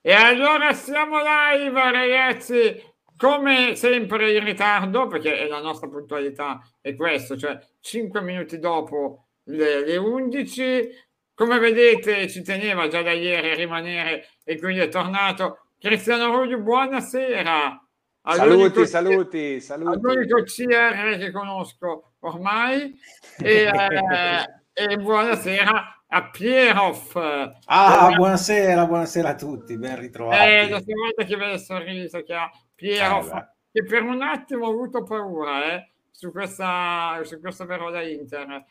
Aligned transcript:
E 0.00 0.12
allora 0.12 0.72
siamo 0.72 1.16
live 1.18 1.90
ragazzi, 1.90 2.80
come 3.16 3.74
sempre 3.74 4.32
in 4.32 4.44
ritardo, 4.44 5.08
perché 5.08 5.48
la 5.48 5.60
nostra 5.60 5.88
puntualità 5.88 6.60
è 6.80 6.94
questo, 6.94 7.36
cioè 7.36 7.58
5 7.80 8.20
minuti 8.20 8.60
dopo 8.60 9.30
le, 9.44 9.84
le 9.84 9.96
11. 9.96 10.90
Come 11.34 11.58
vedete 11.58 12.28
ci 12.28 12.42
teneva 12.42 12.86
già 12.86 13.02
da 13.02 13.10
ieri 13.10 13.50
a 13.50 13.54
rimanere 13.56 14.28
e 14.44 14.60
quindi 14.60 14.78
è 14.78 14.88
tornato 14.88 15.70
Cristiano 15.76 16.32
Ruggio, 16.36 16.60
buonasera. 16.60 17.84
Saluti, 18.22 18.86
saluti, 18.86 19.60
saluti. 19.60 19.98
L'unico 20.00 20.44
CR 20.44 21.18
che 21.18 21.32
conosco 21.32 22.12
ormai 22.20 22.96
e, 23.38 23.64
eh, 23.66 24.46
e 24.72 24.96
buonasera 24.98 26.01
a 26.14 26.28
Pieroff. 26.28 27.16
Ah, 27.16 28.10
eh, 28.12 28.16
buonasera, 28.16 28.86
buonasera 28.86 29.30
a 29.30 29.34
tutti, 29.34 29.78
ben 29.78 29.98
ritrovati. 29.98 30.50
Eh, 30.50 30.68
la 30.68 30.80
prima 30.80 31.04
volta 31.04 31.24
che 31.24 31.36
vedo 31.36 31.54
il 31.54 31.60
sorriso 31.60 32.22
che 32.22 32.34
ha 32.34 32.50
Pieroff, 32.74 33.30
che 33.72 33.82
per 33.84 34.02
un 34.02 34.20
attimo 34.20 34.66
ho 34.66 34.70
avuto 34.70 35.02
paura 35.04 35.72
eh, 35.72 35.90
su 36.10 36.30
questa, 36.30 37.18
su 37.24 37.40
questa 37.40 37.64
parola 37.64 38.02
Inter. 38.02 38.62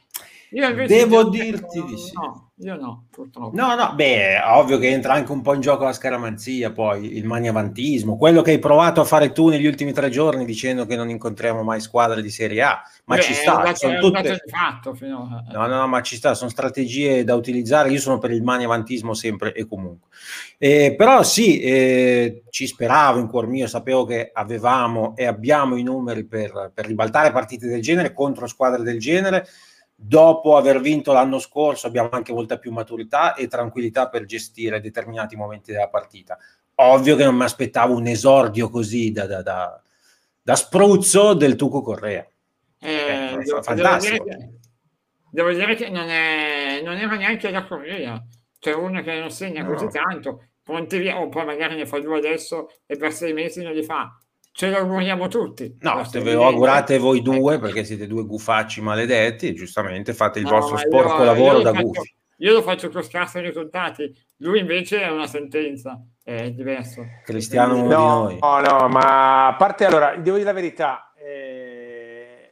Io 0.54 0.86
Devo 0.86 1.30
dirti 1.30 1.82
di 1.86 1.98
sì. 1.98 2.12
No, 2.14 2.52
io 2.58 2.76
no, 2.76 3.06
purtroppo. 3.10 3.56
No, 3.56 3.74
no, 3.74 3.94
beh, 3.96 4.42
ovvio 4.44 4.80
che 4.80 4.90
entra 4.90 5.14
anche 5.14 5.32
un 5.32 5.42
po' 5.42 5.54
in 5.54 5.62
gioco 5.62 5.86
la 5.86 5.94
scaramanzia, 5.94 6.72
poi 6.72 7.16
il 7.16 7.26
maniavantismo, 7.26 8.18
quello 8.18 8.42
che 8.42 8.52
hai 8.52 8.60
provato 8.60 9.00
a 9.00 9.06
fare 9.06 9.32
tu 9.32 9.48
negli 9.48 9.66
ultimi 9.66 9.94
tre 9.94 10.10
giorni 10.10 10.44
dicendo 10.44 10.86
che 10.86 10.98
non 10.98 11.10
incontriamo 11.10 11.64
mai 11.64 11.80
squadre 11.80 12.22
di 12.22 12.30
Serie 12.30 12.64
A, 12.64 12.82
ma 13.06 13.16
beh, 13.16 13.22
ci 13.22 13.34
sta. 13.34 13.62
Dato, 13.62 13.76
sono 13.76 14.00
tutte... 14.00 14.44
fatto 14.46 14.94
finora. 14.94 15.42
No, 15.54 15.68
no, 15.68 15.76
no, 15.78 15.88
ma 15.88 16.02
ci 16.02 16.18
sta, 16.18 16.34
sono 16.34 16.50
strategie 16.50 17.24
da 17.24 17.36
utilizzare, 17.36 17.90
io 17.90 18.00
sono 18.00 18.18
per 18.18 18.32
il 18.32 18.44
maniavantismo 18.44 19.14
sempre 19.14 19.54
e 19.54 19.66
comunque. 19.66 20.10
Eh, 20.58 20.96
però 20.98 21.24
sì, 21.24 21.62
eh, 21.62 22.44
ci 22.50 22.68
speravo 22.68 23.20
in 23.20 23.30
cuor 23.30 23.48
mio, 23.48 23.68
sapevo 23.68 24.04
che 24.04 24.32
avevamo 24.34 25.16
e 25.16 25.26
abbiamo 25.26 25.78
i 25.78 25.84
numeri 25.84 26.26
per, 26.26 26.72
per 26.74 26.88
ribaltare 26.88 27.32
partite 27.32 27.68
del 27.68 27.82
genere 27.82 28.12
contro 28.12 28.48
squadre 28.48 28.84
del 28.84 29.00
genere 29.00 29.48
dopo 30.04 30.58
aver 30.58 30.82
vinto 30.82 31.14
l'anno 31.14 31.38
scorso 31.38 31.86
abbiamo 31.86 32.10
anche 32.12 32.34
molta 32.34 32.58
più 32.58 32.72
maturità 32.72 33.36
e 33.36 33.48
tranquillità 33.48 34.10
per 34.10 34.26
gestire 34.26 34.82
determinati 34.82 35.36
momenti 35.36 35.72
della 35.72 35.90
partita. 35.90 36.38
Ovvio 36.76 37.16
che 37.16 37.24
non 37.24 37.36
mi 37.36 37.44
aspettavo 37.44 37.96
un 37.96 38.08
esordio 38.08 38.70
così 38.70 39.12
da, 39.12 39.28
da, 39.28 39.42
da, 39.44 39.82
da 40.42 40.56
spruzzo 40.56 41.36
del 41.36 41.56
Tuco 41.56 41.82
Correa. 41.82 42.28
Eh, 42.80 42.92
eh, 42.92 43.38
devo, 43.44 43.62
fantastico. 43.62 44.24
Devo 44.24 44.34
dire, 44.34 44.38
che, 44.38 44.60
devo 45.30 45.52
dire 45.52 45.76
che 45.76 45.90
non, 45.90 46.10
è, 46.10 46.82
non, 46.84 46.98
era 46.98 47.16
neanche 47.16 47.52
la 47.52 47.66
Correa, 47.66 48.26
c'è 48.58 48.74
uno 48.74 49.04
che 49.04 49.20
non 49.20 49.30
segna 49.30 49.62
no. 49.62 49.74
così 49.74 49.88
tanto, 49.90 50.48
via, 50.98 51.22
o 51.22 51.30
poi 51.30 51.46
magari 51.46 51.76
ne 51.76 51.86
fa 51.86 52.00
due 52.00 52.18
adesso 52.18 52.70
e 52.88 52.98
per 52.98 53.14
sei 53.14 53.34
mesi 53.34 53.62
non 53.62 53.74
li 53.74 53.84
fa 53.84 54.21
ce 54.52 54.70
lo 54.70 54.78
auguriamo 54.78 55.28
tutti. 55.28 55.78
No, 55.80 56.04
se 56.04 56.20
ve 56.20 56.34
lo 56.34 56.46
augurate 56.46 56.98
voi 56.98 57.22
due 57.22 57.60
perché 57.60 57.84
siete 57.84 58.08
due 58.08 58.26
gufacci 58.26 58.82
maledetti 58.82 59.48
e 59.48 59.54
giustamente 59.54 60.14
fate 60.14 60.40
il 60.40 60.46
no, 60.46 60.52
vostro 60.52 60.78
sporco 60.78 61.18
io, 61.18 61.24
lavoro 61.24 61.58
io 61.58 61.64
da 61.64 61.72
faccio, 61.72 61.86
gufi. 61.86 62.16
Io 62.38 62.54
lo 62.54 62.62
faccio 62.62 62.90
con 62.90 63.04
scarsi 63.04 63.40
risultati, 63.40 64.12
lui 64.38 64.60
invece 64.60 65.02
è 65.02 65.10
una 65.10 65.28
sentenza, 65.28 66.04
è 66.24 66.52
diverso. 66.52 67.04
Cristiano 67.24 67.76
no, 67.76 67.82
di 67.82 67.88
noi. 67.88 68.38
No, 68.40 68.60
no, 68.60 68.88
ma 68.88 69.48
a 69.48 69.56
parte 69.56 69.86
allora, 69.86 70.16
devo 70.16 70.38
dire 70.38 70.50
la 70.50 70.54
verità, 70.54 71.14
eh, 71.16 72.52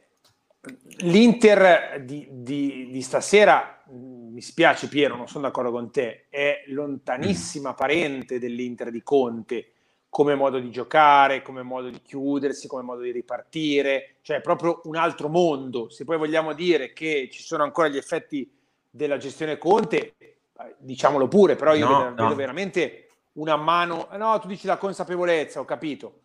l'Inter 0.98 2.02
di, 2.04 2.26
di, 2.30 2.88
di 2.90 3.02
stasera 3.02 3.82
mi 3.90 4.40
spiace 4.40 4.88
Piero, 4.88 5.16
non 5.16 5.26
sono 5.26 5.46
d'accordo 5.46 5.72
con 5.72 5.90
te, 5.90 6.26
è 6.30 6.62
lontanissima 6.68 7.72
mm. 7.72 7.74
parente 7.74 8.38
dell'Inter 8.38 8.90
di 8.90 9.02
Conte 9.02 9.72
come 10.10 10.34
modo 10.34 10.58
di 10.58 10.70
giocare, 10.70 11.40
come 11.40 11.62
modo 11.62 11.88
di 11.88 12.02
chiudersi, 12.02 12.66
come 12.66 12.82
modo 12.82 13.00
di 13.02 13.12
ripartire, 13.12 14.16
cioè 14.22 14.38
è 14.38 14.40
proprio 14.40 14.80
un 14.84 14.96
altro 14.96 15.28
mondo. 15.28 15.88
Se 15.88 16.04
poi 16.04 16.18
vogliamo 16.18 16.52
dire 16.52 16.92
che 16.92 17.28
ci 17.32 17.42
sono 17.42 17.62
ancora 17.62 17.86
gli 17.86 17.96
effetti 17.96 18.52
della 18.90 19.18
gestione 19.18 19.56
Conte, 19.56 20.14
eh, 20.18 20.74
diciamolo 20.78 21.28
pure, 21.28 21.54
però 21.54 21.74
io 21.74 21.88
no, 21.88 21.98
vedo, 21.98 22.08
no. 22.08 22.22
vedo, 22.24 22.34
veramente 22.34 23.08
una 23.34 23.54
mano, 23.54 24.10
eh, 24.10 24.16
no, 24.16 24.36
tu 24.40 24.48
dici 24.48 24.66
la 24.66 24.76
consapevolezza, 24.76 25.60
ho 25.60 25.64
capito. 25.64 26.20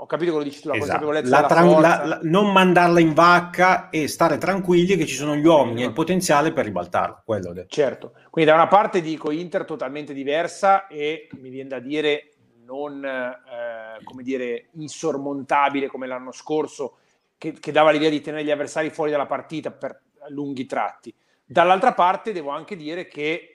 Ho 0.00 0.06
capito 0.06 0.30
quello 0.30 0.44
che 0.44 0.50
dici 0.50 0.62
tu, 0.62 0.68
la 0.68 0.74
esatto. 0.74 1.04
consapevolezza. 1.04 1.40
La 1.40 1.46
tra- 1.46 1.80
la, 1.80 2.06
la, 2.06 2.20
non 2.22 2.52
mandarla 2.52 3.00
in 3.00 3.14
vacca 3.14 3.88
e 3.88 4.06
stare 4.06 4.38
tranquilli 4.38 4.96
che 4.96 5.06
ci 5.06 5.14
sono 5.14 5.34
gli 5.34 5.44
uomini 5.44 5.82
e 5.82 5.86
il 5.86 5.92
potenziale 5.92 6.52
per 6.52 6.64
ribaltarlo. 6.66 7.22
Quello 7.24 7.52
certo. 7.68 8.12
Quindi 8.30 8.50
da 8.50 8.56
una 8.56 8.68
parte 8.68 9.00
dico 9.00 9.30
Inter 9.32 9.64
totalmente 9.64 10.12
diversa 10.12 10.86
e 10.86 11.28
mi 11.40 11.50
viene 11.50 11.68
da 11.68 11.80
dire 11.80 12.30
non 12.68 13.02
eh, 13.02 14.04
come 14.04 14.22
dire, 14.22 14.68
insormontabile 14.72 15.86
come 15.86 16.06
l'anno 16.06 16.32
scorso, 16.32 16.98
che, 17.38 17.54
che 17.54 17.72
dava 17.72 17.90
l'idea 17.90 18.10
di 18.10 18.20
tenere 18.20 18.44
gli 18.44 18.50
avversari 18.50 18.90
fuori 18.90 19.10
dalla 19.10 19.26
partita 19.26 19.70
per 19.70 20.02
lunghi 20.28 20.66
tratti. 20.66 21.14
Dall'altra 21.44 21.94
parte 21.94 22.32
devo 22.32 22.50
anche 22.50 22.76
dire 22.76 23.08
che 23.08 23.54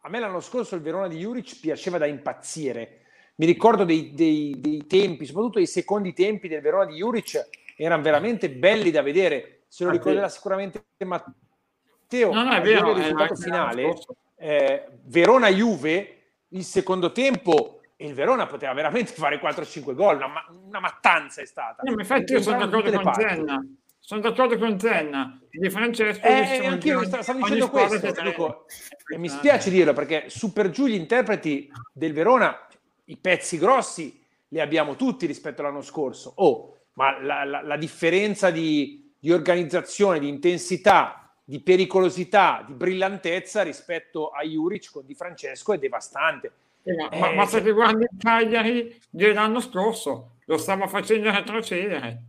a 0.00 0.08
me 0.08 0.20
l'anno 0.20 0.40
scorso 0.40 0.74
il 0.74 0.80
Verona 0.80 1.06
di 1.06 1.18
Juric 1.18 1.60
piaceva 1.60 1.98
da 1.98 2.06
impazzire. 2.06 3.02
Mi 3.36 3.46
ricordo 3.46 3.84
dei, 3.84 4.14
dei, 4.14 4.54
dei 4.58 4.86
tempi, 4.86 5.26
soprattutto 5.26 5.58
i 5.58 5.66
secondi 5.66 6.14
tempi 6.14 6.48
del 6.48 6.62
Verona 6.62 6.86
di 6.86 6.96
Juric, 6.96 7.48
erano 7.76 8.02
veramente 8.02 8.48
belli 8.48 8.90
da 8.90 9.02
vedere. 9.02 9.64
Se 9.68 9.84
lo 9.84 9.90
ricorderà 9.90 10.28
sicuramente 10.28 10.84
Matteo, 11.04 12.32
no, 12.32 12.44
no, 12.44 12.54
è 12.54 12.60
vero, 12.62 12.90
il 12.90 12.96
risultato 12.96 13.34
finale, 13.34 13.94
eh, 14.36 14.88
Verona-Juve, 15.02 16.18
il 16.48 16.64
secondo 16.64 17.12
tempo 17.12 17.80
il 17.96 18.14
Verona 18.14 18.46
poteva 18.46 18.72
veramente 18.72 19.12
fare 19.14 19.40
4-5 19.40 19.94
gol, 19.94 20.16
una, 20.16 20.44
una, 20.66 20.80
mattanza 20.80 21.40
è 21.40 21.46
stata. 21.46 21.82
No, 21.82 21.92
infatti 21.92 22.32
io 22.32 22.42
sono 22.42 22.66
d'accordo 22.66 23.00
con 23.00 23.14
Zenna, 23.14 23.66
sono 23.98 24.20
d'accordo 24.20 24.58
con 24.58 24.78
Zenna, 24.78 25.40
di 25.50 25.70
Francesco. 25.70 26.26
Eh, 26.26 26.66
anch'io 26.66 27.04
stavo, 27.04 27.22
stavo 27.22 27.38
dicendo 27.38 27.70
questo, 27.70 28.22
dico, 28.22 28.66
e 29.12 29.18
mi 29.18 29.28
spiace 29.28 29.70
dirlo 29.70 29.92
perché 29.92 30.28
su 30.28 30.52
per 30.52 30.70
giù 30.70 30.86
gli 30.86 30.94
interpreti 30.94 31.70
del 31.92 32.12
Verona, 32.12 32.66
i 33.06 33.16
pezzi 33.16 33.58
grossi 33.58 34.22
li 34.48 34.60
abbiamo 34.60 34.96
tutti 34.96 35.26
rispetto 35.26 35.62
all'anno 35.62 35.82
scorso. 35.82 36.32
Oh, 36.36 36.78
ma 36.94 37.20
la, 37.20 37.44
la, 37.44 37.62
la 37.62 37.76
differenza 37.76 38.50
di, 38.50 39.12
di 39.18 39.32
organizzazione, 39.32 40.20
di 40.20 40.28
intensità, 40.28 41.34
di 41.42 41.60
pericolosità, 41.60 42.62
di 42.66 42.72
brillantezza 42.72 43.62
rispetto 43.62 44.30
a 44.30 44.42
Juric 44.42 44.90
con 44.92 45.04
Di 45.04 45.14
Francesco 45.14 45.72
è 45.72 45.78
devastante 45.78 46.52
eh, 46.84 47.34
ma 47.34 47.46
se 47.46 47.62
ti 47.62 47.70
guardi 47.70 48.02
il 48.02 48.10
Cagliari 48.18 49.00
dell'anno 49.08 49.60
scorso, 49.60 50.36
lo 50.44 50.58
stava 50.58 50.86
facendo 50.86 51.30
retrocedere. 51.30 52.22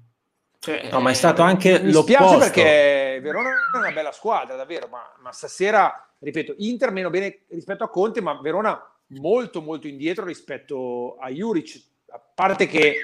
Cioè, 0.59 0.89
no, 0.91 0.99
ma 0.99 1.11
è 1.11 1.13
stato 1.13 1.41
anche 1.41 1.79
mi 1.79 1.91
l'opposto. 1.91 2.39
perché 2.39 3.19
Verona 3.21 3.49
è 3.49 3.77
una 3.77 3.91
bella 3.91 4.11
squadra, 4.11 4.55
davvero, 4.55 4.87
ma, 4.87 5.03
ma, 5.21 5.31
stasera, 5.31 6.09
ripeto, 6.19 6.55
Inter 6.57 6.91
meno 6.91 7.09
bene 7.09 7.41
rispetto 7.49 7.83
a 7.83 7.89
Conte, 7.89 8.21
ma 8.21 8.39
Verona 8.41 8.81
molto 9.09 9.61
molto 9.61 9.87
indietro 9.87 10.25
rispetto 10.25 11.17
a 11.19 11.29
Juric, 11.29 11.79
a 12.09 12.21
parte 12.33 12.65
che 12.65 12.95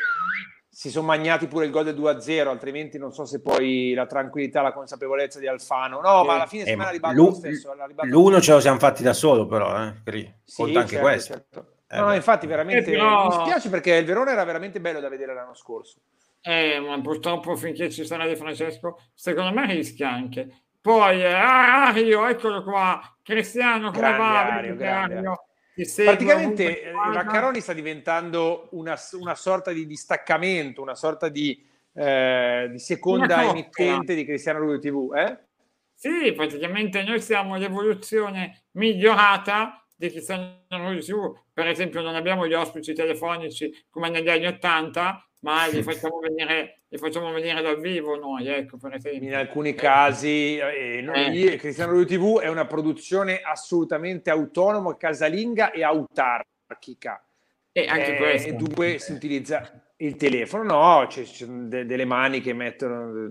si 0.73 0.89
sono 0.89 1.05
magnati 1.05 1.47
pure 1.47 1.65
il 1.65 1.71
gol 1.71 1.83
del 1.83 1.99
2-0, 1.99 2.47
altrimenti 2.47 2.97
non 2.97 3.11
so 3.11 3.25
se 3.25 3.41
poi 3.41 3.93
la 3.93 4.05
tranquillità, 4.05 4.61
la 4.61 4.71
consapevolezza 4.71 5.37
di 5.37 5.45
Alfano. 5.45 5.99
No, 5.99 6.23
eh, 6.23 6.25
ma 6.25 6.33
alla 6.35 6.45
fine 6.45 6.63
eh, 6.63 6.75
la 6.77 6.89
ribalta 6.89 7.21
lo 7.21 7.33
stesso. 7.33 7.75
L'uno 8.03 8.39
ce 8.39 8.53
lo 8.53 8.61
siamo 8.61 8.79
fatti 8.79 9.03
da 9.03 9.11
solo, 9.11 9.45
però, 9.45 9.67
eh, 9.75 9.95
Conta 10.05 10.31
sì, 10.45 10.61
anche 10.61 10.87
certo, 10.87 10.99
questo. 10.99 11.33
Certo. 11.33 11.73
Eh, 11.89 11.99
no, 11.99 12.13
infatti, 12.15 12.47
veramente 12.47 12.89
eh, 12.89 12.93
però... 12.93 13.27
mi 13.27 13.33
spiace 13.33 13.69
perché 13.69 13.95
il 13.95 14.05
Verona 14.05 14.31
era 14.31 14.45
veramente 14.45 14.79
bello 14.79 15.01
da 15.01 15.09
vedere 15.09 15.33
l'anno 15.33 15.53
scorso. 15.53 15.99
Eh, 16.39 16.79
ma 16.79 16.99
purtroppo 17.01 17.55
finché 17.57 17.91
ci 17.91 18.05
sarà 18.05 18.25
Di 18.25 18.37
Francesco, 18.37 18.97
secondo 19.13 19.51
me 19.51 19.65
rischia 19.73 20.09
anche. 20.09 20.63
Poi, 20.79 21.21
eh, 21.21 21.33
Ario, 21.33 22.25
eccolo 22.27 22.63
qua, 22.63 23.01
Cristiano, 23.21 23.91
come 23.91 24.17
va? 24.17 24.53
Ario, 24.53 24.77
Ario 24.79 25.45
Praticamente 25.85 26.83
eh, 26.83 26.91
Vaccaroni 26.91 27.59
sta 27.61 27.73
diventando 27.73 28.69
una, 28.71 28.97
una, 29.13 29.35
sorta 29.35 29.71
di 29.71 29.85
distaccamento, 29.85 30.81
una 30.81 30.95
sorta 30.95 31.29
di, 31.29 31.65
eh, 31.93 32.67
di 32.71 32.79
seconda 32.79 33.49
emittente 33.49 34.15
di 34.15 34.25
Cristiano 34.25 34.59
Ronaldo 34.59 34.81
TV. 34.81 35.13
Eh? 35.15 35.37
Sì, 35.93 36.33
praticamente 36.33 37.03
noi 37.03 37.21
siamo 37.21 37.57
l'evoluzione 37.57 38.63
migliorata 38.71 39.85
di 39.95 40.09
Cristiano 40.09 40.63
Ronaldo 40.67 41.01
TV. 41.01 41.39
Per 41.53 41.67
esempio 41.67 42.01
non 42.01 42.15
abbiamo 42.15 42.47
gli 42.47 42.53
ospiti 42.53 42.93
telefonici 42.93 43.85
come 43.89 44.09
negli 44.09 44.29
anni 44.29 44.47
Ottanta, 44.47 45.25
ma 45.41 45.65
li 45.67 45.81
facciamo 45.81 46.19
venire, 46.19 46.81
li 46.87 46.97
facciamo 46.97 47.31
venire 47.31 47.61
dal 47.61 47.79
vivo 47.79 48.15
noi, 48.15 48.47
ecco, 48.47 48.77
per 48.77 48.93
esempio. 48.93 49.27
In 49.27 49.35
alcuni 49.35 49.73
casi, 49.73 50.57
eh, 50.57 51.01
noi, 51.01 51.45
eh. 51.45 51.55
Cristiano 51.55 51.91
Ronaldo 51.91 52.13
TV 52.13 52.39
è 52.39 52.47
una 52.47 52.65
produzione 52.65 53.41
assolutamente 53.41 54.29
autonoma, 54.29 54.95
casalinga 54.97 55.71
e 55.71 55.83
autarchica. 55.83 57.23
E 57.71 57.85
anche 57.85 58.15
eh, 58.15 58.17
questo. 58.17 58.53
dunque 58.53 58.99
si 58.99 59.13
utilizza 59.13 59.83
il 59.97 60.15
telefono, 60.15 60.63
no, 60.63 61.07
c'è, 61.07 61.23
c'è 61.23 61.45
de- 61.45 61.85
delle 61.85 62.05
mani 62.05 62.41
che 62.41 62.53
mettono 62.53 63.29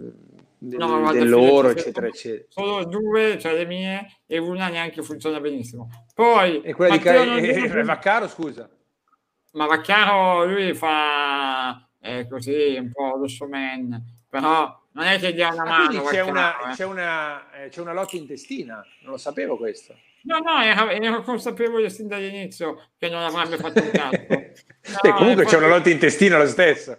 no, 0.59 1.12
dell'oro, 1.12 1.69
eccetera, 1.69 2.09
eccetera. 2.09 2.47
Solo 2.49 2.85
due, 2.87 3.39
cioè 3.39 3.55
le 3.55 3.67
mie, 3.67 4.21
e 4.27 4.39
una 4.39 4.69
neanche 4.69 5.03
funziona 5.03 5.39
benissimo. 5.41 5.91
Poi... 6.15 6.61
E 6.62 6.73
quella 6.73 6.95
Matteo 6.95 7.39
di 7.39 7.53
Car- 7.53 7.79
eh, 7.79 7.85
Vaccaro, 7.85 8.29
scusa. 8.29 8.69
Ma 9.53 9.67
Vaccaro, 9.67 10.47
lui 10.47 10.73
fa 10.75 11.85
eh, 12.00 12.26
così, 12.29 12.76
un 12.79 12.91
po' 12.91 13.17
lo 13.17 13.29
showman, 13.29 14.02
però 14.29 14.79
non 14.93 15.05
è 15.05 15.19
che 15.19 15.32
dia 15.32 15.52
una 15.52 15.64
mano. 15.64 15.87
Quindi 15.88 16.06
c'è, 16.08 16.20
una, 16.23 16.70
eh. 16.70 16.75
c'è, 16.75 16.85
una, 16.85 17.52
eh, 17.52 17.69
c'è 17.69 17.81
una 17.81 17.93
lotta 17.93 18.17
intestina, 18.17 18.85
non 19.02 19.12
lo 19.12 19.19
sapevo 19.19 19.56
questo. 19.56 19.94
No, 20.23 20.38
no, 20.38 20.62
ero, 20.62 20.91
ero, 20.91 21.23
consapevole 21.23 21.88
sin 21.88 22.06
dall'inizio 22.06 22.91
che 22.99 23.08
non 23.08 23.23
avrebbe 23.23 23.56
fatto 23.56 23.82
un 23.82 23.91
cazzo. 23.91 24.49
No, 25.02 25.12
comunque 25.12 25.44
c'è 25.44 25.58
una 25.58 25.69
lotta 25.69 25.91
intestina 25.91 26.38
lo 26.38 26.47
stesso. 26.47 26.97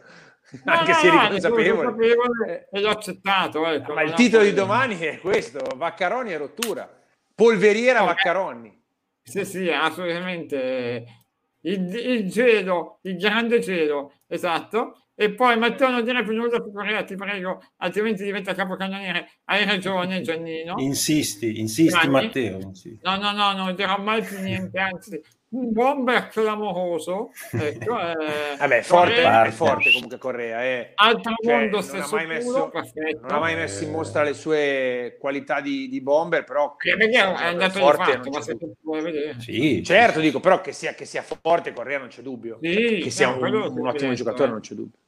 No, 0.64 0.72
anche 0.72 0.92
no, 0.92 0.98
se 0.98 1.08
eri 1.08 1.18
no, 1.18 1.28
consapevole 1.30 2.68
e 2.72 2.80
l'ho 2.80 2.90
accettato. 2.90 3.66
Ecco, 3.68 3.94
ma 3.94 4.04
il 4.04 4.14
titolo 4.14 4.44
di 4.44 4.54
domani 4.54 5.00
è 5.00 5.20
questo: 5.20 5.60
Vaccaroni 5.76 6.32
e 6.32 6.38
rottura. 6.38 6.90
Polveriera 7.34 8.04
okay. 8.04 8.14
Vaccaroni. 8.14 8.84
Sì, 9.24 9.46
sì, 9.46 9.70
assolutamente. 9.70 11.21
Il, 11.62 11.94
il 11.96 12.30
gelo, 12.30 13.00
il 13.04 13.18
grande 13.18 13.60
gelo, 13.60 14.14
esatto. 14.28 15.06
E 15.14 15.34
poi 15.34 15.58
Matteo 15.58 15.90
non 15.90 16.04
dire 16.04 16.24
più 16.24 16.34
nulla 16.34 16.60
su 16.60 16.72
Correa, 16.72 17.04
ti 17.04 17.16
prego, 17.16 17.62
altrimenti 17.78 18.24
diventa 18.24 18.56
capocannoniere. 18.56 19.40
Hai 19.46 19.66
ragione 19.66 20.22
Giannino. 20.22 20.76
Insisti, 20.78 21.60
insisti 21.60 21.92
Gianni. 21.92 22.10
Matteo. 22.10 22.60
Insisti. 22.60 23.00
No, 23.04 23.18
no, 23.18 23.32
no, 23.32 23.54
non 23.54 23.76
dirò 23.76 24.00
mai 24.00 24.24
più 24.24 24.40
niente, 24.40 24.80
anzi 24.80 25.22
un 25.52 25.72
bomber 25.74 26.28
clamoroso. 26.28 27.32
Ecco, 27.52 28.00
eh, 28.00 28.56
Vabbè, 28.58 28.82
forte, 28.82 29.14
Correa, 29.16 29.44
è 29.44 29.52
forte 29.52 29.92
comunque 29.92 30.18
Correa. 30.18 30.64
Eh. 30.64 30.92
Altro 30.96 31.34
cioè, 31.44 31.54
mondo 31.54 31.82
stesso 31.82 32.16
non 32.16 32.26
ha, 32.26 32.28
messo, 32.28 32.70
culo, 32.70 32.84
non 33.22 33.32
ha 33.32 33.40
mai 33.40 33.56
messo 33.56 33.84
in 33.84 33.92
mostra 33.92 34.24
le 34.24 34.34
sue 34.34 35.18
qualità 35.20 35.60
di, 35.60 35.90
di 35.90 36.02
bomber, 36.02 36.44
però 36.44 36.76
che 36.76 36.96
è 36.96 37.18
andato 37.18 37.80
forte, 37.80 38.14
fatto, 38.14 38.30
ma 38.30 38.42
se 38.42 38.58
tu 38.58 38.74
vuoi 38.82 39.02
vedere. 39.02 39.40
Sì, 39.40 39.84
certo, 39.84 40.20
dico, 40.20 40.40
però 40.40 40.62
che 40.62 40.72
sia, 40.72 40.94
che 40.94 41.06
sia 41.06 41.24
forte 41.24 41.74
Correa 41.74 42.00
non 42.00 42.08
c'è 42.08 42.22
dubbio. 42.22 42.60
Sì, 42.62 43.00
che 43.04 43.10
sia 43.10 43.30
un, 43.30 43.44
un 43.44 43.88
ottimo 43.88 44.14
giocatore 44.14 44.48
eh. 44.48 44.52
non 44.52 44.60
c'è 44.62 44.76
dubbio. 44.76 45.00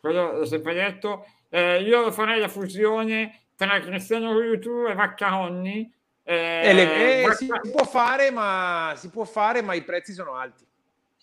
Quello 0.00 0.38
l'ho 0.38 0.44
sempre 0.46 0.74
detto. 0.74 1.26
Eh, 1.48 1.82
io 1.82 2.10
farei 2.10 2.40
la 2.40 2.48
fusione 2.48 3.40
tra 3.56 3.78
Cristiano 3.80 4.32
Ronaldo 4.32 4.88
e 4.88 4.94
Vaccaronni 4.94 5.92
eh, 6.24 6.72
le, 6.72 7.24
eh, 7.24 7.32
si 7.34 7.48
può 7.70 7.84
fare, 7.84 8.30
ma 8.30 8.92
si 8.96 9.10
può 9.10 9.24
fare, 9.24 9.62
ma 9.62 9.74
i 9.74 9.82
prezzi 9.82 10.12
sono 10.12 10.34
alti. 10.34 10.64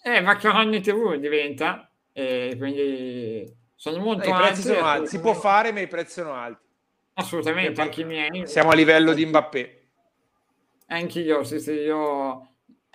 Eh, 0.04 0.22
Vaccaroni 0.22 0.82
TV 0.82 1.16
diventa, 1.16 1.90
eh, 2.12 2.56
quindi 2.58 3.52
sono 3.76 3.98
molto 4.00 4.28
I 4.28 4.32
alti. 4.32 4.62
Sono 4.62 4.86
alti. 4.86 5.08
Si 5.08 5.20
può 5.20 5.34
fare, 5.34 5.72
ma 5.72 5.80
i 5.80 5.88
prezzi 5.88 6.22
sono 6.22 6.34
alti. 6.34 6.68
Assolutamente, 7.14 7.82
anche 7.82 8.02
i 8.02 8.06
miei. 8.06 8.48
Siamo 8.48 8.72
a 8.72 8.76
livello 8.76 9.14
di 9.14 9.26
Mbappé. 9.26 9.76
Anche 10.88 11.20
io, 11.20 11.44
sì, 11.44 11.60
sì, 11.60 11.72
io, 11.72 12.48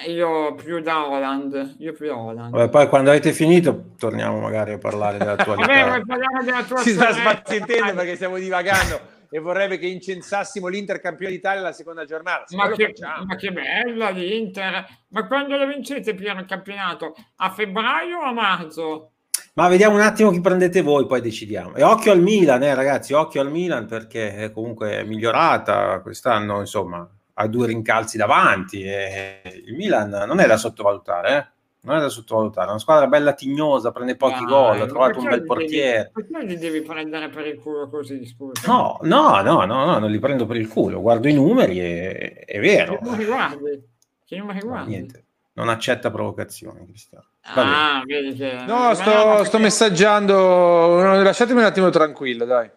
io 0.06 0.55
più 0.55 0.81
da 0.81 1.09
Holland. 1.09 1.77
Io 1.79 1.93
più 1.93 2.06
da 2.06 2.19
Holland. 2.19 2.51
Vabbè, 2.51 2.69
poi 2.69 2.89
quando 2.89 3.11
avete 3.11 3.33
finito 3.33 3.93
torniamo 3.97 4.41
magari 4.41 4.73
a 4.73 4.79
parlare 4.79 5.19
della 5.19 5.37
tua 5.43 5.55
Vabbè, 5.55 6.01
della 6.43 6.65
tua 6.65 6.79
Si 6.79 6.93
sta 6.93 7.12
spazientendo 7.12 7.95
perché 7.95 8.17
stiamo 8.17 8.37
divagando 8.37 9.12
e 9.35 9.41
vorrebbe 9.41 9.79
che 9.79 9.89
incensassimo 9.89 10.69
l'Inter 10.69 11.01
campione 11.01 11.33
d'Italia 11.33 11.61
la 11.61 11.73
seconda 11.73 12.05
giornata. 12.05 12.45
Ma 12.55 12.71
che, 12.71 12.95
ma 13.27 13.35
che, 13.35 13.51
bella 13.51 14.11
l'Inter! 14.11 14.87
Ma 15.09 15.27
quando 15.27 15.57
lo 15.57 15.67
vincete 15.67 16.15
Piero 16.15 16.39
il 16.39 16.47
campionato? 16.47 17.17
A 17.39 17.51
febbraio 17.51 18.19
o 18.19 18.23
a 18.23 18.33
marzo? 18.33 19.11
Ma 19.55 19.67
vediamo 19.67 19.97
un 19.97 20.03
attimo 20.03 20.31
chi 20.31 20.41
prendete 20.41 20.83
voi, 20.83 21.07
poi 21.07 21.21
decidiamo. 21.21 21.75
E 21.75 21.83
occhio 21.83 22.13
al 22.13 22.21
Milan, 22.21 22.63
eh, 22.63 22.77
ragazzi, 22.77 23.13
occhio 23.13 23.41
al 23.41 23.51
Milan 23.51 23.87
perché 23.87 24.37
è 24.37 24.53
comunque 24.53 25.03
migliorata 25.03 25.99
quest'anno, 26.01 26.61
insomma, 26.61 27.05
ha 27.33 27.47
due 27.49 27.67
rincalzi 27.67 28.17
davanti. 28.17 28.85
E 28.85 29.41
il 29.67 29.75
Milan 29.75 30.11
non 30.11 30.39
è 30.39 30.47
da 30.47 30.57
sottovalutare, 30.57 31.37
eh 31.37 31.54
non 31.85 31.97
è 31.97 32.01
da 32.01 32.09
sottovalutare, 32.09 32.67
è 32.67 32.71
una 32.71 32.79
squadra 32.79 33.07
bella 33.07 33.35
tignosa, 33.35 33.93
prende 33.93 34.17
pochi 34.17 34.43
ah, 34.43 34.47
gol, 34.47 34.81
ha 34.81 34.87
trovato 34.87 35.19
un 35.19 35.29
bel 35.29 35.45
portiere. 35.45 36.11
Devi, 36.13 36.29
perché 36.29 36.47
li 36.47 36.59
devi 36.59 36.83
prendere 36.83 37.29
per 37.29 37.47
il 37.47 37.59
culo 37.61 37.89
così, 37.89 38.25
scusa? 38.27 38.67
No, 38.67 38.99
no, 39.03 39.43
no, 39.43 39.65
no, 39.65 39.85
no 39.85 39.99
non 39.99 40.11
li 40.11 40.19
prendo 40.19 40.47
per 40.47 40.57
il 40.57 40.69
culo, 40.69 41.01
guardo 41.01 41.29
i 41.29 41.35
numeri 41.35 41.81
e 41.81 42.45
è 42.47 42.59
vero. 42.59 42.97
Che 42.97 43.05
numeri 43.05 43.25
guardi? 43.25 43.83
Che 44.25 44.37
numeri 44.37 44.61
guardi? 44.61 44.91
niente, 44.91 45.27
non 45.53 45.69
accetta 45.69 46.11
provocazioni, 46.11 46.87
Cristiano. 46.87 47.27
Ah, 47.43 48.03
vedi 48.07 48.35
che... 48.35 48.65
No, 48.67 48.95
sto, 48.95 49.45
sto 49.45 49.59
messaggiando, 49.59 51.23
lasciatemi 51.23 51.61
un 51.61 51.67
attimo 51.67 51.91
tranquillo, 51.91 52.47
dai. 52.47 52.71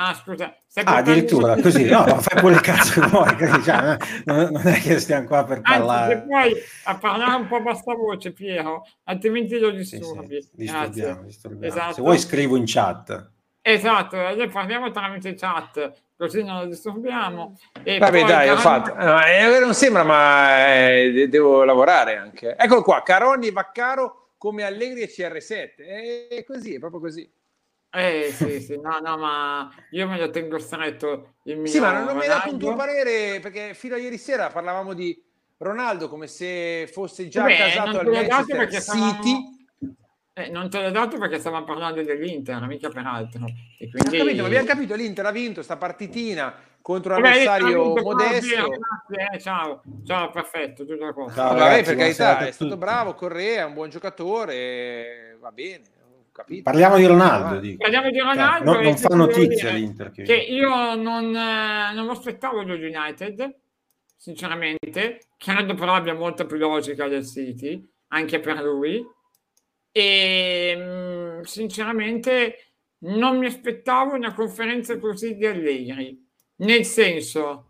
Ah, 0.00 0.14
scusa. 0.14 0.54
Ah, 0.84 0.96
addirittura 0.96 1.56
su... 1.56 1.62
così, 1.62 1.84
no, 1.90 2.04
fai 2.06 2.40
pure 2.40 2.54
il 2.54 2.60
cazzo 2.60 3.00
che 3.00 3.06
vuoi, 3.08 3.36
cioè, 3.64 3.96
non, 4.26 4.50
non, 4.52 4.66
è 4.68 4.80
che 4.80 5.00
stiamo 5.00 5.26
qua 5.26 5.44
per 5.44 5.60
parlare. 5.60 6.14
Anzi, 6.14 6.26
poi 6.28 6.54
a 6.84 6.96
parlare 6.98 7.34
un 7.34 7.48
po' 7.48 7.56
a 7.56 7.60
bassa 7.60 7.94
voce, 7.94 8.32
Piero, 8.32 8.86
altrimenti 9.04 9.58
lo 9.58 9.70
disturbi. 9.70 10.40
Sì, 10.40 10.48
sì, 10.48 10.56
disturbiamo, 10.56 11.22
disturbiamo. 11.22 11.66
Esatto. 11.66 11.94
Se 11.94 12.00
vuoi 12.00 12.18
scrivo 12.18 12.56
in 12.56 12.62
chat. 12.64 13.30
Esatto, 13.60 14.16
noi 14.16 14.48
parliamo 14.48 14.92
tramite 14.92 15.34
chat, 15.34 15.92
così 16.16 16.44
non 16.44 16.60
lo 16.60 16.66
disturbiamo. 16.66 17.58
E 17.82 17.98
Vabbè, 17.98 18.20
dai, 18.20 18.46
Caroni... 18.46 18.50
ho 18.50 18.56
fatto. 18.56 18.94
Eh, 18.94 19.58
non 19.58 19.74
sembra, 19.74 20.04
ma 20.04 20.92
eh, 20.94 21.26
devo 21.28 21.64
lavorare 21.64 22.16
anche. 22.16 22.54
Eccolo 22.56 22.82
qua, 22.82 23.02
Caroni 23.02 23.50
Vaccaro 23.50 24.34
come 24.38 24.62
Allegri 24.62 25.00
e 25.00 25.08
CR7. 25.08 26.28
È 26.28 26.44
così, 26.44 26.74
è 26.74 26.78
proprio 26.78 27.00
così. 27.00 27.28
Eh 27.90 28.30
sì, 28.32 28.60
sì, 28.60 28.78
no, 28.82 28.98
no, 28.98 29.16
ma 29.16 29.70
io 29.90 30.06
me 30.06 30.18
lo 30.18 30.30
tengo 30.30 30.58
stretto. 30.58 31.34
Il 31.44 31.58
mio 31.58 31.66
sì, 31.66 31.80
ma 31.80 31.92
non, 31.92 32.04
non 32.04 32.16
mi 32.16 32.22
hai 32.22 32.28
dato 32.28 32.50
un 32.50 32.58
tuo 32.58 32.74
parere 32.74 33.40
perché 33.40 33.74
fino 33.74 33.94
a 33.94 33.98
ieri 33.98 34.18
sera 34.18 34.48
parlavamo 34.48 34.92
di 34.92 35.20
Ronaldo 35.58 36.08
come 36.08 36.26
se 36.26 36.88
fosse 36.92 37.28
già 37.28 37.44
Beh, 37.44 37.56
casato 37.56 37.98
al 37.98 38.06
Manchester 38.06 38.70
City. 38.70 38.80
Stavamo... 38.80 39.56
Eh, 40.34 40.50
non 40.50 40.70
te 40.70 40.80
l'ho 40.82 40.90
dato 40.90 41.18
perché 41.18 41.40
stavamo 41.40 41.64
parlando 41.64 42.00
dell'Inter, 42.02 42.64
mica 42.66 42.90
per 42.90 43.04
altro. 43.04 43.44
E 43.78 43.90
quindi... 43.90 44.18
capito, 44.18 44.44
abbiamo 44.44 44.66
capito, 44.66 44.94
l'Inter 44.94 45.26
ha 45.26 45.32
vinto 45.32 45.62
sta 45.62 45.76
partitina 45.76 46.54
contro 46.80 47.16
un 47.16 47.24
avversario 47.24 47.94
modesto. 47.94 48.72
eh, 49.32 49.40
ciao, 49.40 49.82
ciao, 50.04 50.30
perfetto, 50.30 50.86
tutto 50.86 51.06
a 51.06 51.12
posto. 51.12 51.40
Ciao, 51.40 51.54
ragazzi, 51.54 51.82
per 51.82 51.96
carità, 51.96 52.46
è 52.46 52.52
stato 52.52 52.76
bravo, 52.76 53.14
Correa, 53.14 53.62
è 53.62 53.64
un 53.64 53.74
buon 53.74 53.90
giocatore, 53.90 55.36
va 55.40 55.50
bene 55.50 55.96
capito. 56.38 56.62
Parliamo 56.62 56.96
di 56.96 57.06
Ronaldo. 57.06 57.58
Dico. 57.58 57.82
Parliamo 57.82 58.10
di 58.10 58.18
Ronaldo. 58.18 58.72
Cioè, 58.72 58.74
non, 58.74 58.84
non 58.84 58.96
fa 58.96 59.14
notizia 59.14 59.70
l'Inter. 59.72 60.10
Che, 60.10 60.22
che 60.22 60.34
io 60.34 60.94
non, 60.94 61.34
eh, 61.34 61.92
non 61.94 62.08
aspettavo 62.08 62.62
lo 62.62 62.74
United, 62.74 63.56
sinceramente. 64.16 65.26
Credo 65.36 65.74
però 65.74 65.94
abbia 65.94 66.14
molta 66.14 66.46
più 66.46 66.56
logica 66.56 67.08
del 67.08 67.26
City, 67.26 67.84
anche 68.08 68.38
per 68.38 68.62
lui. 68.62 69.04
E 69.90 70.74
mm, 70.76 71.40
sinceramente 71.42 72.58
non 73.00 73.38
mi 73.38 73.46
aspettavo 73.46 74.14
una 74.14 74.32
conferenza 74.32 74.96
così 74.98 75.34
di 75.34 75.46
Allegri. 75.46 76.24
Nel 76.56 76.84
senso, 76.84 77.66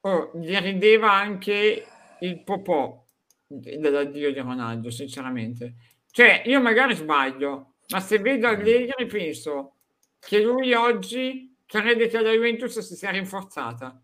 oh, 0.00 0.30
gli 0.34 0.56
rideva 0.56 1.12
anche 1.12 1.86
il 2.20 2.42
popò 2.42 3.04
dell'addio 3.46 4.32
di 4.32 4.38
Ronaldo, 4.38 4.90
sinceramente. 4.90 5.74
Cioè, 6.10 6.42
io 6.44 6.60
magari 6.60 6.94
sbaglio, 6.94 7.71
ma 7.92 8.00
se 8.00 8.18
vedo 8.18 8.48
Allegri 8.48 9.06
penso 9.06 9.74
che 10.18 10.40
lui 10.40 10.72
oggi 10.72 11.56
crede 11.66 12.08
che 12.08 12.20
la 12.20 12.32
Juventus 12.32 12.78
si 12.80 12.96
sia 12.96 13.10
rinforzata. 13.10 14.00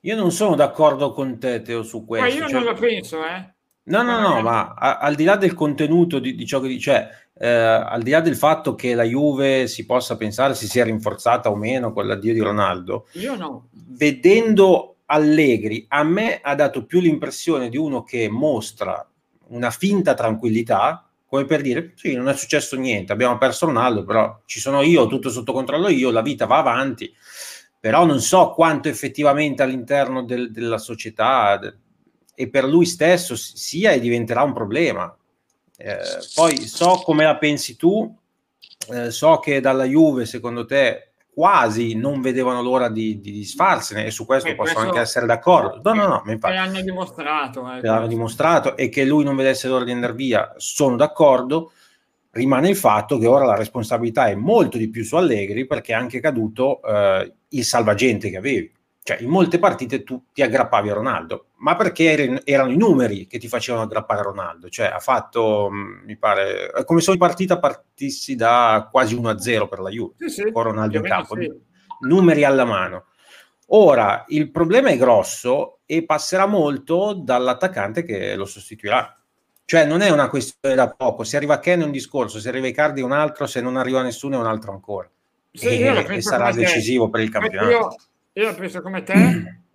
Io 0.00 0.16
non 0.16 0.32
sono 0.32 0.56
d'accordo 0.56 1.12
con 1.12 1.38
te, 1.38 1.62
Teo, 1.62 1.82
su 1.82 2.04
questo. 2.04 2.26
Ma 2.26 2.32
io 2.34 2.48
cioè... 2.48 2.52
non 2.52 2.64
lo 2.64 2.74
penso, 2.74 3.24
eh. 3.24 3.54
No, 3.84 4.02
no, 4.02 4.20
no, 4.20 4.40
ma 4.42 4.74
a, 4.74 4.98
al 4.98 5.14
di 5.14 5.24
là 5.24 5.36
del 5.36 5.54
contenuto 5.54 6.18
di, 6.20 6.34
di 6.34 6.46
ciò 6.46 6.60
che 6.60 6.68
dice, 6.68 6.80
cioè, 6.80 7.08
eh, 7.38 7.48
al 7.48 8.02
di 8.02 8.10
là 8.10 8.20
del 8.20 8.36
fatto 8.36 8.74
che 8.76 8.94
la 8.94 9.02
Juve 9.02 9.66
si 9.66 9.86
possa 9.86 10.16
pensare 10.16 10.54
si 10.54 10.68
sia 10.68 10.84
rinforzata 10.84 11.50
o 11.50 11.56
meno 11.56 11.92
con 11.92 12.06
l'addio 12.06 12.32
di 12.32 12.40
Ronaldo, 12.40 13.08
io 13.12 13.34
no. 13.34 13.68
Vedendo 13.72 14.98
Allegri, 15.06 15.84
a 15.88 16.04
me 16.04 16.40
ha 16.40 16.54
dato 16.54 16.84
più 16.84 17.00
l'impressione 17.00 17.68
di 17.68 17.76
uno 17.76 18.04
che 18.04 18.28
mostra 18.28 19.04
una 19.48 19.70
finta 19.70 20.14
tranquillità, 20.14 21.10
come 21.32 21.46
per 21.46 21.62
dire, 21.62 21.94
sì, 21.94 22.14
non 22.14 22.28
è 22.28 22.34
successo 22.34 22.76
niente, 22.76 23.10
abbiamo 23.10 23.38
perso 23.38 23.64
Ronaldo, 23.64 24.04
però 24.04 24.42
ci 24.44 24.60
sono 24.60 24.82
io, 24.82 25.06
tutto 25.06 25.30
sotto 25.30 25.54
controllo 25.54 25.88
io, 25.88 26.10
la 26.10 26.20
vita 26.20 26.44
va 26.44 26.58
avanti, 26.58 27.10
però 27.80 28.04
non 28.04 28.20
so 28.20 28.50
quanto 28.50 28.90
effettivamente 28.90 29.62
all'interno 29.62 30.24
del, 30.24 30.52
della 30.52 30.76
società 30.76 31.56
de, 31.56 31.74
e 32.34 32.50
per 32.50 32.64
lui 32.64 32.84
stesso 32.84 33.34
sia 33.34 33.92
e 33.92 34.00
diventerà 34.00 34.42
un 34.42 34.52
problema. 34.52 35.16
Eh, 35.74 35.96
poi 36.34 36.54
so 36.66 37.00
come 37.02 37.24
la 37.24 37.38
pensi 37.38 37.76
tu, 37.76 38.14
eh, 38.90 39.10
so 39.10 39.38
che 39.38 39.60
dalla 39.60 39.84
Juve, 39.84 40.26
secondo 40.26 40.66
te, 40.66 41.11
quasi 41.34 41.94
non 41.94 42.20
vedevano 42.20 42.60
l'ora 42.60 42.90
di, 42.90 43.18
di 43.20 43.32
disfarsene 43.32 44.04
e 44.04 44.10
su 44.10 44.26
questo 44.26 44.50
e 44.50 44.54
posso 44.54 44.74
questo 44.74 44.90
anche 44.90 45.00
essere 45.00 45.24
d'accordo. 45.24 45.80
No, 45.92 46.02
no, 46.02 46.06
no, 46.06 46.22
mi 46.26 46.32
infatti, 46.32 46.54
l'hanno 46.54 46.80
dimostrato. 46.82 47.72
Eh, 47.72 47.80
l'hanno 47.80 48.06
dimostrato 48.06 48.76
e 48.76 48.90
che 48.90 49.04
lui 49.04 49.24
non 49.24 49.34
vedesse 49.34 49.66
l'ora 49.68 49.84
di 49.84 49.92
andare 49.92 50.12
via, 50.12 50.52
sono 50.56 50.96
d'accordo, 50.96 51.72
rimane 52.32 52.68
il 52.68 52.76
fatto 52.76 53.16
che 53.16 53.26
ora 53.26 53.46
la 53.46 53.56
responsabilità 53.56 54.28
è 54.28 54.34
molto 54.34 54.76
di 54.76 54.90
più 54.90 55.04
su 55.04 55.16
Allegri 55.16 55.66
perché 55.66 55.92
è 55.92 55.96
anche 55.96 56.20
caduto 56.20 56.82
eh, 56.82 57.32
il 57.48 57.64
salvagente 57.64 58.28
che 58.28 58.36
avevi. 58.36 58.72
Cioè, 59.04 59.20
in 59.20 59.30
molte 59.30 59.58
partite 59.58 60.04
tu 60.04 60.26
ti 60.32 60.42
aggrappavi 60.42 60.88
a 60.88 60.94
Ronaldo, 60.94 61.46
ma 61.56 61.74
perché 61.74 62.40
erano 62.44 62.70
i 62.70 62.76
numeri 62.76 63.26
che 63.26 63.38
ti 63.38 63.48
facevano 63.48 63.82
aggrappare 63.82 64.20
a 64.20 64.22
Ronaldo. 64.22 64.68
Cioè, 64.68 64.86
ha 64.86 65.00
fatto, 65.00 65.68
mm, 65.72 66.04
mi 66.04 66.16
pare, 66.16 66.70
come 66.84 67.00
se 67.00 67.10
ogni 67.10 67.18
partita 67.18 67.58
partissi 67.58 68.36
da 68.36 68.88
quasi 68.88 69.16
1-0 69.16 69.66
per 69.66 69.80
la 69.80 69.90
Juve, 69.90 70.14
sì, 70.18 70.28
sì, 70.28 70.52
con 70.52 70.62
Ronaldo 70.62 70.98
in 70.98 71.02
campo. 71.02 71.34
Sì. 71.34 71.52
Numeri 72.06 72.44
alla 72.44 72.64
mano. 72.64 73.06
Ora, 73.74 74.24
il 74.28 74.52
problema 74.52 74.90
è 74.90 74.96
grosso 74.96 75.80
e 75.84 76.04
passerà 76.04 76.46
molto 76.46 77.12
dall'attaccante 77.14 78.04
che 78.04 78.36
lo 78.36 78.44
sostituirà. 78.44 79.18
Cioè, 79.64 79.84
non 79.84 80.00
è 80.00 80.10
una 80.10 80.28
questione 80.28 80.76
da 80.76 80.90
poco. 80.90 81.24
Se 81.24 81.36
arriva 81.36 81.58
Ken 81.58 81.80
è 81.80 81.84
un 81.84 81.90
discorso, 81.90 82.38
se 82.38 82.48
arriva 82.48 82.68
Icardi 82.68 83.00
è 83.00 83.04
un 83.04 83.12
altro, 83.12 83.46
se 83.46 83.60
non 83.60 83.76
arriva 83.76 84.02
nessuno 84.02 84.36
è 84.36 84.38
un 84.38 84.46
altro 84.46 84.70
ancora. 84.70 85.10
Sì, 85.50 85.80
e, 85.80 86.06
e 86.08 86.22
sarà 86.22 86.52
decisivo 86.52 87.10
per 87.10 87.20
il 87.20 87.30
campionato. 87.30 87.70
Io, 87.70 87.96
io 88.34 88.44
la 88.44 88.54
penso 88.54 88.80
come 88.80 89.02
te, 89.02 89.14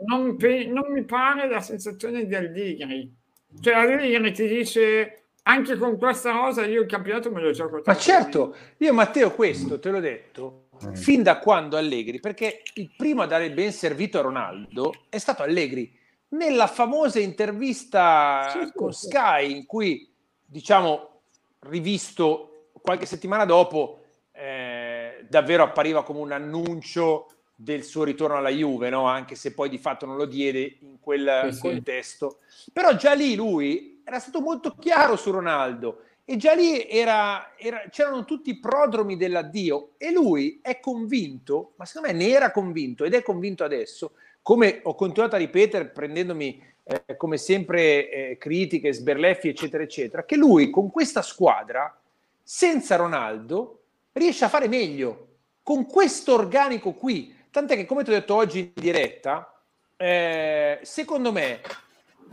non, 0.05 0.35
non, 0.37 0.91
mi 0.91 1.03
pare 1.03 1.47
la 1.47 1.61
sensazione 1.61 2.25
di 2.25 2.35
Aldigri. 2.35 3.15
Cioè 3.59 3.73
Aldigri 3.73 4.31
ti 4.33 4.47
dice 4.47 5.21
anche 5.43 5.77
con 5.77 5.97
questa 5.97 6.31
rosa 6.31 6.65
io 6.65 6.81
il 6.81 6.87
campionato 6.87 7.31
me 7.31 7.41
lo 7.41 7.51
gioco. 7.51 7.81
Ma 7.85 7.95
certo, 7.95 8.55
io 8.77 8.93
Matteo 8.93 9.31
questo 9.31 9.79
te 9.79 9.89
l'ho 9.89 9.99
detto 9.99 10.67
fin 10.93 11.23
da 11.23 11.39
quando 11.39 11.77
Allegri, 11.77 12.19
perché 12.19 12.61
il 12.75 12.91
primo 12.95 13.21
a 13.21 13.25
dare 13.25 13.45
il 13.45 13.53
ben 13.53 13.71
servito 13.71 14.19
a 14.19 14.21
Ronaldo 14.21 14.93
è 15.09 15.17
stato 15.17 15.43
Allegri. 15.43 15.95
Nella 16.29 16.67
famosa 16.67 17.19
intervista 17.19 18.49
sì, 18.51 18.65
sì, 18.65 18.71
con. 18.75 18.91
Sky 18.91 19.51
in 19.51 19.65
cui, 19.65 20.11
diciamo, 20.45 21.21
rivisto 21.59 22.69
qualche 22.81 23.05
settimana 23.05 23.45
dopo, 23.45 24.01
eh, 24.33 25.25
davvero 25.29 25.63
appariva 25.63 26.03
come 26.03 26.19
un 26.19 26.31
annuncio 26.31 27.27
del 27.59 27.83
suo 27.83 28.03
ritorno 28.03 28.37
alla 28.37 28.49
Juve, 28.49 28.89
no? 28.89 29.07
anche 29.07 29.33
se 29.33 29.53
poi 29.53 29.67
di 29.67 29.79
fatto 29.79 30.05
non 30.05 30.15
lo 30.15 30.25
diede 30.25 30.77
in 30.81 30.99
quel 30.99 31.49
sì, 31.51 31.59
contesto. 31.59 32.37
Sì. 32.47 32.69
Però 32.71 32.95
già 32.95 33.13
lì 33.13 33.35
lui 33.35 34.01
era 34.05 34.19
stato 34.19 34.41
molto 34.41 34.75
chiaro 34.75 35.15
su 35.15 35.31
Ronaldo 35.31 36.03
e 36.23 36.37
già 36.37 36.53
lì 36.53 36.87
era, 36.87 37.53
era, 37.57 37.85
c'erano 37.89 38.25
tutti 38.25 38.51
i 38.51 38.59
prodromi 38.59 39.17
dell'addio 39.17 39.93
e 39.97 40.11
lui 40.11 40.59
è 40.61 40.79
convinto, 40.79 41.73
ma 41.77 41.85
secondo 41.85 42.09
me 42.09 42.13
ne 42.13 42.29
era 42.29 42.51
convinto 42.51 43.05
ed 43.05 43.15
è 43.15 43.23
convinto 43.23 43.63
adesso, 43.63 44.11
come 44.43 44.81
ho 44.83 44.93
continuato 44.93 45.35
a 45.35 45.39
ripetere 45.39 45.87
prendendomi 45.87 46.61
eh, 46.83 47.17
come 47.17 47.37
sempre 47.37 48.09
eh, 48.09 48.37
critiche, 48.37 48.93
sberleffi 48.93 49.49
eccetera 49.49 49.81
eccetera, 49.81 50.25
che 50.25 50.35
lui 50.35 50.69
con 50.69 50.91
questa 50.91 51.21
squadra 51.21 51.99
senza 52.43 52.95
Ronaldo 52.97 53.81
riesce 54.13 54.45
a 54.45 54.49
fare 54.49 54.67
meglio. 54.67 55.23
Con 55.63 55.85
questo 55.85 56.33
organico 56.33 56.93
qui, 56.93 57.35
Tant'è 57.57 57.75
che, 57.75 57.87
come 57.87 58.03
ti 58.03 58.11
ho 58.11 58.13
detto 58.13 58.35
oggi 58.35 58.59
in 58.59 58.71
diretta, 58.75 59.51
eh, 59.95 60.77
secondo 60.83 61.31
me 61.31 61.61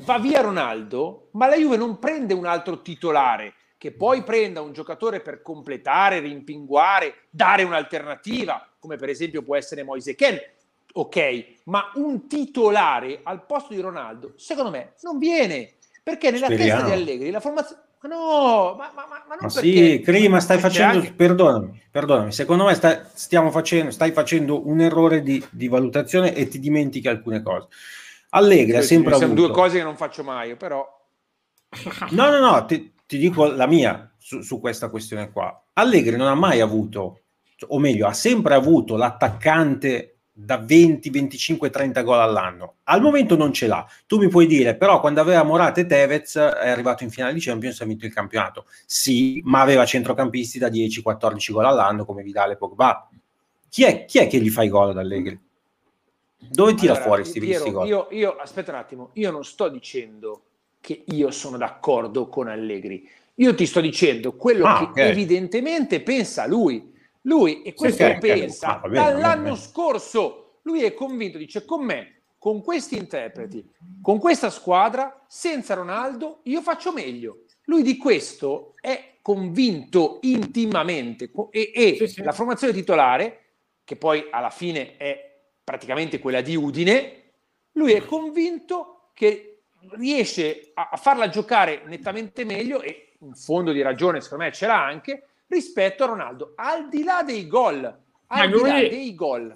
va 0.00 0.18
via 0.18 0.42
Ronaldo, 0.42 1.28
ma 1.30 1.46
la 1.46 1.56
Juve 1.56 1.78
non 1.78 1.98
prende 1.98 2.34
un 2.34 2.44
altro 2.44 2.82
titolare 2.82 3.54
che 3.78 3.92
poi 3.92 4.22
prenda 4.22 4.60
un 4.60 4.74
giocatore 4.74 5.20
per 5.20 5.40
completare, 5.40 6.18
rimpinguare, 6.18 7.22
dare 7.30 7.62
un'alternativa, 7.62 8.68
come 8.78 8.96
per 8.96 9.08
esempio 9.08 9.40
può 9.40 9.56
essere 9.56 9.82
Moise 9.82 10.14
Ken. 10.14 10.38
Ok, 10.92 11.62
ma 11.64 11.90
un 11.94 12.28
titolare 12.28 13.20
al 13.22 13.46
posto 13.46 13.72
di 13.72 13.80
Ronaldo, 13.80 14.34
secondo 14.36 14.68
me, 14.68 14.92
non 15.00 15.16
viene. 15.16 15.76
Perché 16.02 16.30
nella 16.30 16.48
Speriamo. 16.48 16.82
testa 16.82 16.94
di 16.94 17.00
Allegri 17.00 17.30
la 17.30 17.40
formazione 17.40 17.83
ma 18.04 18.08
no, 18.08 18.74
ma, 18.76 18.92
ma, 18.94 19.06
ma, 19.08 19.24
ma 19.26 19.34
non 19.34 19.38
ma 19.40 19.48
sì, 19.48 20.00
Crima, 20.04 20.38
stai 20.38 20.58
facendo, 20.58 20.98
anche... 20.98 21.12
perdonami, 21.12 21.82
perdonami, 21.90 22.32
secondo 22.32 22.66
me 22.66 22.74
stai, 22.74 23.00
stiamo 23.14 23.50
facendo, 23.50 23.90
stai 23.90 24.12
facendo 24.12 24.68
un 24.68 24.80
errore 24.80 25.22
di, 25.22 25.42
di, 25.50 25.68
valutazione 25.68 26.34
e 26.34 26.46
ti 26.46 26.58
dimentichi 26.60 27.08
alcune 27.08 27.42
cose. 27.42 27.68
Allegri 28.30 28.76
ha 28.76 28.82
sempre 28.82 29.14
avuto... 29.14 29.26
Sono 29.26 29.46
due 29.46 29.50
cose 29.54 29.78
che 29.78 29.84
non 29.84 29.96
faccio 29.96 30.22
mai, 30.22 30.54
però... 30.56 30.86
No, 32.10 32.28
no, 32.28 32.38
no, 32.40 32.64
ti, 32.66 32.92
ti 33.06 33.16
dico 33.16 33.46
la 33.46 33.66
mia 33.66 34.12
su, 34.18 34.42
su 34.42 34.60
questa 34.60 34.90
questione 34.90 35.32
qua. 35.32 35.64
Allegri 35.72 36.16
non 36.16 36.28
ha 36.28 36.34
mai 36.34 36.60
avuto, 36.60 37.22
o 37.68 37.78
meglio, 37.78 38.06
ha 38.06 38.12
sempre 38.12 38.52
avuto 38.52 38.96
l'attaccante 38.96 40.13
da 40.36 40.58
20, 40.58 41.10
25, 41.10 41.70
30 41.70 42.02
gol 42.02 42.18
all'anno. 42.18 42.78
Al 42.84 43.00
momento 43.00 43.36
non 43.36 43.52
ce 43.52 43.68
l'ha. 43.68 43.86
Tu 44.06 44.18
mi 44.18 44.28
puoi 44.28 44.46
dire, 44.46 44.74
però, 44.76 44.98
quando 44.98 45.20
aveva 45.20 45.44
Morata 45.44 45.80
e 45.80 45.86
Tevez 45.86 46.36
è 46.36 46.68
arrivato 46.68 47.04
in 47.04 47.10
finale 47.10 47.32
di 47.32 47.40
Champions 47.40 47.80
e 47.80 47.84
ha 47.84 47.86
vinto 47.86 48.04
il 48.04 48.12
campionato. 48.12 48.66
Sì, 48.84 49.40
ma 49.44 49.60
aveva 49.60 49.84
centrocampisti 49.84 50.58
da 50.58 50.68
10, 50.68 51.02
14 51.02 51.52
gol 51.52 51.66
all'anno 51.66 52.04
come 52.04 52.24
Vidale 52.24 52.54
e 52.54 52.56
Pogba. 52.56 53.08
Chi 53.68 53.84
è, 53.84 54.04
chi 54.06 54.18
è 54.18 54.26
che 54.26 54.40
gli 54.40 54.50
fa 54.50 54.64
i 54.64 54.68
gol 54.68 54.90
ad 54.90 54.98
Allegri? 54.98 55.40
Dove 56.36 56.74
tira 56.74 56.92
allora, 56.92 57.06
fuori 57.06 57.22
questi 57.22 57.38
visti 57.40 57.70
gol? 57.70 57.86
Io, 57.86 58.08
io, 58.10 58.36
aspetta 58.36 58.72
un 58.72 58.78
attimo, 58.78 59.10
io 59.14 59.30
non 59.30 59.44
sto 59.44 59.68
dicendo 59.68 60.42
che 60.80 61.04
io 61.06 61.30
sono 61.30 61.56
d'accordo 61.56 62.28
con 62.28 62.48
Allegri. 62.48 63.08
Io 63.36 63.54
ti 63.54 63.66
sto 63.66 63.80
dicendo 63.80 64.34
quello 64.34 64.66
ah, 64.66 64.78
che 64.78 64.84
okay. 64.84 65.10
evidentemente 65.10 66.00
pensa 66.00 66.46
lui 66.46 66.92
lui, 67.26 67.62
e 67.62 67.74
questo 67.74 68.04
sì, 68.04 68.12
lo 68.12 68.18
pensa, 68.18 68.80
ah, 68.80 68.88
bene, 68.88 68.94
dall'anno 68.94 69.56
scorso, 69.56 70.58
lui 70.62 70.82
è 70.82 70.94
convinto, 70.94 71.38
dice 71.38 71.64
con 71.64 71.84
me, 71.84 72.22
con 72.38 72.62
questi 72.62 72.96
interpreti, 72.96 73.66
con 74.02 74.18
questa 74.18 74.50
squadra, 74.50 75.24
senza 75.26 75.74
Ronaldo, 75.74 76.40
io 76.44 76.60
faccio 76.60 76.92
meglio. 76.92 77.44
Lui 77.64 77.82
di 77.82 77.96
questo 77.96 78.74
è 78.80 79.16
convinto 79.22 80.18
intimamente 80.22 81.30
e, 81.50 81.72
e 81.74 81.96
sì, 81.96 82.06
sì. 82.06 82.22
la 82.22 82.32
formazione 82.32 82.74
titolare, 82.74 83.40
che 83.84 83.96
poi 83.96 84.26
alla 84.30 84.50
fine 84.50 84.98
è 84.98 85.40
praticamente 85.64 86.18
quella 86.18 86.42
di 86.42 86.56
Udine, 86.56 87.22
lui 87.72 87.92
è 87.92 88.04
convinto 88.04 89.08
che 89.14 89.62
riesce 89.92 90.72
a, 90.74 90.90
a 90.92 90.96
farla 90.98 91.30
giocare 91.30 91.82
nettamente 91.86 92.44
meglio 92.44 92.82
e 92.82 93.14
in 93.20 93.34
fondo 93.34 93.72
di 93.72 93.80
ragione 93.80 94.20
secondo 94.20 94.44
me 94.44 94.52
ce 94.52 94.66
l'ha 94.66 94.84
anche, 94.84 95.28
rispetto 95.48 96.04
a 96.04 96.06
Ronaldo, 96.06 96.52
al 96.56 96.88
di 96.88 97.02
là 97.02 97.22
dei 97.22 97.46
gol, 97.46 97.84
al 98.26 98.48
lui, 98.48 98.62
di 98.62 98.68
là 98.68 98.88
dei 98.88 99.14
gol. 99.14 99.54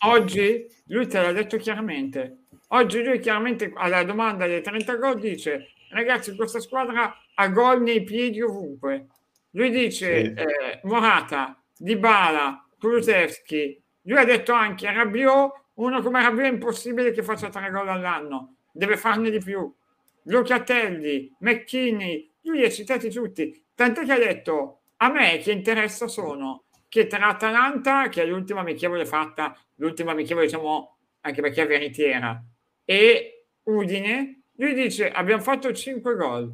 Oggi 0.00 0.66
lui 0.86 1.06
te 1.06 1.20
l'ha 1.20 1.32
detto 1.32 1.56
chiaramente. 1.56 2.44
Oggi 2.68 3.02
lui 3.02 3.18
chiaramente 3.18 3.72
alla 3.74 4.04
domanda 4.04 4.46
dei 4.46 4.62
30 4.62 4.96
gol 4.96 5.18
dice 5.18 5.72
ragazzi 5.90 6.36
questa 6.36 6.60
squadra 6.60 7.16
ha 7.34 7.48
gol 7.48 7.82
nei 7.82 8.02
piedi 8.04 8.40
ovunque. 8.42 9.06
Lui 9.52 9.70
dice 9.70 10.24
sì. 10.24 10.32
eh, 10.34 10.80
Morata, 10.82 11.60
Dybala, 11.76 12.66
Kulusevski. 12.78 13.82
Lui 14.02 14.18
ha 14.18 14.24
detto 14.24 14.52
anche 14.52 14.90
Rabiot, 14.90 15.52
uno 15.74 16.02
come 16.02 16.22
Rabiot 16.22 16.46
è 16.46 16.52
impossibile 16.52 17.12
che 17.12 17.22
faccia 17.22 17.48
tre 17.48 17.70
gol 17.70 17.88
all'anno, 17.88 18.56
deve 18.72 18.96
farne 18.96 19.30
di 19.30 19.38
più. 19.38 19.72
Locatelli, 20.24 21.34
McKinney, 21.40 22.30
lui 22.42 22.58
li 22.58 22.64
ha 22.64 22.70
citati 22.70 23.10
tutti. 23.10 23.64
Tant'è 23.74 24.04
che 24.04 24.12
ha 24.12 24.18
detto 24.18 24.80
a 24.98 25.10
me 25.10 25.38
che 25.38 25.52
interessa 25.52 26.06
sono 26.06 26.64
che 26.88 27.06
tra 27.06 27.28
Atalanta, 27.28 28.08
che 28.08 28.22
è 28.22 28.26
l'ultima 28.26 28.60
amichevole 28.60 29.04
fatta, 29.04 29.56
l'ultima 29.76 30.12
amichevole 30.12 30.46
diciamo 30.46 30.96
anche 31.20 31.40
perché 31.42 31.62
è 31.62 31.66
veritiera, 31.66 32.42
e 32.84 33.46
Udine, 33.64 34.42
lui 34.52 34.74
dice 34.74 35.10
abbiamo 35.10 35.42
fatto 35.42 35.72
5 35.72 36.14
gol. 36.14 36.52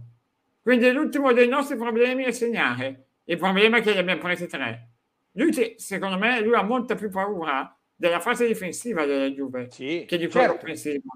Quindi 0.61 0.91
l'ultimo 0.91 1.33
dei 1.33 1.47
nostri 1.47 1.77
problemi 1.77 2.25
è 2.25 2.33
segnare. 2.33 3.07
Il 3.25 3.39
problema 3.39 3.79
è 3.79 3.83
che 3.83 3.93
li 3.93 3.99
abbiamo 3.99 4.21
presi 4.21 4.47
3. 4.47 4.89
Lui, 5.33 5.75
secondo 5.77 6.19
me, 6.19 6.41
lui 6.41 6.55
ha 6.55 6.63
molta 6.63 6.95
più 6.95 7.11
paura 7.11 7.77
della 7.95 8.21
fase 8.21 8.47
difensiva 8.47 9.05
della 9.05 9.29
Juve 9.29 9.69
sì, 9.71 10.05
che 10.07 10.19
di 10.19 10.27
quella 10.27 10.49
certo. 10.49 10.65
offensiva. 10.65 11.13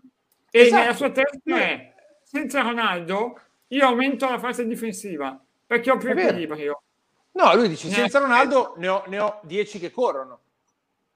E 0.51 0.61
esatto. 0.61 0.81
nella 0.81 0.95
sua 0.95 1.11
testa 1.11 1.59
è 1.59 1.95
senza 2.23 2.63
Ronaldo 2.63 3.41
io 3.69 3.87
aumento 3.87 4.29
la 4.29 4.39
fase 4.39 4.67
difensiva 4.67 5.43
perché 5.67 5.91
ho 5.91 5.97
più 5.97 6.11
equilibrio. 6.11 6.83
No, 7.39 7.55
lui 7.55 7.69
dice 7.69 7.89
senza 7.89 8.19
Ronaldo 8.19 8.75
ne 8.79 8.89
ho, 8.89 9.05
ne 9.07 9.21
ho 9.21 9.41
10 9.45 9.79
che 9.79 9.93
corrono. 9.93 10.41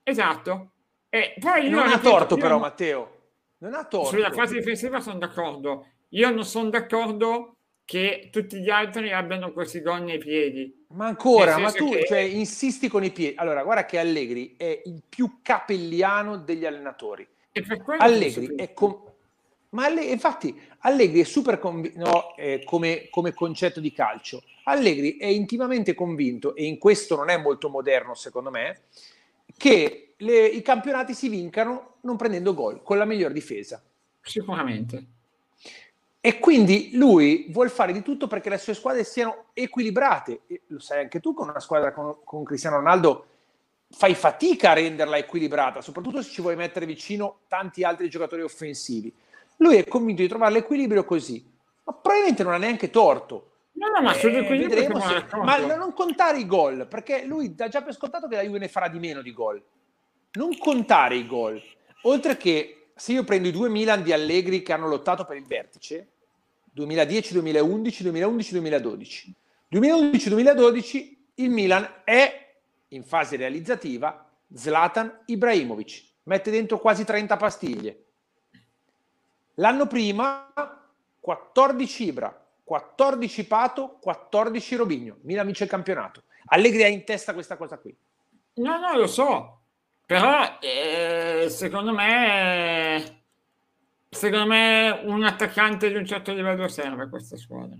Esatto. 0.04 0.70
E 1.08 1.34
poi 1.38 1.68
non 1.68 1.88
ha 1.88 1.98
torto 1.98 2.36
però 2.36 2.58
Matteo. 2.58 3.18
Non 3.58 3.74
ha 3.74 3.84
torto. 3.84 4.10
Sulla 4.10 4.30
fase 4.30 4.54
difensiva 4.54 5.00
sono 5.00 5.18
d'accordo. 5.18 5.88
Io 6.10 6.30
non 6.30 6.44
sono 6.44 6.70
d'accordo 6.70 7.56
che 7.84 8.28
tutti 8.30 8.60
gli 8.60 8.70
altri 8.70 9.12
abbiano 9.12 9.52
questi 9.52 9.82
gol 9.82 10.02
nei 10.02 10.18
piedi. 10.18 10.86
Ma 10.90 11.06
ancora, 11.06 11.58
ma 11.58 11.72
tu 11.72 11.90
che... 11.90 12.06
cioè, 12.06 12.20
insisti 12.20 12.88
con 12.88 13.02
i 13.02 13.10
piedi. 13.10 13.34
Allora, 13.36 13.64
guarda 13.64 13.84
che 13.84 13.98
Allegri 13.98 14.54
è 14.56 14.82
il 14.84 15.02
più 15.08 15.40
capelliano 15.42 16.36
degli 16.36 16.64
allenatori. 16.64 17.26
Allegri 17.98 18.54
è 18.54 18.72
com- 18.72 19.10
ma 19.70 19.86
Allegri, 19.86 20.12
infatti 20.12 20.60
Allegri 20.80 21.20
è 21.20 21.24
super 21.24 21.58
convinto 21.58 21.98
no, 21.98 22.36
eh, 22.36 22.62
come, 22.64 23.08
come, 23.10 23.32
concetto 23.32 23.80
di 23.80 23.92
calcio. 23.92 24.42
Allegri 24.64 25.16
è 25.16 25.26
intimamente 25.26 25.94
convinto, 25.94 26.54
e 26.54 26.64
in 26.64 26.78
questo 26.78 27.16
non 27.16 27.28
è 27.28 27.36
molto 27.36 27.68
moderno 27.68 28.14
secondo 28.14 28.50
me, 28.50 28.82
che 29.56 30.14
le, 30.16 30.46
i 30.46 30.62
campionati 30.62 31.14
si 31.14 31.28
vincano 31.28 31.96
non 32.02 32.16
prendendo 32.16 32.54
gol, 32.54 32.82
con 32.82 32.98
la 32.98 33.04
miglior 33.04 33.32
difesa. 33.32 33.82
Sicuramente. 34.20 35.04
E 36.20 36.38
quindi 36.38 36.90
lui 36.92 37.46
vuole 37.50 37.68
fare 37.68 37.92
di 37.92 38.00
tutto 38.00 38.28
perché 38.28 38.48
le 38.48 38.58
sue 38.58 38.74
squadre 38.74 39.02
siano 39.02 39.46
equilibrate. 39.52 40.42
E 40.46 40.62
lo 40.68 40.78
sai 40.78 41.00
anche 41.00 41.18
tu, 41.18 41.34
con 41.34 41.48
una 41.48 41.58
squadra 41.58 41.92
con, 41.92 42.18
con 42.22 42.44
Cristiano 42.44 42.76
Ronaldo 42.76 43.26
fai 43.90 44.14
fatica 44.14 44.70
a 44.70 44.74
renderla 44.74 45.18
equilibrata, 45.18 45.80
soprattutto 45.80 46.22
se 46.22 46.30
ci 46.30 46.40
vuoi 46.40 46.56
mettere 46.56 46.86
vicino 46.86 47.40
tanti 47.48 47.84
altri 47.84 48.08
giocatori 48.08 48.42
offensivi. 48.42 49.12
Lui 49.56 49.76
è 49.76 49.86
convinto 49.86 50.22
di 50.22 50.28
trovare 50.28 50.52
l'equilibrio 50.52 51.04
così, 51.04 51.44
ma 51.84 51.92
probabilmente 51.92 52.42
non 52.42 52.54
ha 52.54 52.58
neanche 52.58 52.90
torto. 52.90 53.50
No, 53.74 53.88
no, 53.88 54.02
ma, 54.02 54.14
eh, 54.14 54.42
vedremo 54.42 55.00
se, 55.00 55.26
ma 55.42 55.56
non 55.76 55.92
contare 55.92 56.38
i 56.38 56.46
gol, 56.46 56.86
perché 56.86 57.24
lui 57.24 57.54
dà 57.54 57.68
già 57.68 57.82
per 57.82 57.94
scontato 57.94 58.28
che 58.28 58.36
la 58.36 58.42
Juve 58.42 58.58
ne 58.58 58.68
farà 58.68 58.88
di 58.88 58.98
meno 58.98 59.22
di 59.22 59.32
gol. 59.32 59.62
Non 60.32 60.56
contare 60.58 61.16
i 61.16 61.26
gol. 61.26 61.60
Oltre 62.02 62.36
che, 62.36 62.88
se 62.94 63.12
io 63.12 63.24
prendo 63.24 63.48
i 63.48 63.52
due 63.52 63.68
Milan 63.68 64.02
di 64.02 64.12
Allegri 64.12 64.62
che 64.62 64.72
hanno 64.72 64.88
lottato 64.88 65.24
per 65.24 65.36
il 65.36 65.46
vertice, 65.46 66.08
2010, 66.72 67.32
2011, 67.32 68.02
2011, 68.02 68.52
2012. 68.52 69.34
2011-2012 69.72 71.16
il 71.36 71.50
Milan 71.50 71.88
è 72.04 72.54
in 72.88 73.04
fase 73.04 73.36
realizzativa 73.36 74.28
Zlatan 74.52 75.22
Ibrahimovic, 75.26 76.04
mette 76.24 76.50
dentro 76.50 76.78
quasi 76.78 77.04
30 77.04 77.36
pastiglie. 77.36 78.04
L'anno 79.54 79.86
prima 79.86 80.52
14 81.20 82.04
Ibra, 82.04 82.41
14 82.72 83.44
Pato, 83.44 83.98
14 84.00 84.76
Robigno. 84.76 85.18
Milan 85.24 85.44
vince 85.44 85.64
il 85.64 85.68
campionato. 85.68 86.22
Allegri 86.46 86.82
ha 86.84 86.88
in 86.88 87.04
testa 87.04 87.34
questa 87.34 87.58
cosa 87.58 87.76
qui. 87.76 87.94
No, 88.54 88.78
no, 88.78 88.96
lo 88.96 89.06
so. 89.06 89.60
Però 90.06 90.56
eh, 90.58 91.48
secondo 91.50 91.92
me 91.92 93.24
secondo 94.08 94.46
me 94.46 95.02
un 95.04 95.22
attaccante 95.22 95.90
di 95.90 95.96
un 95.96 96.06
certo 96.06 96.32
livello 96.32 96.66
serve 96.68 97.02
a 97.02 97.08
questa 97.10 97.36
squadra. 97.36 97.76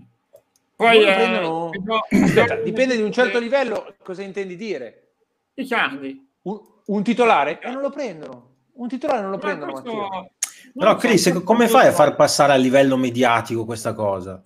Poi 0.75 1.03
eh, 1.03 1.13
prendono... 1.13 1.71
Aspetta, 2.09 2.55
dipende 2.57 2.95
di 2.95 3.01
un 3.01 3.11
certo 3.11 3.39
livello, 3.39 3.95
cosa 4.03 4.21
intendi 4.21 4.55
dire? 4.55 5.13
Icardi. 5.55 6.33
Un, 6.43 6.61
un 6.85 7.03
titolare? 7.03 7.59
E 7.59 7.69
non 7.71 7.81
lo 7.81 7.89
prendono. 7.89 8.51
Un 8.73 8.87
titolare 8.87 9.21
non 9.21 9.31
lo 9.31 9.37
Ma 9.37 9.41
prendono. 9.41 9.71
Questo... 9.71 10.31
Però 10.75 10.95
Chris, 10.97 11.41
come 11.43 11.67
fai 11.67 11.87
a 11.87 11.91
far 11.91 12.15
passare 12.15 12.53
a 12.53 12.57
livello 12.57 12.95
mediatico 12.95 13.65
questa 13.65 13.93
cosa? 13.93 14.39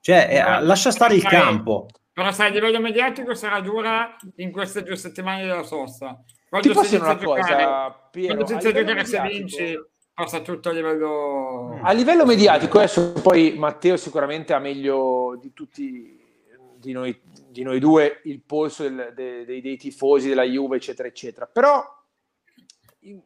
Cioè, 0.00 0.28
eh, 0.30 0.62
lascia 0.62 0.90
stare 0.90 1.14
il 1.14 1.22
campo. 1.22 1.88
Però 2.12 2.32
sai, 2.32 2.48
a 2.48 2.52
livello 2.52 2.80
mediatico 2.80 3.34
sarà 3.34 3.60
dura 3.60 4.16
in 4.36 4.50
queste 4.50 4.82
due 4.82 4.96
settimane 4.96 5.46
della 5.46 5.62
sosta. 5.62 6.22
Quando 6.48 6.68
Ti 6.68 6.74
posso 6.74 6.90
dire 6.90 7.02
una 7.02 7.16
giocare, 7.16 7.40
cosa, 7.40 8.08
Piero? 8.10 8.34
Quando 8.44 8.58
giocare 8.58 9.04
se 9.04 9.20
vinci, 9.20 9.78
passa 10.14 10.40
tutto 10.40 10.70
a 10.70 10.72
livello... 10.72 11.78
A 11.82 11.92
livello 11.92 12.24
mediatico, 12.24 12.78
adesso 12.78 13.12
poi 13.22 13.54
Matteo 13.56 13.96
sicuramente 13.96 14.52
ha 14.52 14.58
meglio 14.58 15.38
di 15.40 15.52
tutti 15.52 16.18
di 16.78 16.92
noi, 16.92 17.20
di 17.48 17.62
noi 17.62 17.80
due 17.80 18.20
il 18.24 18.40
polso 18.40 18.84
del, 18.84 19.12
dei, 19.14 19.44
dei, 19.44 19.60
dei 19.60 19.76
tifosi 19.76 20.28
della 20.28 20.44
Juve, 20.44 20.76
eccetera, 20.76 21.08
eccetera. 21.08 21.46
Però, 21.46 21.84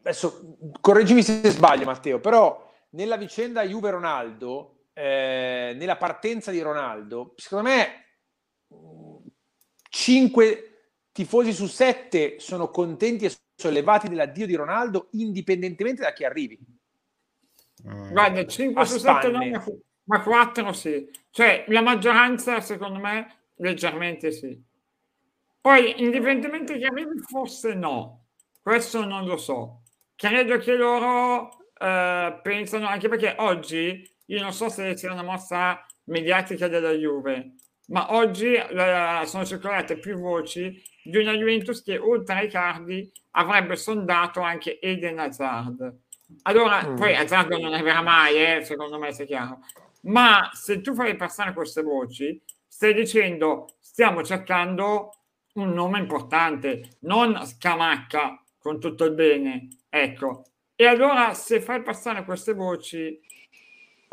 adesso 0.00 0.56
correggimi 0.80 1.22
se 1.22 1.48
sbaglio, 1.50 1.84
Matteo, 1.84 2.18
però 2.18 2.70
nella 2.90 3.16
vicenda 3.16 3.62
Juve-Ronaldo, 3.62 4.81
eh, 4.92 5.74
nella 5.76 5.96
partenza 5.96 6.50
di 6.50 6.60
Ronaldo, 6.60 7.34
secondo 7.36 7.68
me 7.68 8.06
5 9.88 10.72
tifosi 11.12 11.52
su 11.52 11.66
7 11.66 12.38
sono 12.38 12.70
contenti 12.70 13.26
e 13.26 13.32
sollevati 13.54 14.08
dell'addio 14.08 14.46
di 14.46 14.54
Ronaldo, 14.54 15.08
indipendentemente 15.12 16.02
da 16.02 16.12
chi 16.12 16.24
arrivi. 16.24 16.58
Guarda, 17.82 18.46
5 18.46 18.86
su 18.86 18.98
7 18.98 19.28
no, 19.28 19.62
ma 20.04 20.22
4 20.22 20.72
sì. 20.72 21.10
Cioè, 21.30 21.64
la 21.68 21.80
maggioranza, 21.80 22.60
secondo 22.60 22.98
me, 22.98 23.44
leggermente 23.56 24.30
sì. 24.32 24.60
Poi, 25.60 26.02
indipendentemente 26.02 26.78
che 26.78 26.86
arrivi, 26.86 27.18
forse 27.20 27.74
no. 27.74 28.26
Questo 28.60 29.04
non 29.04 29.24
lo 29.24 29.36
so. 29.36 29.82
Credo 30.14 30.58
che 30.58 30.74
loro 30.74 31.66
eh, 31.78 32.40
pensano, 32.42 32.86
anche 32.86 33.08
perché 33.08 33.34
oggi, 33.38 34.08
io 34.26 34.40
non 34.40 34.52
so 34.52 34.68
se 34.68 34.96
sia 34.96 35.12
una 35.12 35.22
mossa 35.22 35.84
mediatica 36.04 36.68
della 36.68 36.92
Juve, 36.92 37.54
ma 37.88 38.14
oggi 38.14 38.54
eh, 38.54 39.22
sono 39.26 39.44
circolate 39.44 39.98
più 39.98 40.18
voci 40.18 40.82
di 41.02 41.18
una 41.18 41.32
Juventus 41.32 41.82
che 41.82 41.98
oltre 41.98 42.34
ai 42.36 42.48
cardi 42.48 43.10
avrebbe 43.32 43.76
sondato 43.76 44.40
anche 44.40 44.80
Eden 44.80 45.18
Hazard. 45.18 46.00
Allora, 46.42 46.86
mm. 46.86 46.96
poi 46.96 47.14
Hazard 47.14 47.52
non 47.52 47.72
arriverà 47.72 48.00
mai, 48.00 48.36
eh, 48.36 48.64
secondo 48.64 48.98
me, 48.98 49.08
è 49.08 49.26
chiaro. 49.26 49.60
Ma 50.02 50.50
se 50.52 50.80
tu 50.80 50.94
fai 50.94 51.14
passare 51.16 51.52
queste 51.52 51.82
voci, 51.82 52.40
stai 52.66 52.94
dicendo 52.94 53.76
stiamo 53.78 54.22
cercando 54.22 55.10
un 55.54 55.72
nome 55.72 55.98
importante, 55.98 56.96
non 57.00 57.44
Scamacca 57.44 58.42
con 58.58 58.80
tutto 58.80 59.04
il 59.04 59.12
bene, 59.12 59.68
ecco. 59.88 60.44
E 60.74 60.86
allora 60.86 61.34
se 61.34 61.60
fai 61.60 61.82
passare 61.82 62.24
queste 62.24 62.54
voci 62.54 63.20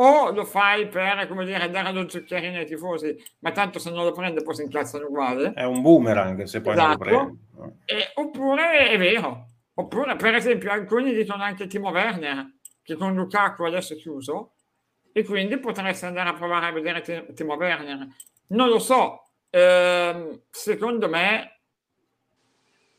o 0.01 0.31
lo 0.31 0.45
fai 0.45 0.87
per, 0.87 1.27
come 1.27 1.45
dire, 1.45 1.69
dare 1.69 1.91
lo 1.91 2.07
zuccherino 2.07 2.57
ai 2.57 2.65
tifosi, 2.65 3.15
ma 3.39 3.51
tanto 3.51 3.79
se 3.79 3.91
non 3.91 4.05
lo 4.05 4.11
prende 4.11 4.41
poi 4.41 4.55
si 4.55 4.63
incazzano 4.63 5.07
uguale. 5.07 5.53
È 5.53 5.63
un 5.63 5.81
boomerang 5.81 6.43
se 6.43 6.61
poi 6.61 6.73
esatto. 6.73 7.03
non 7.03 7.13
lo 7.13 7.19
esatto. 7.19 7.37
prende. 7.53 7.77
E, 7.85 8.11
oppure 8.15 8.89
è 8.89 8.97
vero. 8.97 9.47
Oppure, 9.73 10.15
per 10.15 10.35
esempio, 10.35 10.71
alcuni 10.71 11.13
dicono 11.13 11.43
anche 11.43 11.67
Timo 11.67 11.89
Werner, 11.89 12.53
che 12.81 12.95
con 12.95 13.13
Lukaku 13.13 13.63
adesso 13.63 13.93
è 13.93 13.97
chiuso, 13.97 14.53
e 15.11 15.23
quindi 15.23 15.57
potresti 15.57 16.05
andare 16.05 16.29
a 16.29 16.33
provare 16.33 16.67
a 16.67 16.71
vedere 16.71 17.33
Timo 17.33 17.55
Werner. 17.55 18.07
Non 18.47 18.69
lo 18.69 18.79
so, 18.79 19.31
eh, 19.49 20.43
secondo 20.49 21.09
me 21.09 21.61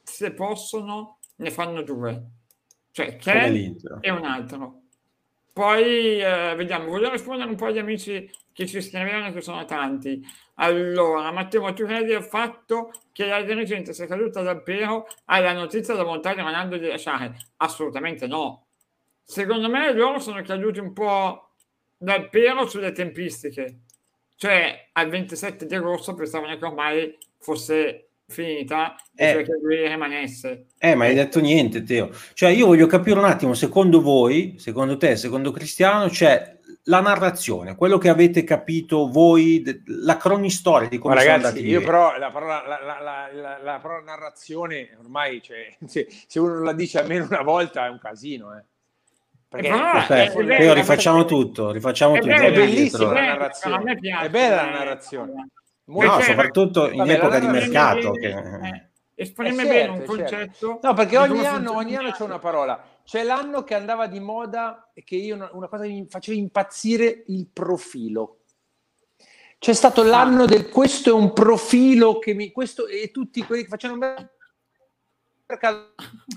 se 0.02 0.32
possono 0.32 1.18
ne 1.36 1.50
fanno 1.50 1.82
due, 1.82 2.24
cioè 2.92 3.16
Ken 3.16 3.76
e 4.00 4.10
un 4.10 4.24
altro. 4.24 4.82
Poi 5.52 6.20
eh, 6.20 6.54
vediamo, 6.56 6.86
voglio 6.86 7.10
rispondere 7.10 7.48
un 7.48 7.56
po' 7.56 7.66
agli 7.66 7.78
amici 7.78 8.30
che 8.52 8.66
ci 8.66 8.80
scrivevano, 8.80 9.32
che 9.32 9.40
sono 9.40 9.64
tanti. 9.64 10.24
Allora, 10.56 11.30
Matteo, 11.32 11.72
tu 11.72 11.84
credi 11.84 12.14
al 12.14 12.24
fatto 12.24 12.92
che 13.12 13.26
la 13.26 13.42
dirigente 13.42 13.92
sia 13.92 14.06
caduta 14.06 14.42
dal 14.42 14.62
pero 14.62 15.06
alla 15.26 15.52
notizia 15.52 15.94
da 15.94 16.04
montare 16.04 16.42
Ronaldo 16.42 16.76
di 16.76 16.86
lasciare? 16.86 17.36
Assolutamente 17.58 18.26
no. 18.26 18.66
Secondo 19.22 19.68
me 19.68 19.92
loro 19.92 20.18
sono 20.18 20.42
caduti 20.42 20.78
un 20.78 20.92
po' 20.92 21.50
dal 21.96 22.28
pero 22.28 22.66
sulle 22.66 22.92
tempistiche 22.92 23.80
cioè 24.40 24.88
al 24.92 25.10
27 25.10 25.66
di 25.66 25.74
agosto 25.74 26.14
pensavano 26.14 26.56
che 26.56 26.64
ormai 26.64 27.18
fosse 27.36 28.10
finita 28.31 28.95
e 29.14 29.29
eh, 29.29 29.33
cioè 29.33 29.45
che 29.45 29.59
lui 29.61 29.87
rimanesse. 29.87 30.66
Eh, 30.79 30.95
ma 30.95 31.05
hai 31.05 31.14
detto 31.14 31.40
niente, 31.40 31.83
Teo. 31.83 32.11
Cioè, 32.33 32.51
io 32.51 32.66
voglio 32.66 32.87
capire 32.87 33.19
un 33.19 33.25
attimo, 33.25 33.55
secondo 33.55 34.01
voi, 34.01 34.55
secondo 34.59 34.97
te, 34.97 35.16
secondo 35.16 35.51
Cristiano, 35.51 36.09
c'è 36.09 36.59
la 36.85 37.01
narrazione, 37.01 37.77
quello 37.77 37.99
che 37.99 38.09
avete 38.09 38.43
capito 38.43 39.09
voi, 39.11 39.62
la 39.85 40.16
cronistoria 40.16 40.88
di 40.88 40.99
come 40.99 41.14
ma 41.14 41.23
ragazzi, 41.23 41.66
io 41.66 41.83
però 41.83 42.16
la 42.16 42.31
parola, 42.31 42.62
la, 42.66 42.81
la, 42.83 43.29
la, 43.33 43.59
la 43.62 43.79
parola 43.79 44.03
narrazione 44.03 44.97
ormai, 44.99 45.43
cioè, 45.43 45.77
se, 45.87 46.07
se, 46.27 46.38
uno 46.38 46.62
la 46.62 46.73
dice 46.73 47.01
almeno 47.01 47.27
una 47.27 47.43
volta 47.43 47.87
è 47.87 47.90
un 47.90 47.99
casino, 47.99 48.57
eh. 48.57 48.64
Perché 49.51 49.69
no, 49.69 49.90
è, 49.93 50.31
è 50.31 50.45
bello, 50.45 50.75
rifacciamo 50.75 51.25
tutto, 51.25 51.73
rifacciamo 51.73 52.14
è 52.14 52.21
tutto. 52.21 52.33
È 52.33 52.53
bellissima 52.53 53.12
la 53.12 53.21
narrazione, 53.21 53.99
è 54.23 54.31
bella 54.31 54.55
la 54.55 54.71
narrazione. 54.71 55.49
No, 55.90 56.20
soprattutto 56.20 56.90
in 56.90 56.98
vabbè, 56.98 57.12
epoca 57.12 57.38
di 57.38 57.46
mercato. 57.46 58.12
Che... 58.12 58.29
Eh, 58.29 58.90
esprime 59.14 59.64
certo, 59.64 59.70
bene 59.70 59.88
un 59.88 59.96
certo. 59.96 60.12
concetto. 60.12 60.81
No, 60.83 60.94
perché 60.94 61.18
ogni 61.18 61.44
anno, 61.44 61.74
ogni 61.74 61.96
anno 61.96 62.11
c'è 62.12 62.22
una 62.22 62.38
parola. 62.38 62.83
C'è 63.05 63.22
l'anno 63.22 63.64
che 63.64 63.74
andava 63.74 64.07
di 64.07 64.20
moda 64.20 64.90
e 64.94 65.03
che 65.03 65.16
io 65.16 65.35
una, 65.53 65.68
cosa 65.68 65.83
che 65.83 65.90
mi 65.90 66.07
faceva 66.09 66.38
impazzire 66.38 67.24
il 67.26 67.48
profilo. 67.53 68.38
C'è 69.59 69.74
stato 69.74 70.03
l'anno 70.03 70.46
del 70.46 70.70
questo 70.70 71.11
è 71.11 71.12
un 71.12 71.35
profilo 71.35 72.18
che 72.18 72.33
mi 72.33 72.50
questo 72.50 72.87
e 72.87 73.11
tutti 73.11 73.44
quelli 73.44 73.64
che 73.64 73.68
facevano 73.68 73.98
mercato. 75.46 75.94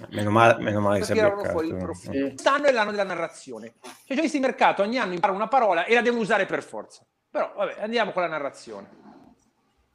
Meno 0.09 0.29
male, 0.31 0.61
meno 0.61 0.81
male 0.81 0.99
che 0.99 1.05
sia 1.05 1.37
fuori 1.37 1.67
il 1.69 1.75
profilo. 1.75 2.27
Quest'anno 2.29 2.65
è 2.65 2.71
l'anno 2.71 2.91
della 2.91 3.03
narrazione. 3.03 3.75
Cioè, 4.05 4.17
questi 4.17 4.39
mercato 4.39 4.81
ogni 4.81 4.97
anno 4.97 5.13
impara 5.13 5.31
una 5.31 5.47
parola 5.47 5.85
e 5.85 5.93
la 5.93 6.01
devono 6.01 6.21
usare 6.21 6.45
per 6.45 6.63
forza. 6.63 7.05
Però, 7.29 7.53
vabbè, 7.55 7.81
andiamo 7.81 8.11
con 8.11 8.23
la 8.23 8.27
narrazione. 8.27 9.12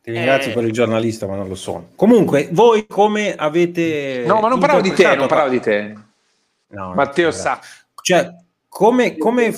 Ti 0.09 0.14
ringrazio 0.14 0.53
eh... 0.53 0.55
per 0.55 0.64
il 0.64 0.73
giornalista, 0.73 1.27
ma 1.27 1.37
non 1.37 1.49
lo 1.49 1.55
sono. 1.55 1.90
Comunque, 1.94 2.49
voi 2.53 2.87
come 2.87 3.35
avete. 3.35 4.25
No, 4.27 4.40
ma 4.40 4.49
non 4.49 4.59
parlavo 4.59 4.81
di 4.81 4.92
te, 4.92 5.14
non 5.14 5.27
parlavo 5.27 5.51
di 5.51 5.61
te. 5.61 5.94
No, 6.68 6.94
Matteo 6.94 7.31
sa. 7.31 7.61
Cioè, 8.01 8.35
come, 8.66 9.18
come, 9.18 9.55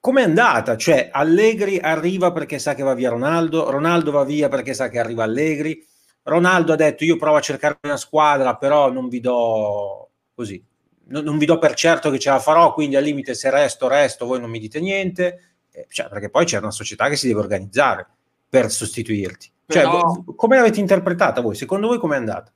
come, 0.00 0.20
è 0.22 0.24
andata? 0.24 0.76
Cioè, 0.76 1.10
Allegri 1.12 1.78
arriva 1.78 2.32
perché 2.32 2.58
sa 2.58 2.74
che 2.74 2.82
va 2.82 2.92
via 2.94 3.10
Ronaldo, 3.10 3.70
Ronaldo 3.70 4.10
va 4.10 4.24
via 4.24 4.48
perché 4.48 4.74
sa 4.74 4.88
che 4.88 4.98
arriva 4.98 5.22
Allegri. 5.22 5.80
Ronaldo 6.24 6.72
ha 6.72 6.76
detto 6.76 7.04
io 7.04 7.16
provo 7.16 7.36
a 7.36 7.40
cercare 7.40 7.78
una 7.82 7.96
squadra, 7.96 8.56
però 8.56 8.90
non 8.90 9.08
vi 9.08 9.20
do 9.20 10.08
così, 10.34 10.60
non, 11.04 11.22
non 11.22 11.38
vi 11.38 11.46
do 11.46 11.58
per 11.58 11.74
certo 11.74 12.10
che 12.10 12.18
ce 12.18 12.30
la 12.30 12.40
farò, 12.40 12.74
quindi 12.74 12.96
al 12.96 13.04
limite 13.04 13.34
se 13.34 13.48
resto, 13.48 13.86
resto, 13.86 14.26
voi 14.26 14.40
non 14.40 14.50
mi 14.50 14.58
dite 14.58 14.80
niente. 14.80 15.52
eh, 15.70 15.86
cioè, 15.88 16.08
perché 16.08 16.30
poi 16.30 16.46
c'è 16.46 16.58
una 16.58 16.72
società 16.72 17.08
che 17.08 17.14
si 17.14 17.28
deve 17.28 17.38
organizzare 17.38 18.08
per 18.48 18.72
sostituirti. 18.72 19.52
Cioè, 19.66 19.82
Però... 19.82 20.24
come 20.36 20.56
l'avete 20.56 20.80
interpretata 20.80 21.40
voi? 21.40 21.54
Secondo 21.54 21.86
voi 21.86 21.98
com'è 21.98 22.16
andata? 22.16 22.52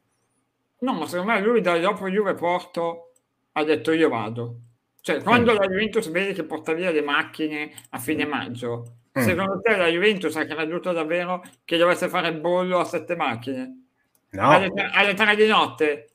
No, 0.81 0.93
ma 0.93 1.07
secondo 1.07 1.33
me 1.33 1.41
lui 1.41 1.61
da 1.61 1.79
dopo 1.79 2.09
Juve 2.09 2.35
Porto 2.35 3.13
ha 3.53 3.65
detto 3.65 3.93
io 3.93 4.09
vado. 4.09 4.61
Cioè, 5.01 5.23
quando 5.23 5.53
mm. 5.53 5.57
la 5.57 5.67
Juventus 5.67 6.11
vede 6.11 6.33
che 6.33 6.45
porta 6.45 6.73
via 6.75 6.91
le 6.91 7.03
macchine 7.03 7.73
a 7.91 7.99
fine 7.99 8.27
maggio, 8.27 8.99
mm. 9.19 9.23
secondo 9.23 9.61
te 9.61 9.77
la 9.77 9.87
Juventus 9.87 10.37
ha 10.37 10.45
creduto 10.45 10.93
davvero 10.93 11.43
che 11.65 11.77
dovesse 11.77 12.09
fare 12.09 12.29
il 12.29 12.41
bollo 12.41 12.79
a 12.79 12.85
sette 12.85 13.17
macchine? 13.17 13.87
No. 14.31 14.51
Alle, 14.51 14.71
alle 14.93 15.15
tre 15.15 15.35
di 15.35 15.47
notte? 15.47 16.11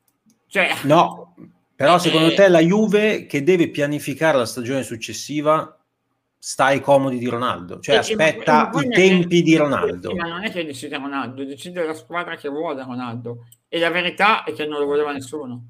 Cioè... 0.48 0.70
No, 0.84 1.36
però 1.76 1.98
secondo 1.98 2.28
eh, 2.28 2.36
te 2.36 2.48
la 2.48 2.60
Juve 2.60 3.26
che 3.26 3.44
deve 3.44 3.70
pianificare 3.70 4.38
la 4.38 4.46
stagione 4.46 4.84
successiva 4.84 5.76
sta 6.46 6.66
ai 6.66 6.82
comodi 6.82 7.20
di 7.20 7.28
Ronaldo, 7.28 7.80
cioè 7.80 7.96
aspetta 7.96 8.70
ma, 8.74 8.82
i 8.82 8.90
tempi 8.90 9.38
che, 9.38 9.44
di 9.44 9.56
Ronaldo. 9.56 10.14
Ma 10.14 10.28
non 10.28 10.44
è 10.44 10.52
che 10.52 10.66
decide 10.66 10.98
Ronaldo, 10.98 11.46
decide 11.46 11.86
la 11.86 11.94
squadra 11.94 12.36
che 12.36 12.50
vuole 12.50 12.84
Ronaldo 12.84 13.46
e 13.70 13.80
la 13.80 13.90
verità 13.90 14.44
è 14.44 14.52
che 14.52 14.66
non 14.66 14.80
lo 14.80 14.86
voleva 14.86 15.14
nessuno. 15.14 15.68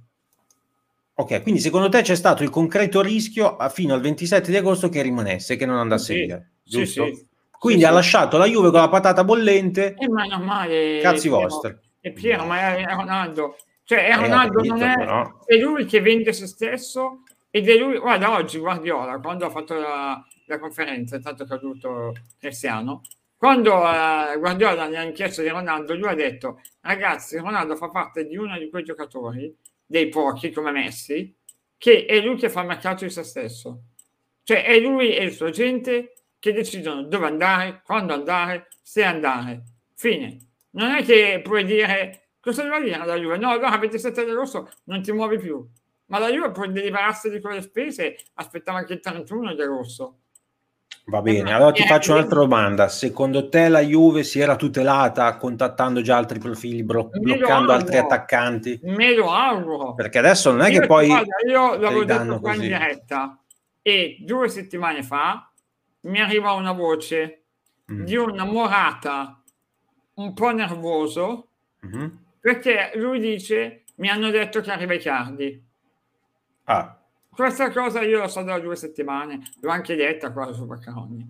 Ok, 1.14 1.44
quindi 1.44 1.62
secondo 1.62 1.90
te 1.90 2.02
c'è 2.02 2.16
stato 2.16 2.42
il 2.42 2.50
concreto 2.50 3.02
rischio 3.02 3.56
fino 3.70 3.94
al 3.94 4.02
27 4.02 4.50
di 4.50 4.58
agosto 4.58 4.90
che 4.90 5.04
rimanesse, 5.04 5.58
che 5.58 5.68
non 5.68 5.78
andasse 5.78 6.14
sì, 6.16 6.26
via, 6.26 6.44
giusto? 6.64 7.06
Sì, 7.06 7.14
sì. 7.14 7.28
Quindi 7.52 7.86
ha 7.86 7.92
lasciato 7.92 8.40
la 8.40 8.48
Juve 8.48 8.72
con 8.72 8.80
la 8.80 8.90
patata 8.90 9.24
bollente. 9.24 9.94
Eh, 9.96 10.10
ma 10.10 10.24
normale. 10.24 11.02
Cazzi 11.02 11.30
vostri. 11.30 11.78
È 12.00 12.12
Piero, 12.12 12.46
ma 12.46 12.76
è 12.76 12.84
Ronaldo. 12.96 13.58
Cioè, 13.84 14.08
è 14.08 14.14
eh, 14.14 14.16
Ronaldo 14.16 14.56
capito, 14.56 14.74
non 14.74 14.84
è, 14.90 14.96
però... 14.98 15.40
è 15.46 15.56
lui 15.58 15.86
che 15.86 16.02
vende 16.02 16.34
se 16.34 16.48
stesso 16.48 17.22
ed 17.56 17.70
è 17.70 17.78
lui, 17.78 18.00
guarda 18.00 18.32
oggi 18.32 18.58
Guardiola, 18.58 19.20
quando 19.20 19.46
ha 19.46 19.52
fatto 19.52 19.76
la, 19.76 20.26
la 20.48 20.58
conferenza, 20.58 21.20
stato 21.20 21.46
caduto 21.46 22.12
Cristiano, 22.40 23.04
quando 23.38 23.76
uh, 23.76 24.40
Guardiola 24.40 24.90
gli 24.90 24.96
ha 24.96 25.12
chiesto 25.12 25.44
di 25.44 25.50
Ronaldo, 25.50 25.94
lui 25.94 26.08
ha 26.08 26.16
detto, 26.16 26.62
ragazzi, 26.82 27.38
Ronaldo 27.38 27.76
fa 27.76 27.90
parte 27.90 28.26
di 28.26 28.36
uno 28.38 28.58
di 28.58 28.72
quei 28.72 28.84
giocatori, 28.84 29.56
dei 29.86 30.10
pochi 30.10 30.50
come 30.50 30.72
Messi, 30.72 31.32
che 31.78 32.06
è 32.06 32.20
lui 32.22 32.38
che 32.38 32.50
fa 32.50 32.62
il 32.62 32.68
mercato 32.70 33.04
di 33.04 33.12
se 33.12 33.22
stesso. 33.22 33.84
Cioè 34.42 34.64
è 34.66 34.80
lui 34.80 35.16
e 35.16 35.24
il 35.24 35.34
suo 35.34 35.52
gente 35.52 36.14
che 36.40 36.54
decidono 36.54 37.04
dove 37.04 37.28
andare, 37.28 37.84
quando 37.86 38.14
andare, 38.16 38.70
se 38.82 39.04
andare. 39.04 39.62
Fine. 39.94 40.38
Non 40.72 40.90
è 40.90 41.04
che 41.04 41.40
puoi 41.44 41.66
dire, 41.66 42.30
cosa 42.40 42.64
deve 42.64 42.82
dire 42.82 43.06
la 43.06 43.16
Juve? 43.16 43.38
No, 43.38 43.52
allora 43.52 43.78
27 43.78 44.22
agosto 44.22 44.72
non 44.86 45.04
ti 45.04 45.12
muovi 45.12 45.38
più. 45.38 45.64
Ma 46.14 46.20
la 46.20 46.30
Juve 46.30 46.52
può 46.52 46.68
deliberarsi 46.68 47.32
di 47.32 47.42
quelle 47.42 47.64
spese, 47.64 48.16
aspettava 48.36 48.78
anche 48.78 48.94
il 48.94 49.00
31 49.00 49.56
di 49.56 49.62
agosto. 49.64 50.18
Va 51.06 51.24
bene, 51.24 51.52
allora 51.52 51.72
ti 51.72 51.84
faccio 51.88 52.14
un'altra 52.14 52.42
domanda. 52.42 52.88
Secondo 52.88 53.50
te 53.50 53.68
la 53.68 53.80
Juve 53.80 54.24
si 54.24 54.40
era 54.40 54.56
tutelata 54.56 55.36
contattando 55.38 56.02
già 56.02 56.16
altri 56.16 56.38
profili, 56.38 56.84
blo- 56.84 57.10
bloccando 57.12 57.72
altri 57.72 57.98
attaccanti? 57.98 58.80
Me 58.84 59.16
lo 59.16 59.32
auguro. 59.32 59.96
Perché 59.96 60.20
adesso 60.20 60.52
non 60.52 60.62
è 60.62 60.70
io 60.70 60.82
che 60.82 60.86
poi... 60.86 61.08
Guarda, 61.08 61.36
io 61.48 61.78
l'avevo 61.78 62.04
detto 62.06 62.40
qua 62.40 62.54
in 62.54 62.62
diretta 62.62 63.40
e 63.82 64.18
due 64.20 64.50
settimane 64.50 65.02
fa 65.02 65.52
mi 66.02 66.22
arriva 66.22 66.52
una 66.52 66.74
voce 66.74 67.42
mm. 67.92 68.04
di 68.04 68.16
una 68.16 68.46
morata 68.46 69.42
un 70.14 70.34
po' 70.36 70.52
nervoso 70.52 71.48
mm-hmm. 71.84 72.08
perché 72.40 72.92
lui 72.96 73.20
dice 73.20 73.82
mi 73.96 74.10
hanno 74.10 74.30
detto 74.30 74.62
che 74.62 74.70
arriva 74.70 74.94
i 74.94 75.02
cardi. 75.02 75.72
Ah 76.66 76.98
questa 77.36 77.72
cosa 77.72 78.02
io 78.02 78.20
lo 78.20 78.28
so 78.28 78.42
da 78.44 78.60
due 78.60 78.76
settimane, 78.76 79.42
l'ho 79.60 79.70
anche 79.70 79.96
detta 79.96 80.32
qua 80.32 80.52
su 80.54 80.66
Baccaroni. 80.66 81.26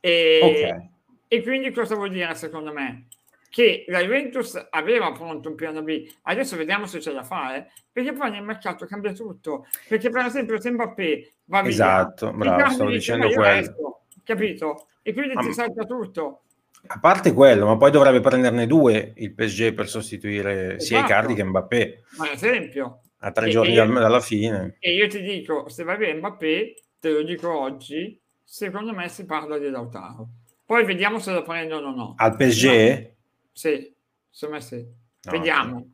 E, 0.00 0.40
okay. 0.42 0.90
e 1.28 1.42
quindi 1.42 1.70
cosa 1.70 1.94
vuol 1.94 2.10
dire 2.10 2.34
secondo 2.34 2.72
me? 2.72 3.06
Che 3.50 3.84
la 3.88 4.00
Juventus 4.00 4.68
aveva 4.70 5.12
pronto 5.12 5.50
un 5.50 5.54
piano 5.54 5.82
B, 5.82 6.10
adesso 6.22 6.56
vediamo 6.56 6.86
se 6.86 7.00
ce 7.00 7.12
la 7.12 7.22
fa, 7.22 7.54
eh? 7.54 7.66
perché 7.92 8.14
poi 8.14 8.30
nel 8.30 8.42
mercato 8.42 8.86
cambia 8.86 9.12
tutto. 9.12 9.66
Perché 9.88 10.08
per 10.08 10.24
esempio 10.24 10.58
se 10.58 10.70
Mbappé 10.70 11.32
va 11.44 11.60
via, 11.60 11.70
esatto, 11.70 12.32
bravo, 12.32 12.70
stavo 12.70 12.90
dicendo 12.90 13.26
quello. 13.26 13.42
Resto, 13.42 14.00
capito? 14.24 14.86
E 15.02 15.12
quindi 15.12 15.36
ti 15.36 15.52
salta 15.52 15.84
tutto. 15.84 16.44
A 16.86 16.98
parte 16.98 17.32
quello, 17.32 17.66
ma 17.66 17.76
poi 17.76 17.90
dovrebbe 17.90 18.20
prenderne 18.20 18.66
due 18.66 19.12
il 19.16 19.34
PSG 19.34 19.74
per 19.74 19.86
sostituire 19.86 20.64
esatto. 20.64 20.84
sia 20.84 21.00
Icardi 21.00 21.34
che 21.34 21.44
Mbappé. 21.44 22.02
Per 22.16 22.30
esempio 22.32 23.02
a 23.24 23.30
tre 23.30 23.46
e 23.46 23.50
giorni 23.50 23.72
io, 23.72 23.86
dalla 23.86 24.20
fine. 24.20 24.76
E 24.80 24.94
io 24.94 25.06
ti 25.08 25.22
dico, 25.22 25.68
se 25.68 25.84
va 25.84 25.96
bene 25.96 26.14
Mbappé, 26.14 26.74
te 26.98 27.10
lo 27.10 27.22
dico 27.22 27.56
oggi, 27.56 28.20
secondo 28.44 28.92
me 28.92 29.08
si 29.08 29.24
parla 29.24 29.58
di 29.58 29.70
Lautaro. 29.70 30.28
Poi 30.66 30.84
vediamo 30.84 31.18
se 31.18 31.32
lo 31.32 31.42
prendono 31.42 31.88
o 31.88 31.94
no. 31.94 32.14
Al 32.16 32.36
PSG? 32.36 32.66
No. 32.66 33.08
Sì, 33.52 33.94
secondo 34.28 34.56
me 34.56 34.60
sì. 34.62 34.76
No, 35.22 35.30
vediamo. 35.30 35.86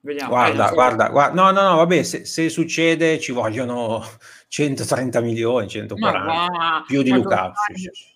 Vediamo. 0.00 0.30
Guarda, 0.30 0.70
eh, 0.70 0.74
guarda, 0.74 1.08
guarda, 1.08 1.34
no, 1.34 1.50
no, 1.50 1.68
no, 1.68 1.76
vabbè, 1.76 2.02
se, 2.04 2.24
se, 2.24 2.48
succede 2.48 3.18
ci 3.18 3.32
vogliono 3.32 4.04
130 4.46 5.20
milioni, 5.20 5.68
140, 5.68 6.24
ma, 6.24 6.46
ma, 6.46 6.84
più 6.86 7.02
di 7.02 7.10
Lukaku. 7.10 7.54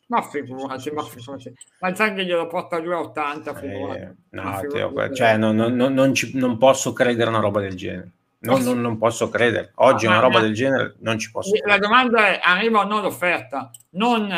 Ma 0.07 0.23
figurati, 0.23 0.91
ma 0.93 1.03
figurati. 1.03 1.53
Ma 1.81 1.91
che 1.91 2.25
glielo 2.25 2.47
porta 2.47 2.77
a 2.77 2.81
2,80, 2.81 3.59
figurati. 3.59 4.01
Eh, 4.01 4.15
no, 4.31 4.59
figurati. 4.59 5.15
Cioè, 5.15 5.37
non, 5.37 5.57
non, 5.57 5.75
non, 5.75 6.15
ci, 6.15 6.39
non 6.39 6.59
posso 6.59 6.93
credere 6.93 7.25
a 7.25 7.31
una 7.31 7.41
roba 7.41 7.61
del 7.61 7.75
genere. 7.75 8.13
Non, 8.43 8.63
non, 8.63 8.81
non, 8.81 8.99
posso 8.99 9.29
credere. 9.29 9.73
Oggi 9.77 10.07
una 10.07 10.19
roba 10.19 10.41
del 10.41 10.53
genere 10.53 10.97
non 10.99 11.19
ci 11.19 11.31
posso 11.31 11.53
credere. 11.53 11.73
La 11.73 11.79
domanda 11.79 12.27
è: 12.27 12.41
arriva 12.43 12.81
o 12.81 12.85
no 12.85 13.01
l'offerta? 13.01 13.71
Non 13.91 14.29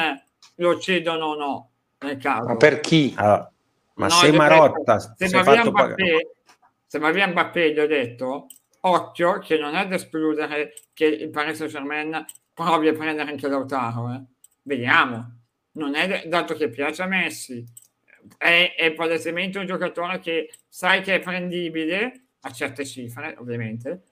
lo 0.57 0.79
cedono 0.79 1.27
o 1.27 1.37
no 1.37 1.71
nel 2.01 2.19
caso. 2.19 2.49
Ma 2.49 2.57
per 2.57 2.81
chi? 2.81 3.15
Allora, 3.17 3.51
ma 3.95 4.07
no, 4.07 4.13
se 4.13 4.33
Marotta 4.33 4.99
se 4.99 5.29
va 5.29 5.43
via 5.43 5.65
Mbappé, 5.65 6.31
se 6.87 6.99
va 6.99 7.11
via 7.11 7.29
Mbappé, 7.29 7.73
gli 7.73 7.79
ho 7.79 7.87
detto 7.87 8.47
occhio 8.81 9.39
che 9.39 9.57
non 9.57 9.75
è 9.75 9.87
da 9.87 9.95
escludere 9.95 10.75
che 10.93 11.07
il 11.07 11.31
Paris 11.31 11.57
Saint 11.57 11.73
Germain 11.73 12.25
provi 12.53 12.89
a 12.89 12.93
prendere 12.93 13.31
anche 13.31 13.49
Lautaro. 13.49 14.13
Eh. 14.13 14.23
Vediamo. 14.63 15.39
Non 15.73 15.95
è 15.95 16.25
dato 16.27 16.55
che 16.55 16.69
piace 16.69 17.03
a 17.03 17.07
Messi, 17.07 17.65
è, 18.37 18.75
è 18.77 18.93
palesemente 18.93 19.59
un 19.59 19.67
giocatore 19.67 20.21
che 20.21 20.53
sai 20.69 21.03
che 21.03 21.17
è 21.17 21.21
prendibile 21.21 22.24
a 22.45 22.51
certe 22.51 22.85
cifre, 22.85 23.35
ovviamente. 23.39 24.03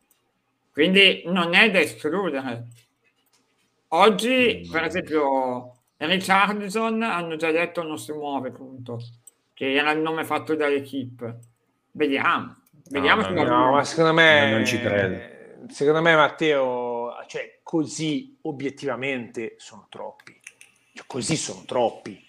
Quindi 0.72 1.22
non 1.26 1.54
è 1.54 1.70
da 1.70 1.80
escludere. 1.80 2.66
Oggi, 3.88 4.66
per 4.70 4.84
esempio, 4.84 5.76
Richardson 5.98 7.02
hanno 7.02 7.36
già 7.36 7.50
detto 7.50 7.82
non 7.82 7.98
si 7.98 8.12
muove, 8.12 8.50
punto. 8.50 8.98
Che 9.52 9.74
era 9.74 9.90
il 9.90 10.00
nome 10.00 10.24
fatto 10.24 10.54
dall'equipe. 10.54 11.38
Vediamo. 11.92 12.62
Vediamo 12.88 13.28
no, 13.28 13.44
no, 13.44 13.72
ma 13.72 13.84
secondo 13.84 14.14
me 14.14 14.50
non 14.50 14.64
ci 14.64 14.80
credo. 14.80 15.30
Secondo 15.68 16.00
me, 16.00 16.16
Matteo, 16.16 17.12
cioè, 17.26 17.60
così 17.62 18.38
obiettivamente 18.42 19.54
sono 19.58 19.86
troppi. 19.90 20.40
Cioè, 20.94 21.04
così 21.06 21.36
sono 21.36 21.62
troppi. 21.66 22.24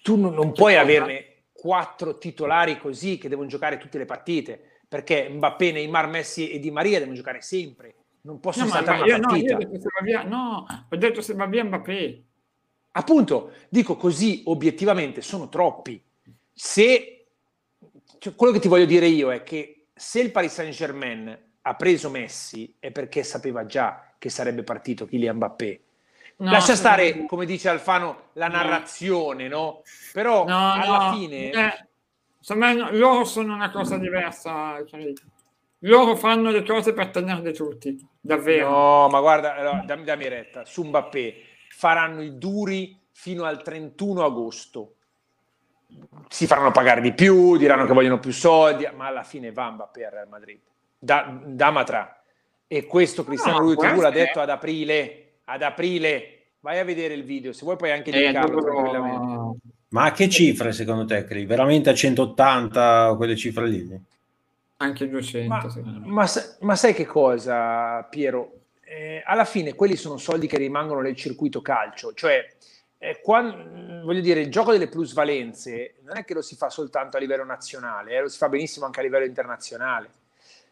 Tu 0.00 0.16
non, 0.16 0.32
non 0.32 0.52
puoi 0.52 0.76
averne 0.76 1.42
quattro 1.52 2.18
titolari 2.18 2.78
così 2.78 3.18
che 3.18 3.28
devono 3.28 3.48
giocare 3.48 3.78
tutte 3.78 3.98
le 3.98 4.06
partite 4.06 4.69
perché 4.90 5.28
Mbappé, 5.28 5.70
Neymar, 5.70 6.08
Messi 6.08 6.50
e 6.50 6.58
Di 6.58 6.72
Maria 6.72 6.98
devono 6.98 7.16
giocare 7.16 7.40
sempre. 7.42 7.94
Non 8.22 8.40
possono 8.40 8.66
no, 8.66 8.72
saltare 8.72 9.06
io, 9.06 9.20
va 9.20 10.02
via, 10.02 10.24
no, 10.24 10.66
ho 10.90 10.96
detto 10.96 11.22
se 11.22 11.32
va 11.34 11.46
via 11.46 11.62
Mbappé. 11.62 12.22
Appunto, 12.90 13.52
dico 13.68 13.94
così, 13.94 14.42
obiettivamente 14.46 15.22
sono 15.22 15.48
troppi. 15.48 16.02
Se 16.52 17.26
cioè, 18.18 18.34
quello 18.34 18.52
che 18.52 18.58
ti 18.58 18.66
voglio 18.66 18.84
dire 18.84 19.06
io 19.06 19.30
è 19.30 19.44
che 19.44 19.86
se 19.94 20.18
il 20.18 20.32
Paris 20.32 20.54
Saint-Germain 20.54 21.38
ha 21.62 21.74
preso 21.76 22.10
Messi 22.10 22.74
è 22.80 22.90
perché 22.90 23.22
sapeva 23.22 23.64
già 23.66 24.12
che 24.18 24.28
sarebbe 24.28 24.64
partito 24.64 25.06
Kylian 25.06 25.36
Mbappé. 25.36 25.80
No, 26.38 26.50
Lascia 26.50 26.74
stare, 26.74 27.26
come 27.26 27.46
dice 27.46 27.68
Alfano, 27.68 28.30
la 28.32 28.48
narrazione, 28.48 29.46
no? 29.46 29.82
Però 30.12 30.46
alla 30.46 31.12
fine 31.14 31.50
eh 31.50 31.88
me, 32.54 32.96
loro 32.96 33.24
sono 33.24 33.54
una 33.54 33.70
cosa 33.70 33.98
diversa. 33.98 34.84
Cioè, 34.86 35.12
loro 35.80 36.16
fanno 36.16 36.50
le 36.50 36.64
cose 36.64 36.92
per 36.92 37.08
tenerli 37.08 37.54
tutti, 37.54 37.96
davvero. 38.20 38.68
No, 38.68 39.08
ma 39.08 39.20
guarda, 39.20 39.54
allora, 39.54 39.82
dammi, 39.84 40.04
dammi 40.04 40.28
retta, 40.28 40.64
su 40.64 40.82
Mbappé 40.82 41.34
faranno 41.70 42.22
i 42.22 42.36
duri 42.36 42.98
fino 43.12 43.44
al 43.44 43.62
31 43.62 44.24
agosto. 44.24 44.94
Si 46.28 46.46
faranno 46.46 46.70
pagare 46.70 47.00
di 47.00 47.12
più, 47.12 47.56
diranno 47.56 47.86
che 47.86 47.92
vogliono 47.92 48.20
più 48.20 48.32
soldi, 48.32 48.88
ma 48.94 49.06
alla 49.06 49.22
fine 49.22 49.52
va 49.52 49.70
Mbappé 49.70 50.04
al 50.04 50.12
Real 50.12 50.28
Madrid. 50.28 50.60
Da, 50.98 51.40
da 51.44 51.70
Matra. 51.70 52.22
E 52.66 52.86
questo 52.86 53.24
Cristiano 53.24 53.60
no, 53.60 53.74
Ronaldo 53.74 54.02
l'ha 54.02 54.10
detto 54.10 54.40
ad 54.40 54.50
aprile. 54.50 55.38
Ad 55.44 55.62
aprile. 55.62 56.36
Vai 56.60 56.78
a 56.78 56.84
vedere 56.84 57.14
il 57.14 57.24
video, 57.24 57.54
se 57.54 57.64
vuoi 57.64 57.76
puoi 57.76 57.90
anche 57.90 58.10
eh, 58.10 58.12
dedicarlo 58.12 58.60
tranquillamente. 58.60 59.58
Ma 59.90 60.04
a 60.04 60.12
che 60.12 60.28
cifre 60.28 60.72
secondo 60.72 61.04
te, 61.04 61.24
Cri? 61.24 61.46
Veramente 61.46 61.90
a 61.90 61.94
180 61.94 63.14
quelle 63.16 63.36
cifre 63.36 63.66
lì? 63.66 64.00
Anche 64.76 65.08
200. 65.08 65.48
Ma, 65.48 65.64
ma, 66.04 66.30
ma 66.60 66.76
sai 66.76 66.94
che 66.94 67.04
cosa, 67.04 68.02
Piero? 68.04 68.52
Eh, 68.84 69.22
alla 69.24 69.44
fine 69.44 69.74
quelli 69.74 69.96
sono 69.96 70.16
soldi 70.16 70.46
che 70.46 70.58
rimangono 70.58 71.00
nel 71.00 71.16
circuito 71.16 71.60
calcio, 71.60 72.12
cioè 72.14 72.44
eh, 72.98 73.20
quando, 73.22 74.04
voglio 74.04 74.20
dire, 74.20 74.40
il 74.40 74.50
gioco 74.50 74.72
delle 74.72 74.88
plusvalenze 74.88 75.94
non 76.02 76.18
è 76.18 76.24
che 76.24 76.34
lo 76.34 76.42
si 76.42 76.54
fa 76.54 76.70
soltanto 76.70 77.16
a 77.16 77.20
livello 77.20 77.44
nazionale, 77.44 78.14
eh, 78.14 78.20
lo 78.20 78.28
si 78.28 78.36
fa 78.36 78.48
benissimo 78.48 78.86
anche 78.86 79.00
a 79.00 79.02
livello 79.02 79.24
internazionale. 79.24 80.10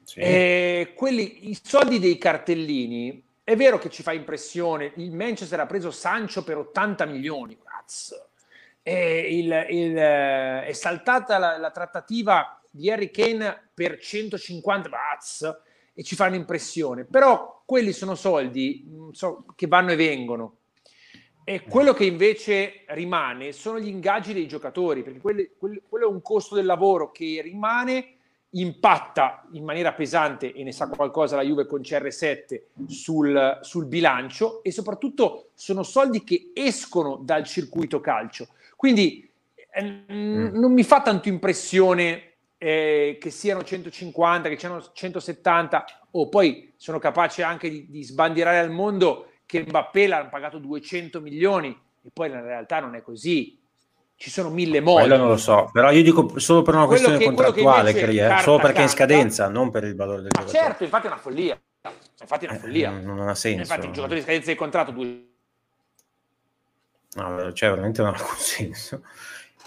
Sì. 0.04 0.20
E 0.20 0.92
quelli, 0.94 1.48
I 1.50 1.58
soldi 1.60 1.98
dei 1.98 2.18
cartellini, 2.18 3.22
è 3.42 3.56
vero 3.56 3.78
che 3.78 3.88
ci 3.88 4.02
fa 4.02 4.12
impressione, 4.12 4.92
il 4.96 5.10
Manchester 5.10 5.60
ha 5.60 5.66
preso 5.66 5.90
Sancho 5.90 6.44
per 6.44 6.58
80 6.58 7.04
milioni, 7.06 7.56
cazzo. 7.62 8.27
Il, 8.90 9.66
il, 9.70 9.94
è 9.94 10.72
saltata 10.72 11.38
la, 11.38 11.58
la, 11.58 11.70
trattativa 11.70 12.60
di 12.70 12.90
Harry 12.90 13.10
Kane 13.10 13.70
per 13.74 13.98
150 13.98 14.88
bazz 14.88 15.42
e 15.92 16.02
ci 16.02 16.14
fanno 16.14 16.36
impressione, 16.36 17.04
però 17.04 17.62
quelli 17.66 17.92
sono 17.92 18.14
soldi 18.14 19.08
so, 19.12 19.44
che 19.54 19.66
vanno 19.66 19.92
e 19.92 19.96
vengono. 19.96 20.56
E 21.44 21.62
quello 21.62 21.94
che 21.94 22.04
invece 22.04 22.84
rimane 22.88 23.52
sono 23.52 23.80
gli 23.80 23.88
ingaggi 23.88 24.32
dei 24.32 24.46
giocatori, 24.46 25.02
perché 25.02 25.18
quello, 25.18 25.42
quello 25.58 26.06
è 26.06 26.10
un 26.10 26.20
costo 26.20 26.54
del 26.54 26.66
lavoro 26.66 27.10
che 27.10 27.40
rimane 27.42 28.18
impatta 28.50 29.46
in 29.52 29.64
maniera 29.64 29.92
pesante, 29.92 30.52
e 30.52 30.62
ne 30.62 30.72
sa 30.72 30.88
qualcosa 30.88 31.36
la 31.36 31.42
Juve 31.42 31.66
con 31.66 31.80
CR7, 31.80 32.62
sul, 32.86 33.58
sul 33.62 33.86
bilancio 33.86 34.62
e 34.62 34.70
soprattutto 34.72 35.50
sono 35.54 35.82
soldi 35.82 36.24
che 36.24 36.52
escono 36.54 37.16
dal 37.16 37.44
circuito 37.44 38.00
calcio. 38.00 38.48
Quindi 38.78 39.28
eh, 39.72 40.04
mm. 40.12 40.56
non 40.56 40.72
mi 40.72 40.84
fa 40.84 41.02
tanto 41.02 41.28
impressione 41.28 42.34
eh, 42.56 43.18
che 43.20 43.30
siano 43.30 43.64
150, 43.64 44.48
che 44.48 44.56
siano 44.56 44.80
170, 44.92 45.84
o 46.12 46.20
oh, 46.20 46.28
poi 46.28 46.72
sono 46.76 47.00
capace 47.00 47.42
anche 47.42 47.68
di, 47.68 47.90
di 47.90 48.04
sbandierare 48.04 48.60
al 48.60 48.70
mondo 48.70 49.32
che 49.46 49.64
Mbappé 49.66 50.06
l'hanno 50.06 50.28
pagato 50.28 50.58
200 50.58 51.20
milioni 51.20 51.76
e 52.04 52.10
poi 52.12 52.28
in 52.28 52.40
realtà 52.40 52.78
non 52.78 52.94
è 52.94 53.02
così 53.02 53.58
ci 54.14 54.30
sono 54.30 54.48
mille 54.48 54.80
modi. 54.80 55.08
Quello 55.08 55.16
non 55.16 55.28
lo 55.28 55.36
so, 55.36 55.70
però 55.72 55.90
io 55.90 56.04
dico 56.04 56.38
solo 56.38 56.62
per 56.62 56.74
una 56.74 56.86
quello 56.86 57.08
questione 57.08 57.18
che, 57.18 57.24
contrattuale, 57.24 57.92
credo, 57.92 58.34
eh, 58.34 58.40
solo 58.42 58.58
perché 58.58 58.78
è 58.78 58.82
in 58.82 58.88
scadenza, 58.88 59.48
non 59.48 59.72
per 59.72 59.82
il 59.84 59.96
valore 59.96 60.22
del 60.22 60.30
giocatore. 60.30 60.56
Certo, 60.56 60.84
infatti 60.84 61.06
è 61.06 61.10
una 61.10 61.18
follia. 61.18 61.60
Infatti 62.20 62.46
è 62.46 62.48
una 62.48 62.58
eh, 62.58 62.60
follia. 62.60 62.90
Eh, 62.90 63.00
non 63.00 63.28
ha 63.28 63.34
senso. 63.34 63.60
Infatti 63.60 63.86
il 63.86 63.92
giocatore 63.92 64.18
in 64.18 64.24
scadenza 64.24 64.50
di 64.50 64.56
contratto 64.56 64.90
due... 64.92 65.27
No, 67.18 67.52
cioè 67.52 67.70
veramente 67.70 68.02
non 68.02 68.14
ha 68.14 68.16
alcun 68.16 68.36
senso. 68.36 69.02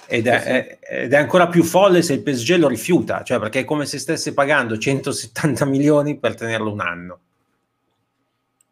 Ed 0.07 0.27
è, 0.27 0.43
è, 0.43 0.79
ed 1.03 1.13
è, 1.13 1.17
ancora 1.17 1.47
più 1.47 1.63
folle 1.63 2.01
se 2.01 2.13
il 2.13 2.21
PSG 2.21 2.57
lo 2.57 2.67
rifiuta, 2.67 3.23
cioè 3.23 3.39
perché 3.39 3.59
è 3.61 3.65
come 3.65 3.85
se 3.85 3.97
stesse 3.97 4.33
pagando 4.33 4.77
170 4.77 5.63
milioni 5.65 6.17
per 6.17 6.35
tenerlo 6.35 6.71
un 6.71 6.81
anno. 6.81 7.19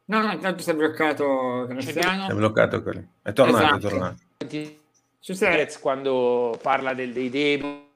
No, 0.05 0.21
no, 0.21 0.31
intanto 0.31 0.63
si 0.63 0.69
è 0.71 0.75
bloccato 0.75 1.65
Cristiano. 1.69 2.25
Si 2.25 2.31
è 2.31 2.33
bloccato 2.33 2.81
quello. 2.81 3.03
È 3.21 3.31
tornato, 3.31 3.63
esatto. 3.63 3.87
è 3.87 3.89
tornato. 3.89 4.17
Ci 5.19 5.35
sei... 5.35 5.67
quando 5.79 6.57
parla 6.61 6.93
del, 6.93 7.13
dei 7.13 7.29
demo. 7.29 7.87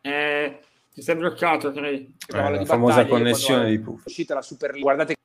Eh, 0.00 0.60
ti 0.94 1.02
sei 1.02 1.16
bloccato, 1.16 1.72
credo. 1.72 2.12
Eh, 2.34 2.50
la 2.50 2.64
famosa 2.64 3.04
connessione 3.06 3.68
di 3.68 3.78
Puff. 3.78 4.04
È 4.04 4.08
uscita 4.08 4.34
la 4.34 4.42
Super 4.42 4.70
League. 4.70 4.82
Guardate. 4.84 5.16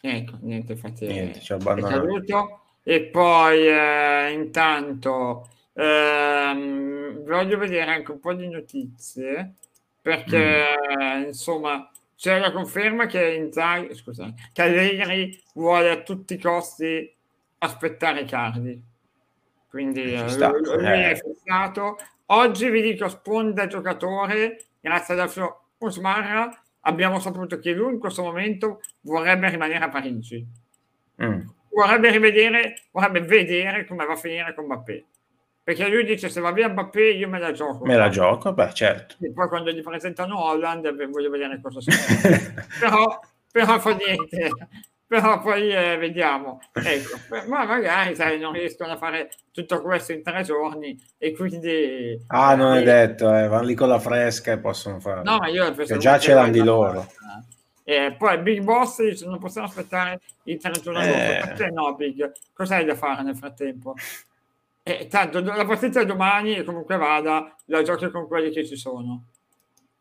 Ecco, 0.00 0.36
niente, 0.40 0.72
infatti 0.72 1.06
niente, 1.06 1.38
è, 1.38 1.56
è 1.56 1.80
caduto. 1.80 2.60
E 2.88 3.02
poi 3.02 3.68
eh, 3.68 4.30
intanto 4.32 5.46
ehm, 5.74 7.22
voglio 7.22 7.58
vedere 7.58 7.90
anche 7.90 8.12
un 8.12 8.18
po' 8.18 8.32
di 8.32 8.48
notizie 8.48 9.56
perché 10.00 10.64
mm. 10.96 11.22
insomma 11.26 11.90
c'è 12.16 12.38
la 12.38 12.50
conferma 12.50 13.04
che 13.04 13.34
Inzaghi, 13.34 13.94
scusate, 13.94 14.32
che 14.54 14.62
Allegri 14.62 15.38
vuole 15.52 15.90
a 15.90 16.00
tutti 16.00 16.32
i 16.32 16.38
costi 16.38 17.14
aspettare 17.58 18.24
Cardi 18.24 18.82
quindi 19.68 20.14
eh, 20.14 20.38
lui 20.38 20.86
eh. 20.86 21.10
è 21.10 21.14
fissato. 21.14 21.98
Oggi 22.30 22.70
vi 22.70 22.80
dico 22.80 23.06
sponda 23.08 23.66
giocatore, 23.66 24.64
grazie 24.80 25.12
ad 25.12 25.20
Alfio 25.20 25.64
Usmarra, 25.76 26.50
abbiamo 26.80 27.20
saputo 27.20 27.58
che 27.58 27.72
lui 27.72 27.92
in 27.92 27.98
questo 27.98 28.22
momento 28.22 28.80
vorrebbe 29.02 29.50
rimanere 29.50 29.84
a 29.84 29.90
Parigi. 29.90 30.46
Mm. 31.22 31.48
Vorrebbe 31.78 32.10
rivedere, 32.10 32.74
vorrebbe 32.90 33.20
vedere 33.20 33.86
come 33.86 34.04
va 34.04 34.14
a 34.14 34.16
finire 34.16 34.52
con 34.54 34.64
Mbappé. 34.64 35.04
Perché 35.62 35.88
lui 35.88 36.04
dice 36.04 36.28
se 36.28 36.40
va 36.40 36.50
via 36.50 36.68
Mbappé 36.68 37.10
io 37.10 37.28
me 37.28 37.38
la 37.38 37.52
gioco. 37.52 37.84
Me 37.84 37.96
la 37.96 38.08
gioco, 38.08 38.52
beh 38.52 38.72
certo. 38.72 39.14
E 39.20 39.32
poi 39.32 39.46
quando 39.48 39.70
gli 39.70 39.82
presentano 39.82 40.42
Holland 40.42 40.92
voglio 41.08 41.30
vedere 41.30 41.60
cosa 41.60 41.80
succede. 41.80 42.66
però, 42.80 43.20
però 43.52 43.78
fa 43.78 43.94
niente 43.94 44.50
però 45.08 45.40
poi 45.40 45.70
eh, 45.70 45.96
vediamo. 45.96 46.60
Ecco, 46.72 47.16
ma 47.48 47.64
magari 47.64 48.14
sai, 48.14 48.38
non 48.38 48.52
riescono 48.52 48.92
a 48.92 48.96
fare 48.98 49.30
tutto 49.52 49.80
questo 49.80 50.12
in 50.12 50.22
tre 50.22 50.42
giorni 50.42 51.00
e 51.16 51.34
quindi... 51.34 52.22
Ah, 52.26 52.54
non 52.54 52.74
eh, 52.74 52.80
è 52.80 52.84
detto, 52.84 53.34
eh, 53.34 53.48
vanno 53.48 53.66
lì 53.66 53.74
con 53.74 53.88
la 53.88 53.98
fresca 53.98 54.52
e 54.52 54.58
possono 54.58 55.00
fare. 55.00 55.22
No, 55.22 55.38
ma 55.38 55.48
io 55.48 55.72
penso 55.72 55.96
già 55.96 56.18
ce 56.18 56.34
l'hanno 56.34 56.50
di 56.50 56.62
loro. 56.62 57.06
Eh, 57.88 58.14
poi 58.18 58.36
Big 58.40 58.60
Boss 58.60 59.02
dice 59.02 59.24
non 59.24 59.38
possiamo 59.38 59.66
aspettare 59.66 60.20
il 60.42 60.58
31 60.58 60.98
agosto. 60.98 61.18
Eh. 61.18 61.40
Perché 61.42 61.70
no, 61.70 61.94
Big? 61.94 62.32
Cos'hai 62.52 62.84
da 62.84 62.94
fare 62.94 63.22
nel 63.22 63.34
frattempo? 63.34 63.94
Eh, 64.82 65.06
tanto 65.06 65.40
la 65.40 65.64
partita 65.64 65.98
è 65.98 66.04
domani 66.04 66.62
comunque 66.64 66.98
vada, 66.98 67.56
la 67.64 67.80
giochi 67.80 68.10
con 68.10 68.26
quelli 68.26 68.50
che 68.50 68.66
ci 68.66 68.76
sono. 68.76 69.28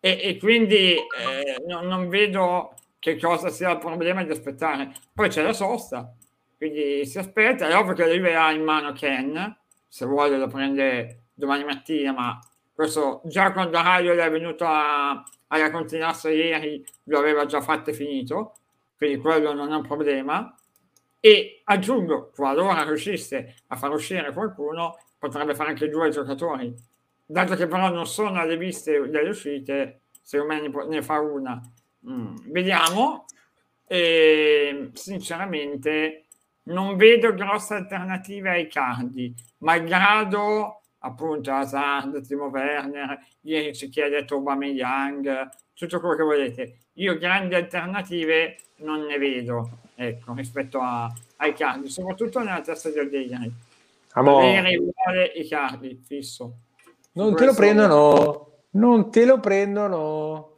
E, 0.01 0.19
e 0.21 0.37
quindi 0.37 0.95
eh, 0.95 1.63
non, 1.65 1.87
non 1.87 2.09
vedo 2.09 2.73
che 2.99 3.17
cosa 3.17 3.47
sia 3.47 3.71
il 3.71 3.77
problema 3.77 4.21
di 4.21 4.31
aspettare. 4.31 4.91
Poi 5.13 5.29
c'è 5.29 5.41
la 5.41 5.53
sosta, 5.53 6.13
quindi 6.57 7.05
si 7.05 7.19
aspetta. 7.19 7.69
È 7.69 7.77
ovvio 7.77 7.93
che 7.93 8.03
ha 8.35 8.51
in 8.51 8.63
mano 8.63 8.91
Ken, 8.91 9.57
se 9.87 10.05
vuole 10.05 10.37
lo 10.37 10.47
prende 10.47 11.27
domani 11.33 11.63
mattina, 11.63 12.11
ma 12.11 12.37
questo 12.75 13.21
già 13.23 13.53
quando 13.53 13.81
Raio 13.81 14.11
è 14.11 14.29
venuto 14.29 14.65
a, 14.65 15.23
alla 15.47 15.71
continassa 15.71 16.29
ieri 16.29 16.85
lo 17.05 17.19
aveva 17.19 17.45
già 17.45 17.61
fatto 17.61 17.89
e 17.89 17.93
finito, 17.93 18.55
quindi 18.97 19.17
quello 19.17 19.53
non 19.53 19.71
è 19.71 19.75
un 19.75 19.85
problema. 19.85 20.55
E 21.19 21.61
aggiungo, 21.63 22.31
qualora 22.33 22.83
riuscisse 22.83 23.55
a 23.67 23.75
far 23.75 23.91
uscire 23.91 24.31
qualcuno, 24.33 24.97
potrebbe 25.17 25.55
fare 25.55 25.69
anche 25.69 25.89
due 25.89 26.09
giocatori. 26.09 26.73
Dato 27.25 27.55
che 27.55 27.67
però 27.67 27.89
non 27.89 28.05
sono 28.05 28.39
alle 28.39 28.57
viste 28.57 29.09
delle 29.09 29.29
uscite, 29.29 30.01
secondo 30.21 30.53
me 30.53 30.85
ne 30.87 31.01
fa 31.01 31.19
una 31.19 31.61
Mm, 32.07 32.35
vediamo. 32.51 33.25
E, 33.87 34.89
sinceramente 34.93 36.25
non 36.63 36.97
vedo 36.97 37.33
grosse 37.33 37.75
alternative 37.75 38.49
ai 38.49 38.67
cardi, 38.67 39.33
malgrado 39.59 40.81
appunto 41.07 41.51
Hazard, 41.51 42.25
Timo 42.25 42.45
Werner, 42.45 43.19
ieri 43.41 43.73
ci 43.75 43.89
chiede 43.89 44.25
Young, 44.25 45.49
tutto 45.73 45.99
quello 45.99 46.15
che 46.15 46.23
volete. 46.23 46.77
Io 46.93 47.17
grandi 47.17 47.55
alternative 47.55 48.57
non 48.77 49.05
ne 49.05 49.17
vedo, 49.17 49.69
ecco, 49.95 50.33
rispetto 50.33 50.79
a, 50.79 51.11
ai 51.37 51.53
cardi, 51.53 51.89
soprattutto 51.89 52.39
nella 52.39 52.61
testa 52.61 52.89
di 52.89 52.99
Allegri. 52.99 53.51
Allegri 54.13 54.77
vuole 54.77 55.25
i 55.35 55.47
cardi, 55.47 56.01
fisso. 56.05 56.53
Non 57.13 57.35
te 57.35 57.45
lo 57.45 57.53
prendono, 57.53 58.51
non 58.71 59.09
te 59.11 59.25
lo 59.25 59.39
prendono. 59.39 60.51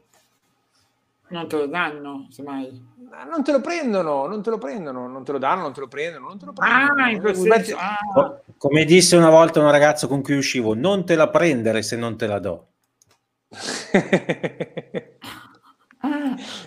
Non 1.30 1.48
te 1.48 1.58
lo 1.58 1.68
danno, 1.68 2.28
semmai. 2.30 2.88
Non 3.28 3.43
te 3.43 3.52
lo 3.52 3.62
prendono, 3.62 4.28
non 4.28 4.41
te 4.41 4.50
lo 4.50 4.58
prendono, 4.58 5.08
non 5.08 5.24
te 5.24 5.32
lo 5.32 5.38
danno, 5.38 5.62
non 5.63 5.74
te 5.74 5.80
lo 5.80 5.88
prendono, 5.88 6.28
non 6.28 6.38
te 6.38 6.45
lo 6.45 6.54
prendono. 6.54 7.04
Ah, 7.04 7.10
in 7.10 7.19
quel 7.19 7.36
senso. 7.36 7.76
Ah. 7.78 8.41
Come 8.58 8.86
disse 8.86 9.15
una 9.15 9.30
volta 9.30 9.60
un 9.60 9.72
ragazzo 9.72 10.08
con 10.08 10.22
cui 10.22 10.36
uscivo, 10.36 10.74
non 10.76 11.06
te 11.06 11.15
la 11.15 11.30
prendere 11.30 11.82
se 11.82 11.95
non 11.95 12.17
te 12.17 12.28
la 12.28 12.39
do. 12.39 12.67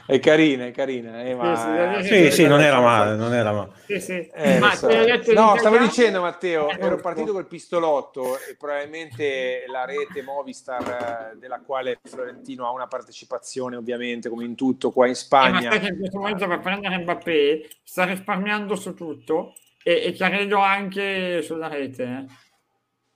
è 0.06 0.18
carina, 0.18 0.66
è 0.66 0.70
carina. 0.70 1.22
Eh, 1.22 1.34
ma... 1.34 2.00
Sì, 2.02 2.08
sì, 2.08 2.30
sì 2.30 2.46
non 2.46 2.60
era 2.60 2.80
male, 2.80 3.16
non 3.16 3.32
era 3.32 3.52
male. 3.52 3.70
Sì, 3.86 4.00
sì. 4.00 4.30
Eh, 4.34 4.58
ma 4.58 4.74
so. 4.74 4.88
No, 5.32 5.56
stavo 5.56 5.78
dicendo 5.78 6.20
Matteo, 6.20 6.68
eh, 6.68 6.76
ero 6.78 6.96
partito 6.96 7.32
col 7.32 7.46
pistolotto 7.46 8.36
e 8.38 8.56
probabilmente 8.58 9.64
la 9.66 9.84
rete 9.84 10.22
Movistar 10.22 11.32
eh, 11.34 11.38
della 11.38 11.60
quale 11.60 12.00
Florentino 12.02 12.66
ha 12.66 12.72
una 12.72 12.86
partecipazione 12.86 13.76
ovviamente 13.76 14.28
come 14.28 14.44
in 14.44 14.54
tutto 14.54 14.90
qua 14.90 15.06
in 15.06 15.14
Spagna. 15.14 15.70
Eh, 15.70 15.80
ma 15.80 15.88
in 15.88 15.98
questo 15.98 16.18
momento 16.18 16.46
per 16.46 16.60
prendere 16.60 16.98
Mbappé 16.98 17.68
sta 17.82 18.04
risparmiando 18.04 18.74
su 18.74 18.94
tutto 18.94 19.54
e, 19.82 20.02
e 20.04 20.12
credo 20.12 20.58
anche 20.58 21.42
sulla 21.42 21.68
rete. 21.68 22.02
Eh. 22.02 22.50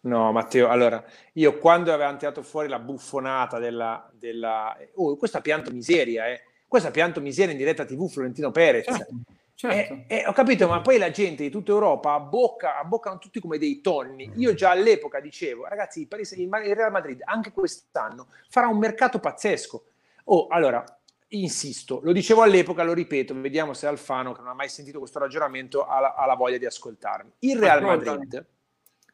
No, 0.07 0.31
Matteo, 0.31 0.68
allora, 0.68 1.05
io 1.33 1.59
quando 1.59 1.92
avevamo 1.92 2.16
tirato 2.16 2.42
fuori 2.42 2.68
la 2.68 2.79
buffonata 2.79 3.59
della... 3.59 4.09
della... 4.12 4.77
Oh, 4.94 5.16
questa 5.16 5.40
pianto 5.40 5.72
miseria, 5.72 6.29
eh. 6.29 6.42
Questa 6.69 6.91
pianto 6.91 7.21
miseria 7.21 7.53
in 7.53 7.59
diretta 7.59 7.85
TV 7.85 8.09
Florentino 8.09 8.51
Perez. 8.51 8.85
Certo, 8.87 9.15
certo. 9.55 9.95
Eh, 10.09 10.19
eh, 10.19 10.27
ho 10.27 10.33
capito, 10.33 10.67
ma 10.67 10.81
poi 10.81 10.99
la 10.99 11.11
gente 11.11 11.45
di 11.45 11.51
tutta 11.51 11.71
Europa 11.71 12.13
abbocca, 12.13 12.79
abboccano 12.79 13.19
tutti 13.19 13.41
come 13.41 13.59
dei 13.59 13.81
tonni. 13.81 14.33
Io 14.37 14.53
già 14.55 14.71
all'epoca 14.71 15.21
dicevo, 15.21 15.67
ragazzi, 15.67 16.01
il, 16.01 16.09
Paris, 16.09 16.33
il 16.33 16.51
Real 16.51 16.91
Madrid 16.91 17.23
anche 17.25 17.53
quest'anno 17.53 18.29
farà 18.49 18.67
un 18.67 18.79
mercato 18.79 19.21
pazzesco. 19.21 19.85
Oh, 20.25 20.49
allora, 20.49 20.85
insisto, 21.29 22.01
lo 22.03 22.13
dicevo 22.13 22.43
all'epoca, 22.43 22.83
lo 22.83 22.93
ripeto, 22.93 23.41
vediamo 23.41 23.73
se 23.73 23.87
Alfano, 23.87 24.33
che 24.33 24.41
non 24.41 24.51
ha 24.51 24.55
mai 24.55 24.69
sentito 24.69 24.99
questo 24.99 25.21
ragionamento, 25.21 25.87
ha 25.87 26.01
la, 26.01 26.15
ha 26.15 26.27
la 26.27 26.35
voglia 26.35 26.59
di 26.59 26.67
ascoltarmi. 26.67 27.33
Il 27.41 27.59
Real 27.59 27.83
Madrid, 27.83 28.47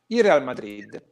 il 0.07 0.23
Real 0.23 0.43
Madrid, 0.43 1.03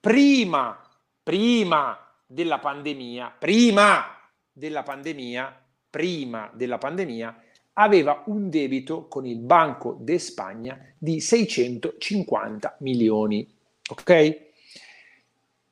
prima, 0.00 0.80
prima 1.22 1.96
della 2.26 2.58
pandemia, 2.58 3.36
prima 3.38 4.19
della 4.52 4.82
pandemia, 4.82 5.64
prima 5.88 6.50
della 6.54 6.78
pandemia, 6.78 7.42
aveva 7.74 8.22
un 8.26 8.50
debito 8.50 9.06
con 9.06 9.26
il 9.26 9.38
Banco 9.38 9.96
de 10.00 10.18
Spagna 10.18 10.78
di 10.98 11.20
650 11.20 12.76
milioni. 12.80 13.48
Ok? 13.90 14.48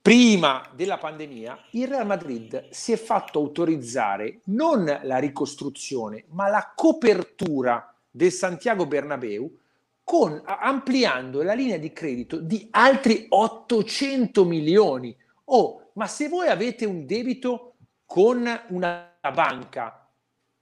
prima 0.09 0.67
della 0.75 0.97
pandemia, 0.97 1.67
il 1.73 1.87
Real 1.87 2.07
Madrid 2.07 2.71
si 2.71 2.93
è 2.93 2.97
fatto 2.97 3.41
autorizzare 3.41 4.41
non 4.45 4.87
la 5.03 5.19
ricostruzione, 5.19 6.25
ma 6.29 6.49
la 6.49 6.73
copertura 6.75 7.95
del 8.11 8.33
Santiago 8.33 8.87
Bernabeu 8.87 9.55
con, 10.03 10.41
ampliando 10.47 11.43
la 11.43 11.53
linea 11.53 11.77
di 11.77 11.93
credito 11.93 12.39
di 12.39 12.69
altri 12.71 13.27
800 13.29 14.47
milioni. 14.47 15.15
Oh, 15.45 15.91
ma 15.93 16.07
se 16.07 16.31
voi 16.31 16.49
avete 16.49 16.87
un 16.87 17.05
debito 17.05 17.68
con 18.09 18.51
una 18.69 19.13
banca 19.35 20.09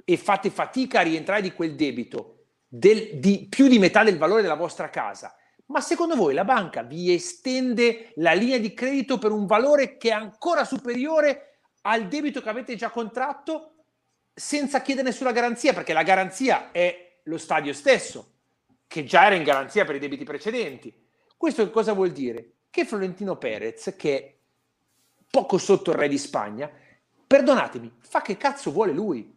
e 0.04 0.16
fate 0.16 0.50
fatica 0.50 0.98
a 0.98 1.04
rientrare 1.04 1.42
di 1.42 1.52
quel 1.52 1.76
debito 1.76 2.46
del, 2.66 3.20
di 3.20 3.46
più 3.48 3.68
di 3.68 3.78
metà 3.78 4.02
del 4.02 4.18
valore 4.18 4.42
della 4.42 4.56
vostra 4.56 4.90
casa, 4.90 5.32
ma 5.66 5.80
secondo 5.80 6.16
voi 6.16 6.34
la 6.34 6.44
banca 6.44 6.82
vi 6.82 7.14
estende 7.14 8.10
la 8.16 8.32
linea 8.32 8.58
di 8.58 8.74
credito 8.74 9.18
per 9.18 9.30
un 9.30 9.46
valore 9.46 9.96
che 9.96 10.08
è 10.08 10.12
ancora 10.12 10.64
superiore 10.64 11.58
al 11.82 12.08
debito 12.08 12.42
che 12.42 12.48
avete 12.48 12.74
già 12.74 12.90
contratto 12.90 13.84
senza 14.34 14.82
chiedere 14.82 15.06
nessuna 15.06 15.30
garanzia? 15.30 15.72
Perché 15.72 15.92
la 15.92 16.02
garanzia 16.02 16.72
è 16.72 17.18
lo 17.22 17.38
stadio 17.38 17.72
stesso, 17.72 18.32
che 18.88 19.04
già 19.04 19.24
era 19.26 19.36
in 19.36 19.44
garanzia 19.44 19.84
per 19.84 19.94
i 19.94 20.00
debiti 20.00 20.24
precedenti. 20.24 20.92
Questo 21.36 21.70
cosa 21.70 21.92
vuol 21.92 22.10
dire? 22.10 22.54
Che 22.70 22.84
Florentino 22.84 23.36
Perez, 23.36 23.94
che 23.96 24.18
è 24.18 24.34
poco 25.30 25.58
sotto 25.58 25.92
il 25.92 25.96
re 25.96 26.08
di 26.08 26.18
Spagna, 26.18 26.68
perdonatemi, 27.26 27.92
fa 28.00 28.22
che 28.22 28.36
cazzo 28.36 28.70
vuole 28.70 28.92
lui. 28.92 29.34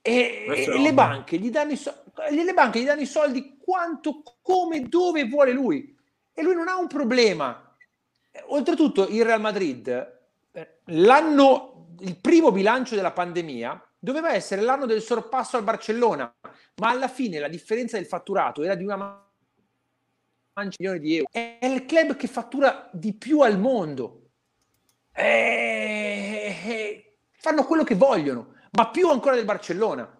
E, 0.00 0.44
e 0.48 0.78
le, 0.78 0.94
banche 0.94 1.36
gli 1.36 1.50
danno 1.50 1.72
i 1.72 1.76
so- 1.76 2.04
le 2.30 2.52
banche 2.52 2.80
gli 2.80 2.84
danno 2.84 3.00
i 3.00 3.06
soldi 3.06 3.56
quanto, 3.58 4.22
come, 4.40 4.82
dove 4.82 5.24
vuole 5.24 5.52
lui. 5.52 5.96
E 6.32 6.42
lui 6.42 6.54
non 6.54 6.68
ha 6.68 6.76
un 6.76 6.86
problema. 6.86 7.76
Oltretutto 8.48 9.08
il 9.08 9.24
Real 9.24 9.40
Madrid, 9.40 9.88
eh, 10.52 10.78
l'anno, 10.84 11.88
il 12.00 12.16
primo 12.20 12.52
bilancio 12.52 12.94
della 12.94 13.12
pandemia 13.12 13.82
doveva 13.98 14.32
essere 14.32 14.60
l'anno 14.60 14.86
del 14.86 15.02
sorpasso 15.02 15.56
al 15.56 15.64
Barcellona, 15.64 16.32
ma 16.76 16.88
alla 16.88 17.08
fine 17.08 17.40
la 17.40 17.48
differenza 17.48 17.96
del 17.96 18.06
fatturato 18.06 18.62
era 18.62 18.74
di 18.74 18.84
una 18.84 19.24
mancia 20.52 20.96
di 20.98 21.16
euro. 21.16 21.28
È 21.30 21.58
il 21.62 21.84
club 21.86 22.14
che 22.14 22.28
fattura 22.28 22.88
di 22.92 23.14
più 23.14 23.40
al 23.40 23.58
mondo. 23.58 24.28
E... 25.12 25.75
Fanno 27.46 27.62
quello 27.62 27.84
che 27.84 27.94
vogliono 27.94 28.54
ma 28.72 28.88
più 28.88 29.08
ancora 29.08 29.36
del 29.36 29.44
Barcellona. 29.44 30.18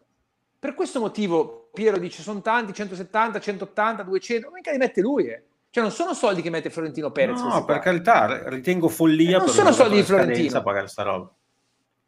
Per 0.61 0.75
questo 0.75 1.01
motivo 1.01 1.71
Piero 1.75 1.99
dice 1.99 2.23
sono 2.23 2.41
tanti, 2.41 2.73
170, 2.73 3.41
180, 3.41 4.05
200, 4.05 4.51
mica 4.53 4.71
li 4.71 4.79
mette 4.79 5.01
lui, 5.01 5.27
eh. 5.27 5.45
Cioè 5.71 5.83
non 5.83 5.93
sono 5.93 6.15
soldi 6.15 6.41
che 6.41 6.51
mette 6.51 6.71
Florentino 6.71 7.11
Perez. 7.11 7.41
No, 7.43 7.65
per 7.65 7.81
carità, 7.81 8.49
ritengo 8.49 8.89
follia. 8.89 9.39
Eh, 9.39 9.41
non 9.41 9.49
sono 9.49 9.73
soldi 9.73 9.97
di 9.97 10.05
Florentino. 10.05 10.63
pagare 10.63 10.87
sta 10.87 11.03
roba. 11.03 11.35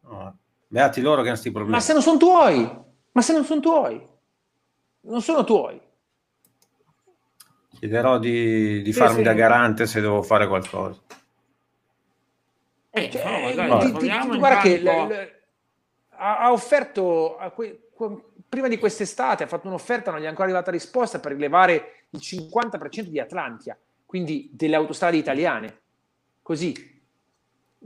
No. 0.03 0.37
Beati 0.69 1.01
loro 1.01 1.17
che 1.17 1.23
hanno 1.23 1.31
questi 1.31 1.51
problemi. 1.51 1.75
Ma 1.75 1.83
se 1.83 1.93
non 1.95 2.03
sono 2.03 2.17
tuoi, 2.17 2.85
ma 3.11 3.21
se 3.21 3.33
non 3.33 3.45
sono 3.45 3.61
tuoi, 3.61 4.09
non 5.01 5.21
sono 5.21 5.43
tuoi. 5.43 5.81
Chiederò 7.77 8.21
di, 8.21 8.83
di 8.83 8.93
sì, 8.93 8.99
farmi 9.01 9.17
sì. 9.17 9.23
da 9.23 9.33
garante 9.33 9.87
se 9.87 10.01
devo 10.01 10.23
fare 10.23 10.47
qualcosa. 10.47 11.01
Eh, 13.05 13.11
cioè, 13.11 13.25
no, 13.25 13.55
dai, 13.55 13.81
ti, 13.81 13.93
ti, 13.93 14.29
ti, 14.31 14.39
guarda 14.39 14.61
che 14.61 14.79
le, 14.79 15.39
ha, 16.11 16.39
ha 16.39 16.53
offerto, 16.53 17.37
a 17.37 17.51
que, 17.51 17.91
prima 18.49 18.69
di 18.69 18.79
quest'estate, 18.79 19.45
ha 19.45 19.47
fatto 19.47 19.69
un'offerta, 19.69 20.11
non 20.11 20.21
gli 20.21 20.25
è 20.25 20.29
ancora 20.29 20.45
arrivata 20.45 20.71
risposta 20.71 21.19
per 21.21 21.33
rilevare 21.33 22.07
il 22.11 22.21
50% 22.23 23.03
di 23.03 23.21
Atlantia, 23.21 23.77
quindi 24.07 24.51
delle 24.53 24.77
autostrade 24.77 25.17
italiane. 25.17 25.81
Così. 26.43 26.97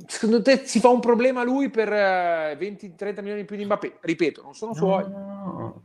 Secondo 0.06 0.40
te 0.40 0.64
si 0.64 0.80
fa 0.80 0.88
un 0.88 1.00
problema 1.00 1.42
lui 1.42 1.68
per 1.68 1.88
20-30 1.90 2.96
eh, 2.96 3.14
milioni 3.20 3.40
in 3.40 3.46
più 3.46 3.56
di 3.56 3.64
Mbappé? 3.64 3.98
Ripeto, 4.00 4.42
non 4.42 4.54
sono 4.54 4.72
suoi. 4.72 5.02
No, 5.02 5.54
no. 5.58 5.82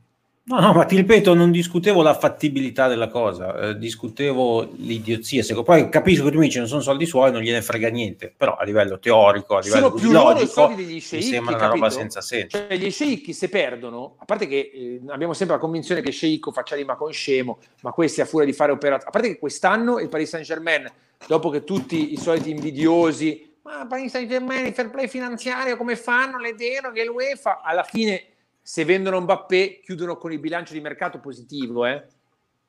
No, 0.49 0.61
no, 0.61 0.71
ma 0.71 0.85
ti 0.85 0.95
ripeto, 0.95 1.33
non 1.33 1.51
discutevo 1.51 2.01
la 2.01 2.13
fattibilità 2.13 2.87
della 2.87 3.09
cosa, 3.09 3.53
eh, 3.53 3.77
discutevo 3.77 4.69
l'idiozia. 4.77 5.43
Poi 5.61 5.89
capisco 5.89 6.23
che 6.23 6.31
tu 6.31 6.37
mi 6.37 6.45
dici 6.45 6.57
non 6.57 6.69
sono 6.69 6.79
soldi 6.79 7.05
suoi, 7.05 7.33
non 7.33 7.41
gliene 7.41 7.61
frega 7.61 7.89
niente, 7.89 8.33
però 8.35 8.55
a 8.55 8.63
livello 8.63 8.97
teorico, 8.97 9.57
a 9.57 9.59
livello 9.59 9.89
sono 9.89 9.99
più 9.99 10.09
logico, 10.09 10.69
mi 10.69 11.01
sembra 11.01 11.57
una 11.57 11.67
roba 11.67 11.89
senza 11.89 12.21
senso. 12.21 12.65
Cioè, 12.65 12.77
gli 12.77 12.89
sceicchi 12.89 13.33
se 13.33 13.49
perdono, 13.49 14.15
a 14.19 14.23
parte 14.23 14.47
che 14.47 14.71
eh, 14.73 15.01
abbiamo 15.09 15.33
sempre 15.33 15.57
la 15.57 15.61
convinzione 15.61 15.99
che 16.01 16.11
sceicco 16.11 16.53
faccia 16.53 16.75
rima 16.77 16.95
con 16.95 17.11
scemo, 17.11 17.59
ma 17.81 17.91
questi 17.91 18.21
a 18.21 18.25
furia 18.25 18.45
di 18.45 18.53
fare 18.53 18.71
operazioni, 18.71 19.09
a 19.09 19.11
parte 19.11 19.27
che 19.33 19.39
quest'anno 19.39 19.99
il 19.99 20.07
Paris 20.07 20.29
Saint 20.29 20.45
Germain, 20.45 20.89
dopo 21.27 21.49
che 21.49 21.65
tutti 21.65 22.13
i 22.13 22.17
soliti 22.17 22.51
invidiosi, 22.51 23.55
ma 23.63 23.85
Paris 23.85 24.11
Saint 24.11 24.29
Germain, 24.29 24.67
il 24.67 24.73
fair 24.73 24.89
play 24.91 25.09
finanziario, 25.09 25.75
come 25.75 25.97
fanno 25.97 26.39
le 26.39 26.55
deroghe, 26.55 27.03
l'UEFA, 27.03 27.59
alla 27.61 27.83
fine 27.83 28.27
se 28.67 28.83
vendono 28.83 29.21
Mbappé 29.21 29.79
chiudono 29.81 30.17
con 30.17 30.33
il 30.33 30.39
bilancio 30.39 30.73
di 30.73 30.81
mercato 30.81 31.21
positivo, 31.21 31.85
eh? 31.85 32.03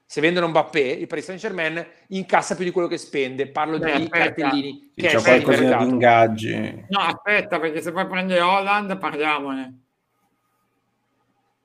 Se 0.06 0.20
vendono 0.20 0.46
Mbappé, 0.46 0.78
il 0.78 1.08
Paris 1.08 1.24
Saint 1.24 1.40
Germain 1.40 1.84
incassa 2.10 2.54
più 2.54 2.64
di 2.64 2.70
quello 2.70 2.86
che 2.86 2.98
spende. 2.98 3.48
Parlo 3.48 3.78
Beh, 3.78 3.96
di 3.96 4.02
aspetta. 4.04 4.18
cartellini. 4.18 4.92
Sì, 4.94 5.06
c'è 5.06 5.20
qualcosa 5.20 5.76
di 5.76 5.84
ingaggi. 5.88 6.84
No, 6.88 7.00
aspetta, 7.00 7.58
perché 7.58 7.82
se 7.82 7.90
poi 7.90 8.06
prende 8.06 8.40
Holland 8.40 8.96
parliamone. 8.96 9.80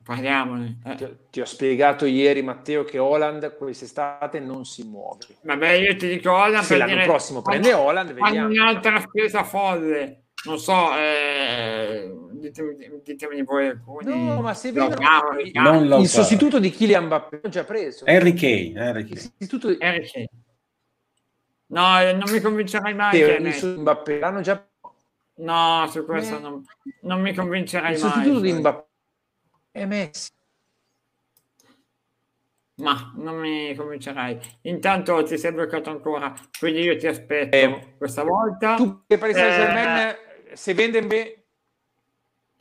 Parliamone. 0.03 0.79
Eh. 0.83 0.95
Ti, 0.95 1.17
ti, 1.29 1.39
ho 1.39 1.45
spiegato 1.45 2.07
ieri, 2.07 2.41
Matteo, 2.41 2.83
che 2.85 2.97
Holland 2.97 3.55
quest'estate 3.55 4.39
non 4.39 4.65
si 4.65 4.83
muove. 4.83 5.25
Vabbè, 5.43 5.73
io 5.73 5.95
ti 5.95 6.07
dico 6.07 6.31
Holland. 6.31 6.63
Se 6.63 6.75
l'anno 6.75 6.91
dire, 6.91 7.05
prossimo 7.05 7.43
prende 7.43 7.71
Holland, 7.71 8.11
vediamo. 8.13 8.47
un'altra 8.47 8.99
spesa 8.99 9.43
folle. 9.43 10.23
Non 10.45 10.57
so, 10.57 10.91
eh, 10.97 12.11
ditemi, 12.43 13.01
ditemi 13.03 13.43
voi 13.43 13.67
alcuni. 13.67 14.25
No, 14.25 14.41
ma 14.41 14.53
se 14.53 14.71
vedono 14.71 15.39
il, 15.39 15.97
il 16.01 16.07
sostituto 16.07 16.59
di 16.59 16.69
Kylian 16.69 17.05
Mbappé 17.05 17.39
l'ho 17.43 17.49
già 17.49 17.63
preso. 17.63 18.05
Harry 18.05 18.33
Kane. 18.33 18.73
Harry 18.79 19.03
Kane. 19.05 19.19
Sostituto 19.19 19.69
di... 19.69 19.77
Harry 19.79 20.09
Kane. 20.09 20.29
No, 21.67 22.01
eh, 22.01 22.13
non 22.13 22.29
mi 22.29 22.41
convincerai 22.41 22.93
mai. 22.93 23.51
Sì, 23.53 23.65
il 23.65 23.79
Mbappé 23.79 24.19
l'hanno 24.19 24.41
già... 24.41 24.67
No, 25.35 25.87
su 25.89 26.05
questo 26.05 26.37
eh. 26.37 26.39
non, 26.39 26.63
non, 27.01 27.21
mi 27.21 27.33
convincerai 27.33 27.93
il 27.93 27.99
mai. 27.99 28.07
Il 28.07 28.13
sostituto 28.13 28.39
di 28.41 28.53
Mbappé 28.53 28.87
è 29.71 29.85
Messi. 29.85 30.29
Ma 32.75 33.13
non 33.15 33.37
mi 33.37 33.73
convincerai. 33.75 34.39
Intanto 34.63 35.23
ti 35.23 35.37
sei 35.37 35.53
bloccato 35.53 35.89
ancora, 35.89 36.33
quindi 36.59 36.81
io 36.81 36.97
ti 36.97 37.07
aspetto 37.07 37.55
eh, 37.55 37.95
questa 37.97 38.23
volta. 38.23 38.75
Tu 38.75 39.03
che 39.07 39.17
per 39.17 39.29
il 39.29 39.35
Saint 39.35 39.55
Germain, 39.55 40.07
eh, 40.07 40.55
se 40.55 40.73
vende 40.73 41.42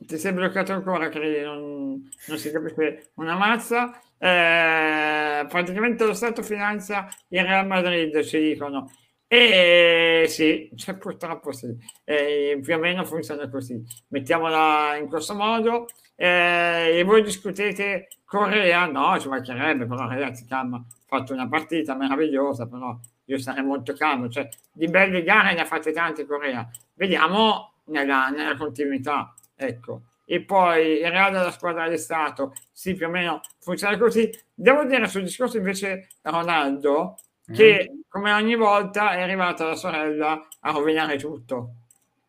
ti 0.05 0.17
sei 0.17 0.33
bloccato 0.33 0.73
ancora, 0.73 1.09
credi, 1.09 1.41
non, 1.43 2.09
non 2.27 2.37
si 2.37 2.51
capisce 2.51 3.11
una 3.15 3.35
mazza. 3.35 3.99
Eh, 4.17 5.45
praticamente 5.47 6.05
lo 6.05 6.13
Stato 6.13 6.41
finanzia 6.43 7.07
il 7.29 7.43
Real 7.43 7.67
Madrid, 7.67 8.21
ci 8.23 8.39
dicono. 8.39 8.89
E 9.27 10.25
sì, 10.27 10.69
cioè, 10.75 10.95
purtroppo 10.97 11.51
sì, 11.51 11.75
eh, 12.03 12.59
più 12.61 12.75
o 12.75 12.77
meno 12.77 13.03
funziona 13.03 13.49
così. 13.49 13.81
Mettiamola 14.09 14.95
in 14.97 15.07
questo 15.07 15.33
modo. 15.33 15.87
Eh, 16.15 16.99
e 16.99 17.03
voi 17.03 17.23
discutete 17.23 18.09
Corea? 18.23 18.85
No, 18.85 19.19
ci 19.19 19.27
mancherebbe, 19.29 19.85
però 19.87 20.07
ragazzi, 20.07 20.45
calma, 20.45 20.77
ho 20.77 20.85
fatto 21.07 21.33
una 21.33 21.47
partita 21.47 21.95
meravigliosa, 21.95 22.67
però 22.67 22.97
io 23.25 23.37
sarei 23.39 23.63
molto 23.63 23.93
calmo. 23.93 24.29
Cioè, 24.29 24.47
di 24.71 24.87
belle 24.87 25.23
gare 25.23 25.53
ne 25.55 25.61
ha 25.61 25.65
fatte 25.65 25.91
tante 25.91 26.25
Corea. 26.25 26.69
Vediamo 26.93 27.73
nella, 27.85 28.29
nella 28.29 28.55
continuità. 28.55 29.32
Ecco. 29.55 30.01
E 30.25 30.41
poi 30.41 30.99
il 30.99 31.11
Real 31.11 31.31
della 31.31 31.51
squadra 31.51 31.87
di 31.89 31.97
Stato, 31.97 32.53
sì, 32.71 32.93
più 32.95 33.07
o 33.07 33.09
meno 33.09 33.41
funziona 33.59 33.97
così. 33.97 34.29
Devo 34.53 34.85
dire 34.85 35.07
sul 35.07 35.23
discorso 35.23 35.57
invece 35.57 36.07
Ronaldo, 36.21 37.19
che 37.51 37.89
mm. 37.91 37.99
come 38.07 38.31
ogni 38.31 38.55
volta 38.55 39.11
è 39.11 39.21
arrivata 39.21 39.65
la 39.65 39.75
sorella 39.75 40.47
a 40.61 40.71
rovinare 40.71 41.17
tutto. 41.17 41.73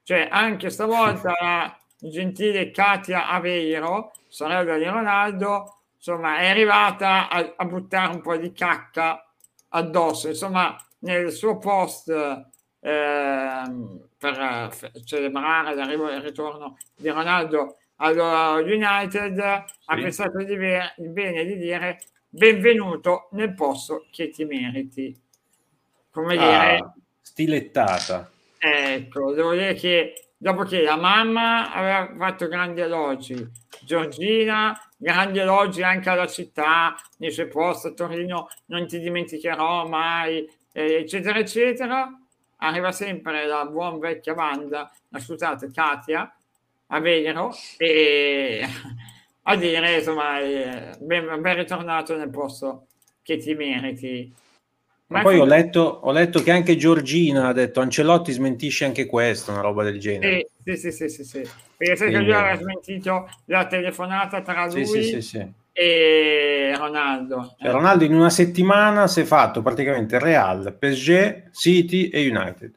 Cioè, 0.03 0.29
anche 0.31 0.71
stavolta 0.71 1.33
la 1.41 1.79
gentile 1.97 2.71
Katia 2.71 3.29
Aveiro, 3.29 4.13
sorella 4.29 4.77
di 4.77 4.85
Ronaldo, 4.85 5.79
insomma, 5.97 6.39
è 6.39 6.49
arrivata 6.49 7.29
a, 7.29 7.55
a 7.57 7.65
buttare 7.65 8.13
un 8.13 8.21
po' 8.21 8.37
di 8.37 8.53
cacca 8.53 9.25
addosso. 9.69 10.29
Insomma, 10.29 10.77
nel 11.01 11.31
suo 11.33 11.59
post 11.59 12.11
eh, 12.81 13.63
per 14.33 14.93
celebrare 15.05 15.75
l'arrivo 15.75 16.09
e 16.09 16.15
il 16.17 16.23
ritorno 16.23 16.77
di 16.97 17.09
Ronaldo 17.11 17.77
Allora, 17.99 18.55
United 18.61 19.39
ha 19.39 19.65
Sì. 19.95 20.01
pensato 20.01 20.43
di 20.43 20.57
ve- 20.57 20.95
bene 20.97 21.45
di 21.45 21.57
dire 21.57 22.01
benvenuto 22.29 23.29
nel 23.33 23.55
posto 23.55 24.07
che 24.11 24.31
ti 24.31 24.45
meriti. 24.45 25.17
Come 26.11 26.37
dire, 26.37 26.77
Ah, 26.77 26.93
stilettata. 27.21 28.31
ecco, 28.59 29.33
devo 29.33 29.53
dire 29.53 29.75
che 29.75 30.31
dopo 30.37 30.65
che 30.65 30.83
la 30.83 30.97
mamma 30.97 31.73
aveva 31.73 32.13
fatto 32.19 32.49
grandi 32.49 32.81
elogi, 32.81 33.49
Giorgina, 33.81 34.77
grandi 34.97 35.39
elogi 35.39 35.83
anche 35.85 36.11
alla 36.11 36.27
città, 36.27 36.97
nei 37.19 37.31
suoi 37.31 37.47
posti 37.47 37.87
a 37.87 37.93
Torino, 37.93 38.49
non 38.67 38.89
ti 38.89 38.99
dimenticherò 38.99 39.87
mai, 39.87 40.45
eh, 40.73 40.95
eccetera, 40.95 41.39
eccetera, 41.39 42.11
arriva 42.65 42.93
sempre 42.93 43.47
la 43.47 43.65
buon 43.67 43.99
vecchia 43.99 44.35
banda, 44.35 44.91
scusate, 45.17 45.71
Katia, 45.71 46.35
a 46.89 47.01
Venero, 47.01 47.55
e 47.77 48.67
a 49.43 49.57
dire, 49.57 49.99
insomma, 49.99 50.41
eh, 50.41 50.97
ben, 50.99 51.41
ben 51.41 51.57
ritornato 51.57 52.17
nel 52.17 52.31
posto 52.31 52.87
che 53.23 53.37
ti 53.37 53.55
meriti. 53.55 54.33
Ma 55.07 55.21
poi 55.21 55.39
ho 55.39 55.45
letto, 55.45 55.81
ho 55.81 56.11
letto 56.13 56.43
che 56.43 56.51
anche 56.51 56.77
Giorgina 56.77 57.49
ha 57.49 57.53
detto 57.53 57.81
Ancelotti 57.81 58.33
smentisce 58.33 58.87
anche 58.87 59.07
questo, 59.07 59.53
una 59.53 59.61
roba 59.61 59.85
del 59.85 60.01
genere. 60.01 60.49
Sì, 60.65 60.77
sì, 60.77 60.91
sì, 60.91 61.09
sì, 61.09 61.25
sì. 61.25 61.49
Perché 61.77 61.97
sai 61.97 62.11
che 62.11 62.19
lui 62.19 62.33
aveva 62.33 62.57
smentito 62.57 63.29
la 63.47 63.67
telefonata 63.67 64.41
tra 64.41 64.67
lui 64.67 64.87
sì, 64.87 65.03
sì, 65.03 65.21
sì. 65.21 65.53
E 65.77 66.73
Ronaldo. 66.79 67.57
Cioè, 67.61 67.71
Ronaldo 67.73 68.05
in 68.05 68.15
una 68.15 68.31
settimana 68.31 69.09
si 69.09 69.21
è 69.23 69.25
fatto 69.25 69.61
praticamente 69.61 70.21
Real, 70.21 70.73
PSG, 70.79 71.51
City 71.51 72.09
e 72.09 72.29
United. 72.29 72.73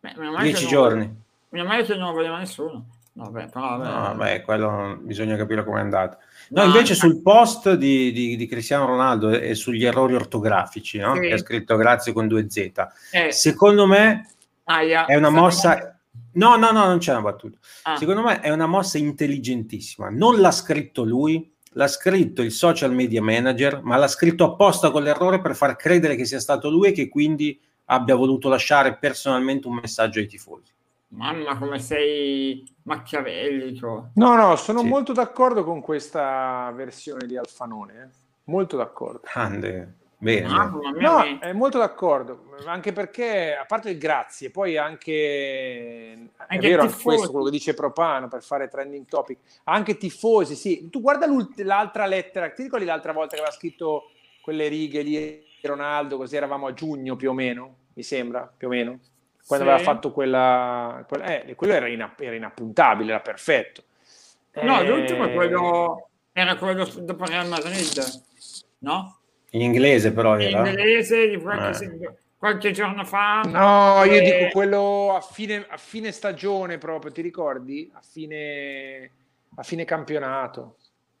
Beh, 0.00 0.14
Dieci 0.40 0.62
non- 0.62 0.70
giorni. 0.72 1.18
Male 1.50 1.84
che 1.84 1.94
non 1.96 2.08
lo 2.08 2.12
voleva 2.14 2.38
nessuno. 2.38 2.86
No, 3.12 3.28
beh, 3.30 3.46
però, 3.46 3.76
vabbè. 3.76 4.08
No, 4.08 4.14
beh, 4.14 4.40
quello 4.42 4.98
bisogna 5.02 5.36
capire 5.36 5.62
com'è 5.62 5.80
andato. 5.80 6.16
No, 6.50 6.62
No, 6.62 6.68
invece 6.68 6.94
sul 6.94 7.20
post 7.20 7.74
di, 7.74 8.10
di- 8.12 8.36
di 8.36 8.46
Cristiano 8.46 8.86
Ronaldo 8.86 9.28
e, 9.30 9.54
sugli 9.54 9.84
errori 9.84 10.14
ortografici, 10.14 10.96
no? 10.98 11.14
Sì. 11.14 11.20
che 11.20 11.32
ha 11.34 11.38
scritto 11.38 11.76
grazie 11.76 12.12
con 12.14 12.26
due 12.26 12.48
Z. 12.48 12.70
Eh, 13.12 13.30
Secondo 13.32 13.86
me 13.86 14.26
aia, 14.64 15.04
è 15.04 15.14
una 15.16 15.28
mossa... 15.28 15.99
No, 16.32 16.56
no, 16.56 16.70
no, 16.70 16.86
non 16.86 16.98
c'è 16.98 17.12
una 17.12 17.22
battuta. 17.22 17.58
Ah, 17.82 17.96
Secondo 17.96 18.22
me 18.22 18.40
è 18.40 18.50
una 18.50 18.66
mossa 18.66 18.98
intelligentissima. 18.98 20.08
Non 20.10 20.40
l'ha 20.40 20.50
scritto 20.52 21.02
lui, 21.04 21.52
l'ha 21.72 21.88
scritto 21.88 22.42
il 22.42 22.52
social 22.52 22.92
media 22.92 23.22
manager, 23.22 23.80
ma 23.82 23.96
l'ha 23.96 24.08
scritto 24.08 24.44
apposta 24.44 24.90
con 24.90 25.02
l'errore 25.02 25.40
per 25.40 25.54
far 25.56 25.76
credere 25.76 26.14
che 26.16 26.24
sia 26.24 26.40
stato 26.40 26.70
lui 26.70 26.88
e 26.88 26.92
che 26.92 27.08
quindi 27.08 27.58
abbia 27.86 28.14
voluto 28.14 28.48
lasciare 28.48 28.96
personalmente 28.96 29.66
un 29.66 29.74
messaggio 29.74 30.20
ai 30.20 30.26
tifosi. 30.26 30.72
Mamma, 31.08 31.58
come 31.58 31.80
sei 31.80 32.64
macchiavellico. 32.84 34.10
No, 34.14 34.36
no, 34.36 34.54
sono 34.56 34.80
Sì. 34.80 34.86
molto 34.86 35.12
d'accordo 35.12 35.64
con 35.64 35.80
questa 35.80 36.72
versione 36.74 37.26
di 37.26 37.36
Alfanone. 37.36 37.92
eh. 37.94 38.08
Molto 38.44 38.76
d'accordo. 38.76 39.20
Grande, 39.32 39.96
bene. 40.20 40.48
No, 40.98 41.38
è 41.40 41.52
molto 41.52 41.78
d'accordo, 41.78 42.54
anche 42.66 42.92
perché, 42.92 43.56
a 43.56 43.64
parte 43.64 43.90
il 43.90 43.98
grazie, 43.98 44.50
poi 44.50 44.76
anche, 44.76 46.12
è 46.12 46.18
Anche 46.46 46.68
vero 46.68 46.82
anche 46.82 47.02
questo, 47.02 47.30
quello 47.30 47.46
che 47.46 47.50
dice 47.50 47.74
Propano 47.74 48.28
per 48.28 48.42
fare 48.42 48.68
trending 48.68 49.06
topic, 49.06 49.38
anche 49.64 49.96
tifosi, 49.96 50.54
sì. 50.54 50.88
Tu 50.90 51.00
guarda 51.00 51.26
l'altra 51.56 52.06
lettera, 52.06 52.50
ti 52.50 52.62
ricordi 52.62 52.84
l'altra 52.84 53.12
volta 53.12 53.34
che 53.34 53.40
aveva 53.40 53.54
scritto 53.56 54.10
quelle 54.40 54.68
righe 54.68 55.02
di 55.02 55.42
Ronaldo, 55.62 56.16
così 56.16 56.36
eravamo 56.36 56.66
a 56.68 56.74
giugno 56.74 57.16
più 57.16 57.30
o 57.30 57.34
meno, 57.34 57.74
mi 57.94 58.02
sembra, 58.02 58.50
più 58.54 58.68
o 58.68 58.70
meno, 58.70 58.98
quando 59.46 59.64
Sì. 59.64 59.70
aveva 59.70 59.78
fatto 59.84 60.12
quella... 60.12 61.04
quella 61.08 61.42
eh, 61.42 61.54
quello 61.54 61.72
era, 61.72 61.88
inapp- 61.88 62.20
era 62.20 62.36
inappuntabile, 62.36 63.10
era 63.10 63.20
perfetto. 63.20 63.82
No, 64.52 64.80
Eh, 64.80 64.86
l'ultimo 64.86 65.24
è 65.24 65.32
quello, 65.32 66.08
era 66.32 66.56
quello 66.56 66.84
dopo 66.84 67.24
Real 67.24 67.46
Madrid, 67.48 68.22
no? 68.78 69.19
In 69.50 69.62
inglese 69.62 70.12
però 70.12 70.34
In 70.34 70.42
era. 70.48 70.68
inglese 70.68 71.28
di 71.28 71.36
qualche, 71.40 71.84
Eh. 71.84 72.14
qualche 72.38 72.70
giorno 72.70 73.04
fa. 73.04 73.40
No, 73.42 74.04
io 74.04 74.12
Eh, 74.20 74.22
dico 74.22 74.50
quello 74.52 75.14
a 75.16 75.20
fine, 75.20 75.66
a 75.68 75.76
fine 75.76 76.12
stagione 76.12 76.78
proprio, 76.78 77.10
ti 77.10 77.20
ricordi? 77.22 77.90
A 77.94 78.00
fine, 78.00 79.10
a 79.56 79.62
fine 79.62 79.84
campionato. 79.84 80.76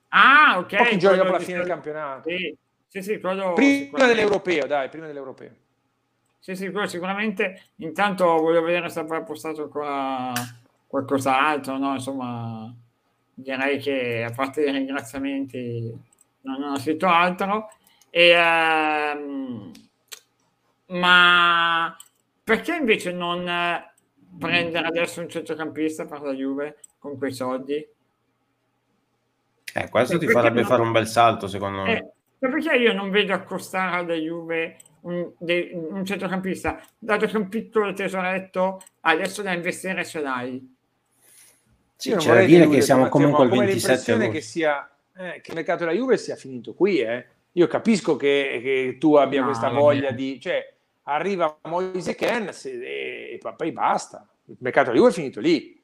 Ah, 0.08 0.58
ok. 0.58 0.76
Pochi 0.76 0.98
giorni 0.98 1.18
dopo 1.18 1.32
la 1.32 1.38
fine 1.38 1.58
del 1.58 1.66
campionato. 1.66 2.28
Sì, 2.28 2.56
sì, 2.88 3.02
sì, 3.02 3.20
quello 3.20 3.52
Prima 3.52 4.06
dell'europeo, 4.06 4.66
dai, 4.66 4.88
prima 4.88 5.06
dell'europeo. 5.06 5.52
Sì, 6.38 6.54
sì, 6.56 6.70
quello 6.70 6.86
sicuramente. 6.86 7.62
Intanto 7.76 8.24
voglio 8.24 8.62
vedere 8.62 8.88
se 8.88 9.00
avrà 9.00 9.22
postato 9.22 9.64
ancora 9.64 10.32
qualcos'altro, 10.86 11.76
no? 11.78 11.92
Insomma, 11.94 12.74
direi 13.34 13.78
che 13.78 14.24
a 14.24 14.32
parte 14.32 14.62
i 14.62 14.70
ringraziamenti 14.72 15.92
non, 16.42 16.60
non 16.60 16.72
ho 16.72 16.78
scritto 16.78 17.06
altro. 17.06 17.70
E, 18.10 18.28
ehm, 18.30 19.72
ma 20.86 21.96
perché 22.42 22.74
invece 22.74 23.12
non 23.12 23.48
eh, 23.48 23.92
prendere 24.38 24.86
adesso 24.86 25.20
un 25.20 25.28
centrocampista 25.28 26.04
per 26.04 26.20
la 26.22 26.32
Juve 26.32 26.78
con 26.98 27.16
quei 27.16 27.32
soldi? 27.32 27.86
Eh, 29.72 29.88
questo 29.88 30.16
Eh, 30.16 30.18
ti 30.18 30.26
farebbe 30.28 30.62
no? 30.62 30.66
fare 30.66 30.82
un 30.82 30.90
bel 30.92 31.06
salto, 31.06 31.46
secondo 31.46 31.82
me. 31.82 31.96
Eh, 31.96 32.12
ma 32.40 32.48
perché 32.48 32.74
io 32.76 32.92
non 32.92 33.10
vedo 33.10 33.32
accostare 33.34 33.96
alla 33.96 34.14
Juve 34.14 34.78
un, 35.02 35.30
de- 35.38 35.70
un 35.72 36.04
centrocampista, 36.04 36.82
dato 36.98 37.26
che 37.26 37.36
un 37.36 37.48
piccolo 37.48 37.92
tesoretto 37.92 38.82
adesso 39.02 39.42
da 39.42 39.52
investire 39.52 40.04
ce 40.04 40.20
l'hai. 40.20 40.76
Sì, 41.94 42.10
non 42.10 42.18
c'è 42.18 42.34
da 42.34 42.44
dire 42.44 42.68
che 42.68 42.80
siamo 42.80 43.08
comunque 43.08 43.42
al 43.42 43.48
ho 43.48 43.50
come 43.50 43.66
27 43.66 43.88
l'impressione 43.92 44.24
agosto. 44.24 44.40
che 44.40 44.44
sia 44.44 44.90
eh, 45.16 45.40
che 45.42 45.50
il 45.50 45.56
mercato 45.56 45.84
della 45.84 45.96
Juve 45.96 46.16
sia 46.16 46.34
finito 46.34 46.72
qui, 46.74 47.00
eh. 47.00 47.26
Io 47.52 47.66
capisco 47.66 48.16
che, 48.16 48.60
che 48.62 48.96
tu 48.98 49.14
abbia 49.14 49.40
No, 49.40 49.46
questa 49.46 49.70
voglia 49.70 50.10
di... 50.12 50.40
Cioè, 50.40 50.74
arriva 51.04 51.58
Moise 51.62 52.14
Ken 52.14 52.52
se- 52.52 52.70
e, 52.80 53.40
e 53.42 53.54
poi 53.56 53.72
basta. 53.72 54.26
Il 54.46 54.56
mercato 54.60 54.88
della 54.90 54.98
Juve 54.98 55.10
è 55.10 55.14
finito 55.14 55.40
lì. 55.40 55.78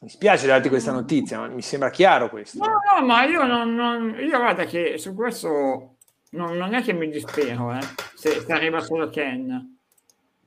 Mi 0.00 0.08
spiace 0.10 0.46
darti 0.46 0.68
questa 0.68 0.92
notizia, 0.92 1.38
ma 1.38 1.46
mi 1.46 1.62
sembra 1.62 1.88
chiaro 1.88 2.28
questo. 2.28 2.62
No, 2.62 2.78
no, 2.98 3.06
ma 3.06 3.24
io 3.24 3.44
non, 3.44 3.74
non- 3.74 4.16
io 4.18 4.38
guarda 4.38 4.64
che 4.64 4.98
su 4.98 5.14
questo 5.14 5.96
non, 6.30 6.56
non 6.58 6.74
è 6.74 6.82
che 6.82 6.92
mi 6.92 7.08
dispero, 7.08 7.72
eh, 7.72 7.80
se, 8.14 8.40
se 8.40 8.52
arriva 8.52 8.80
solo 8.80 9.08
Ken. 9.08 9.78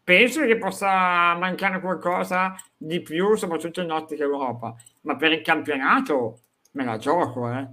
Penso 0.03 0.45
che 0.45 0.57
possa 0.57 1.35
mancare 1.35 1.81
qualcosa 1.81 2.55
di 2.77 3.01
più, 3.01 3.35
soprattutto 3.35 3.81
in 3.81 3.91
ottica 3.91 4.23
Europa, 4.23 4.75
ma 5.01 5.15
per 5.15 5.31
il 5.31 5.41
campionato 5.41 6.39
me 6.71 6.85
la 6.85 6.97
gioco, 6.97 7.49
eh. 7.51 7.67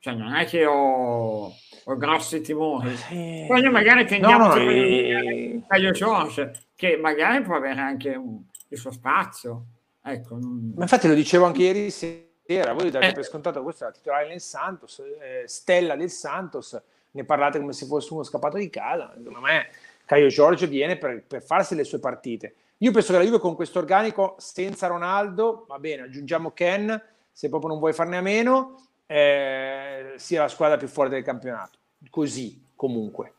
Cioè, 0.00 0.14
non 0.14 0.34
è 0.34 0.46
che 0.46 0.64
ho, 0.64 1.52
ho 1.84 1.96
grossi 1.96 2.40
timori. 2.40 2.94
Eh, 3.10 3.44
Poi 3.48 3.68
magari 3.70 4.06
tendiamo 4.06 4.46
no, 4.46 4.52
a 4.52 4.60
eh, 4.60 5.90
George, 5.92 6.52
che 6.76 6.96
magari 6.96 7.42
può 7.42 7.56
avere 7.56 7.80
anche 7.80 8.14
un- 8.14 8.42
il 8.68 8.78
suo 8.78 8.92
spazio. 8.92 9.64
Ecco, 10.02 10.36
non- 10.36 10.72
Ma 10.76 10.82
infatti 10.82 11.08
lo 11.08 11.14
dicevo 11.14 11.46
anche 11.46 11.62
ieri 11.62 11.90
sera, 11.90 12.72
voi 12.74 12.90
date 12.90 13.08
Eh. 13.08 13.12
per 13.12 13.24
scontato 13.24 13.62
questo 13.62 13.84
è 13.84 13.86
la 13.88 13.92
titolare 13.92 14.28
del 14.28 14.40
Santos, 14.40 15.00
eh, 15.00 15.42
Stella 15.46 15.96
del 15.96 16.10
Santos, 16.10 16.80
ne 17.10 17.24
parlate 17.24 17.58
come 17.58 17.72
se 17.72 17.86
fosse 17.86 18.12
uno 18.12 18.22
scappato 18.22 18.56
di 18.56 18.70
casa, 18.70 19.12
secondo 19.16 19.40
me 19.40 19.68
Caio 20.04 20.28
Giorgio 20.28 20.66
viene 20.68 20.96
per, 20.96 21.24
per 21.26 21.42
farsi 21.42 21.74
le 21.74 21.84
sue 21.84 21.98
partite. 21.98 22.54
Io 22.78 22.92
penso 22.92 23.12
che 23.12 23.18
la 23.18 23.24
Juve 23.24 23.40
con 23.40 23.56
questo 23.56 23.80
organico 23.80 24.36
senza 24.38 24.86
Ronaldo, 24.86 25.64
va 25.68 25.78
bene, 25.80 26.02
aggiungiamo 26.02 26.52
Ken, 26.52 27.02
se 27.32 27.48
proprio 27.48 27.70
non 27.70 27.78
vuoi 27.80 27.92
farne 27.92 28.16
a 28.16 28.20
meno, 28.22 28.87
eh, 29.10 30.12
sia 30.16 30.42
la 30.42 30.48
squadra 30.48 30.76
più 30.76 30.86
forte 30.86 31.14
del 31.14 31.24
campionato, 31.24 31.78
così 32.10 32.62
comunque. 32.76 33.32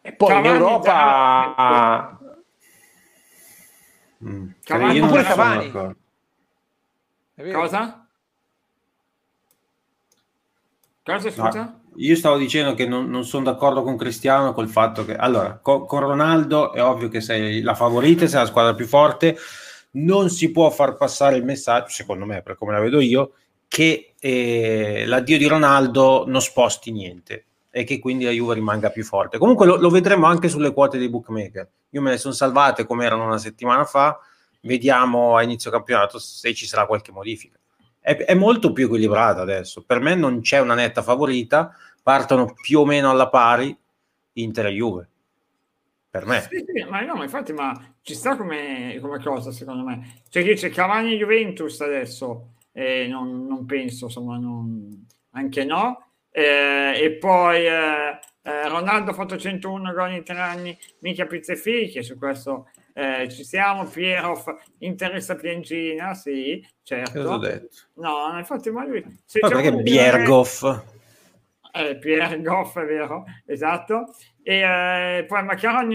E 0.00 0.12
poi 0.12 0.28
in 0.28 0.42
Cavani, 0.42 0.56
Europa... 0.56 2.18
Mm. 4.24 4.48
Cavani- 4.62 4.98
sono 5.00 5.22
Cavani. 5.22 5.72
Cosa? 7.52 8.08
Cosa, 11.02 11.30
scusa? 11.30 11.60
No, 11.60 11.80
io 11.96 12.16
stavo 12.16 12.36
dicendo 12.36 12.74
che 12.74 12.86
non, 12.86 13.10
non 13.10 13.24
sono 13.24 13.44
d'accordo 13.44 13.82
con 13.82 13.96
Cristiano 13.96 14.52
col 14.52 14.68
fatto 14.68 15.04
che 15.04 15.16
allora 15.16 15.58
co- 15.58 15.84
con 15.84 16.00
Ronaldo 16.00 16.72
è 16.72 16.82
ovvio 16.82 17.08
che 17.08 17.20
sei 17.20 17.60
la 17.62 17.74
favorita, 17.74 18.26
sei 18.26 18.40
la 18.40 18.46
squadra 18.46 18.74
più 18.74 18.86
forte, 18.86 19.36
non 19.92 20.30
si 20.30 20.50
può 20.52 20.70
far 20.70 20.96
passare 20.96 21.36
il 21.36 21.44
messaggio, 21.44 21.88
secondo 21.88 22.24
me, 22.24 22.42
per 22.42 22.56
come 22.56 22.72
la 22.72 22.80
vedo 22.80 23.00
io, 23.00 23.32
che 23.68 24.14
eh, 24.18 25.04
l'addio 25.06 25.38
di 25.38 25.46
Ronaldo 25.46 26.24
non 26.26 26.40
sposti 26.40 26.90
niente 26.92 27.44
e 27.70 27.84
che 27.84 27.98
quindi 27.98 28.24
la 28.24 28.30
Juve 28.30 28.54
rimanga 28.54 28.90
più 28.90 29.04
forte. 29.04 29.38
Comunque 29.38 29.66
lo, 29.66 29.76
lo 29.76 29.90
vedremo 29.90 30.26
anche 30.26 30.48
sulle 30.48 30.72
quote 30.72 30.98
dei 30.98 31.10
bookmaker. 31.10 31.68
Io 31.90 32.00
me 32.00 32.10
le 32.10 32.18
sono 32.18 32.32
salvate 32.32 32.86
come 32.86 33.04
erano 33.04 33.24
una 33.26 33.38
settimana 33.38 33.84
fa, 33.84 34.18
vediamo 34.62 35.36
a 35.36 35.42
inizio 35.42 35.70
campionato 35.70 36.18
se 36.18 36.54
ci 36.54 36.66
sarà 36.66 36.86
qualche 36.86 37.12
modifica. 37.12 37.58
È, 38.00 38.16
è 38.16 38.34
molto 38.34 38.72
più 38.72 38.86
equilibrata 38.86 39.42
adesso. 39.42 39.84
Per 39.84 40.00
me 40.00 40.14
non 40.14 40.40
c'è 40.40 40.58
una 40.58 40.74
netta 40.74 41.02
favorita, 41.02 41.74
partono 42.02 42.54
più 42.60 42.80
o 42.80 42.84
meno 42.86 43.10
alla 43.10 43.28
pari 43.28 43.76
Inter 44.34 44.66
e 44.66 44.70
Juve. 44.70 45.08
per 46.16 46.24
me. 46.24 46.40
Sì, 46.48 46.64
sì, 46.66 46.82
ma 46.88 47.02
no, 47.02 47.14
ma 47.16 47.24
infatti, 47.24 47.52
ma 47.52 47.78
ci 48.00 48.14
sta 48.14 48.36
come, 48.36 48.98
come 49.02 49.22
cosa, 49.22 49.52
secondo 49.52 49.84
me. 49.84 50.22
C'è 50.30 50.42
chi 50.42 50.48
dice 50.48 50.70
Cavani 50.70 51.16
Juventus 51.16 51.80
adesso, 51.82 52.54
eh, 52.76 53.06
non, 53.06 53.46
non, 53.46 53.64
penso, 53.64 54.04
insomma, 54.04 54.36
non, 54.36 55.06
anche 55.30 55.64
no. 55.64 56.10
Eh, 56.30 56.92
e 57.02 57.12
poi 57.12 57.64
eh, 57.64 58.18
eh 58.42 58.68
Ronaldo 58.68 59.12
ha 59.12 59.14
fatto 59.14 59.38
101 59.38 59.94
gol 59.94 60.12
in 60.12 60.22
tre 60.22 60.38
anni, 60.38 60.76
mica 60.98 61.24
pizze 61.24 61.52
e 61.52 61.56
fiche, 61.56 62.02
su 62.02 62.18
questo 62.18 62.68
eh, 62.92 63.30
ci 63.30 63.44
siamo. 63.44 63.86
Pieroff 63.86 64.48
interessa 64.80 65.36
Piangina, 65.36 66.12
sì, 66.12 66.66
certo. 66.82 67.22
Cosa 67.22 67.34
ho 67.34 67.38
detto? 67.38 67.76
No, 67.94 68.36
infatti, 68.36 68.70
ma 68.70 68.84
lui... 68.84 69.02
Se 69.24 69.38
ma 69.40 69.48
perché 69.48 69.72
Biergoff? 69.72 70.62
Eh, 71.72 71.96
Pierre 71.96 72.42
Goff, 72.42 72.78
è 72.78 72.84
vero, 72.84 73.24
esatto. 73.46 74.14
E 74.48 74.60
eh, 74.60 75.24
poi 75.24 75.44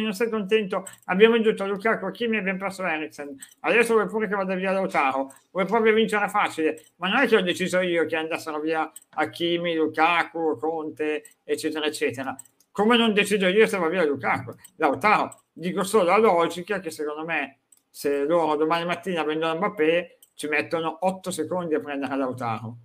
non 0.02 0.12
sei 0.12 0.30
contento, 0.30 0.86
abbiamo 1.06 1.36
venduto 1.36 1.66
Lukaku, 1.66 2.12
Kimi 2.12 2.36
e 2.36 2.39
abbiamo 2.39 2.60
perso 2.60 2.84
Eriksen. 2.84 3.34
Adesso 3.62 3.93
vuoi 3.93 4.08
pure 4.08 4.28
che 4.28 4.36
vada 4.36 4.56
via 4.56 4.74
Lautaro, 4.74 5.32
vuoi 5.52 5.66
proprio 5.66 5.93
vincere 5.93 6.28
facile, 6.28 6.88
ma 6.97 7.08
non 7.08 7.22
è 7.22 7.28
che 7.28 7.38
ho 7.38 7.41
deciso 7.41 7.80
io 7.80 8.06
che 8.06 8.18
andassero 8.18 8.60
via 8.60 8.91
Hakimi, 9.12 9.74
Lukaku, 9.76 10.58
Conte, 10.58 11.24
eccetera, 11.45 11.86
eccetera. 11.86 12.36
Come 12.72 12.97
non 12.97 13.14
decido 13.14 13.47
io 13.47 13.66
se 13.68 13.78
va 13.78 13.88
via 13.88 14.04
Lukaku, 14.04 14.52
Lautaro. 14.76 15.43
Dico 15.54 15.84
solo 15.84 16.04
la 16.04 16.18
logica 16.18 16.82
che 16.82 16.91
secondo 16.91 17.24
me 17.24 17.60
se 17.89 18.26
loro 18.26 18.58
domani 18.58 18.84
mattina 18.84 19.24
vendono 19.24 19.56
Mbappé 19.56 20.18
ci 20.34 20.49
mettono 20.49 20.97
8 20.99 21.32
secondi 21.32 21.76
a 21.76 21.80
prendere 21.80 22.18
Lautaro 22.18 22.80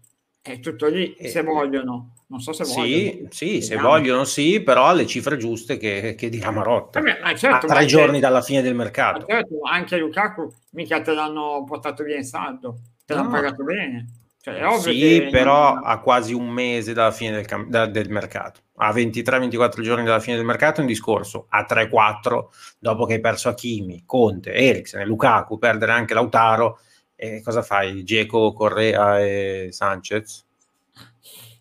è 0.53 0.61
tutto 0.61 0.86
lì, 0.86 1.14
eh, 1.14 1.28
se 1.28 1.42
vogliono. 1.42 2.12
Non 2.28 2.40
so 2.40 2.53
se 2.53 2.64
sì, 2.64 2.74
vogliono. 2.74 3.28
Sì, 3.30 3.62
se 3.62 3.76
vogliono 3.76 4.24
sì, 4.24 4.61
però 4.61 4.86
alle 4.86 5.07
cifre 5.07 5.36
giuste 5.36 5.76
che, 5.76 6.14
che 6.16 6.28
di 6.28 6.38
Camarotta. 6.38 7.01
Eh 7.01 7.36
certo, 7.36 7.66
a 7.66 7.68
tre 7.68 7.84
giorni 7.86 8.18
dalla 8.18 8.42
fine 8.42 8.62
del 8.62 8.74
mercato. 8.74 9.26
Certo, 9.26 9.61
anche 9.62 9.97
Lukaku 9.97 10.53
mica 10.70 11.01
te 11.01 11.14
l'hanno 11.14 11.64
portato 11.66 12.03
via 12.03 12.16
in 12.16 12.24
saldo, 12.24 12.78
te 13.05 13.14
no. 13.14 13.20
l'hanno 13.20 13.32
pagato 13.32 13.62
bene. 13.62 14.07
Cioè, 14.47 14.78
sì, 14.78 15.26
però 15.28 15.74
non... 15.74 15.82
a 15.84 15.99
quasi 15.99 16.32
un 16.32 16.49
mese 16.49 16.92
dalla 16.92 17.11
fine 17.11 17.32
del, 17.32 17.47
cam- 17.47 17.68
da, 17.68 17.86
del 17.86 18.11
mercato. 18.11 18.61
A 18.76 18.92
23-24 18.92 19.80
giorni 19.80 20.05
dalla 20.05 20.20
fine 20.20 20.36
del 20.36 20.44
mercato 20.44 20.80
un 20.80 20.86
discorso. 20.86 21.47
A 21.49 21.66
3-4, 21.68 22.44
dopo 22.78 23.07
che 23.07 23.14
hai 23.14 23.20
perso 23.20 23.49
Hakimi, 23.49 24.05
Conte, 24.07 24.53
Eriksen 24.53 25.01
e 25.01 25.05
Lukaku, 25.05 25.59
perdere 25.59 25.90
anche 25.90 26.14
Lautaro, 26.14 26.78
e 27.16 27.42
cosa 27.42 27.62
fai? 27.62 28.04
Geco, 28.04 28.52
Correa 28.52 29.20
e 29.20 29.68
Sanchez? 29.70 30.44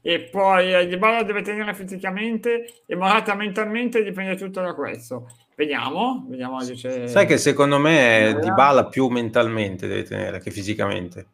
E 0.01 0.20
poi 0.20 0.72
eh, 0.72 0.88
Di 0.88 0.97
Bala 0.97 1.24
deve 1.24 1.41
tenere 1.41 1.74
fisicamente 1.74 2.84
e 2.86 2.95
Morata 2.95 3.34
mentalmente 3.34 4.03
dipende 4.03 4.36
tutto 4.36 4.62
da 4.62 4.76
questo. 4.76 5.32
Vediamo, 5.56 6.26
vediamo. 6.28 6.64
Dice... 6.64 7.08
Sai 7.08 7.26
che 7.26 7.39
secondo 7.39 7.80
me 7.80 8.38
Di 8.39 8.51
Bala 8.51 8.86
più 8.86 9.08
mentalmente 9.08 9.88
deve 9.88 10.03
tenere 10.03 10.39
che 10.39 10.51
fisicamente. 10.51 11.26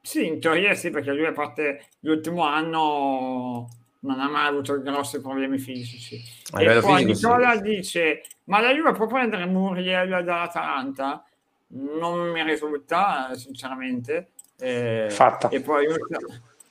Sì, 0.00 0.26
in 0.26 0.40
teoria 0.40 0.74
sì, 0.74 0.88
perché 0.88 1.12
lui 1.12 1.26
a 1.26 1.32
parte 1.32 1.84
l'ultimo 2.00 2.44
anno 2.44 3.68
non 4.00 4.20
ha 4.20 4.28
mai 4.28 4.46
avuto 4.46 4.80
grossi 4.80 5.20
problemi 5.20 5.58
fisici. 5.58 6.18
A 6.52 6.62
e 6.62 6.80
poi 6.80 7.04
Nicola 7.04 7.56
sì. 7.56 7.62
dice, 7.62 8.22
ma 8.44 8.60
la 8.60 8.72
Juve 8.72 8.92
può 8.92 9.06
prendere 9.06 9.44
Muriel 9.44 10.24
dall'Atalanta? 10.24 11.24
Non 11.68 12.30
mi 12.30 12.42
risulta 12.42 13.34
sinceramente. 13.34 14.30
Eh, 14.58 15.08
Fatta. 15.10 15.48
E 15.48 15.60
poi 15.60 15.86
un, 15.86 15.96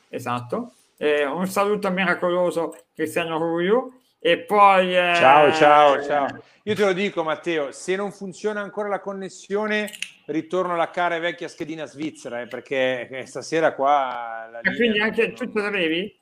esatto. 0.09 0.73
Eh, 0.97 1.25
un 1.25 1.47
saluto 1.47 1.91
miracoloso 1.91 2.75
Cristiano 2.93 3.37
Ruiu 3.37 3.93
e 4.19 4.39
poi 4.39 4.97
eh, 4.97 5.13
ciao 5.15 5.51
ciao 5.53 6.03
ciao 6.03 6.43
io 6.63 6.73
te 6.73 6.83
lo 6.83 6.91
dico 6.91 7.23
Matteo 7.23 7.71
se 7.71 7.95
non 7.95 8.11
funziona 8.11 8.61
ancora 8.61 8.89
la 8.89 8.99
connessione 8.99 9.91
ritorno 10.25 10.73
alla 10.73 10.89
cara 10.89 11.15
e 11.15 11.19
vecchia 11.19 11.47
schedina 11.47 11.85
svizzera 11.85 12.41
eh, 12.41 12.47
perché 12.47 13.07
eh, 13.09 13.25
stasera 13.27 13.75
qua 13.75 14.59
e 14.63 14.75
quindi 14.75 14.99
anche 14.99 15.33
tu 15.33 15.45
ce 15.51 15.61
l'avevi? 15.61 16.19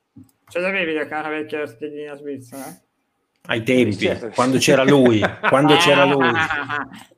ce 0.49 0.59
l'avevi 0.59 0.93
la 0.93 1.07
cara 1.07 1.29
e 1.29 1.41
vecchia 1.41 1.65
schedina 1.65 2.15
svizzera? 2.15 2.65
Ai 3.47 3.63
tempi, 3.63 3.97
certo. 3.97 4.29
quando 4.29 4.57
c'era 4.57 4.83
lui, 4.83 5.21
quando 5.49 5.75
c'era 5.77 6.05
lui. 6.05 6.29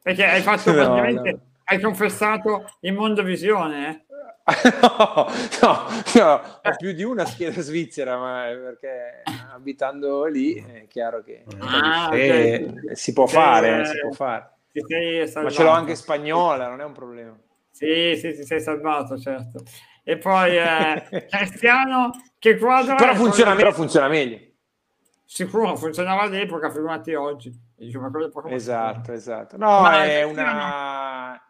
Perché 0.01 0.25
hai 0.25 0.41
fatto 0.41 0.71
no, 0.71 0.77
praticamente, 0.77 1.31
no. 1.31 1.39
hai 1.65 1.79
confessato 1.79 2.65
in 2.81 2.95
mondovisione, 2.95 3.89
eh? 3.89 4.05
no, 4.81 5.27
no, 5.61 5.85
no, 6.15 6.33
ho 6.63 6.75
più 6.77 6.93
di 6.93 7.03
una 7.03 7.25
scheda 7.25 7.59
svizzera, 7.61 8.17
ma 8.17 8.43
perché 8.45 9.23
abitando 9.53 10.23
lì 10.25 10.53
è 10.53 10.87
chiaro 10.87 11.21
che 11.21 11.43
ah, 11.59 12.07
okay. 12.07 12.95
si 12.95 13.11
può 13.11 13.27
fare, 13.27 13.81
eh, 13.81 13.85
si 13.85 13.99
può 13.99 14.11
fare. 14.11 14.51
Ma 15.41 15.49
ce 15.49 15.63
l'ho 15.63 15.71
anche 15.71 15.95
spagnola, 15.95 16.69
non 16.69 16.79
è 16.79 16.85
un 16.85 16.93
problema. 16.93 17.35
Sì, 17.71 18.15
sì, 18.15 18.33
ti 18.33 18.45
sei 18.45 18.61
salvato, 18.61 19.19
certo. 19.19 19.63
E 20.03 20.17
poi 20.17 20.57
eh, 20.57 21.27
Cristiano, 21.29 22.11
che 22.39 22.57
quadro... 22.57 22.95
Però 22.95 23.15
funziona, 23.15 23.53
però 23.55 23.73
funziona 23.73 24.07
meglio 24.07 24.46
sicuro 25.27 25.75
funzionava 25.75 26.21
all'epoca, 26.21 26.71
figurati 26.71 27.13
oggi. 27.13 27.53
Dice, 27.75 27.99
esatto, 28.45 29.11
esatto. 29.11 29.57
No, 29.57 29.81
ma 29.81 30.05
è 30.05 30.23
una... 30.23 31.41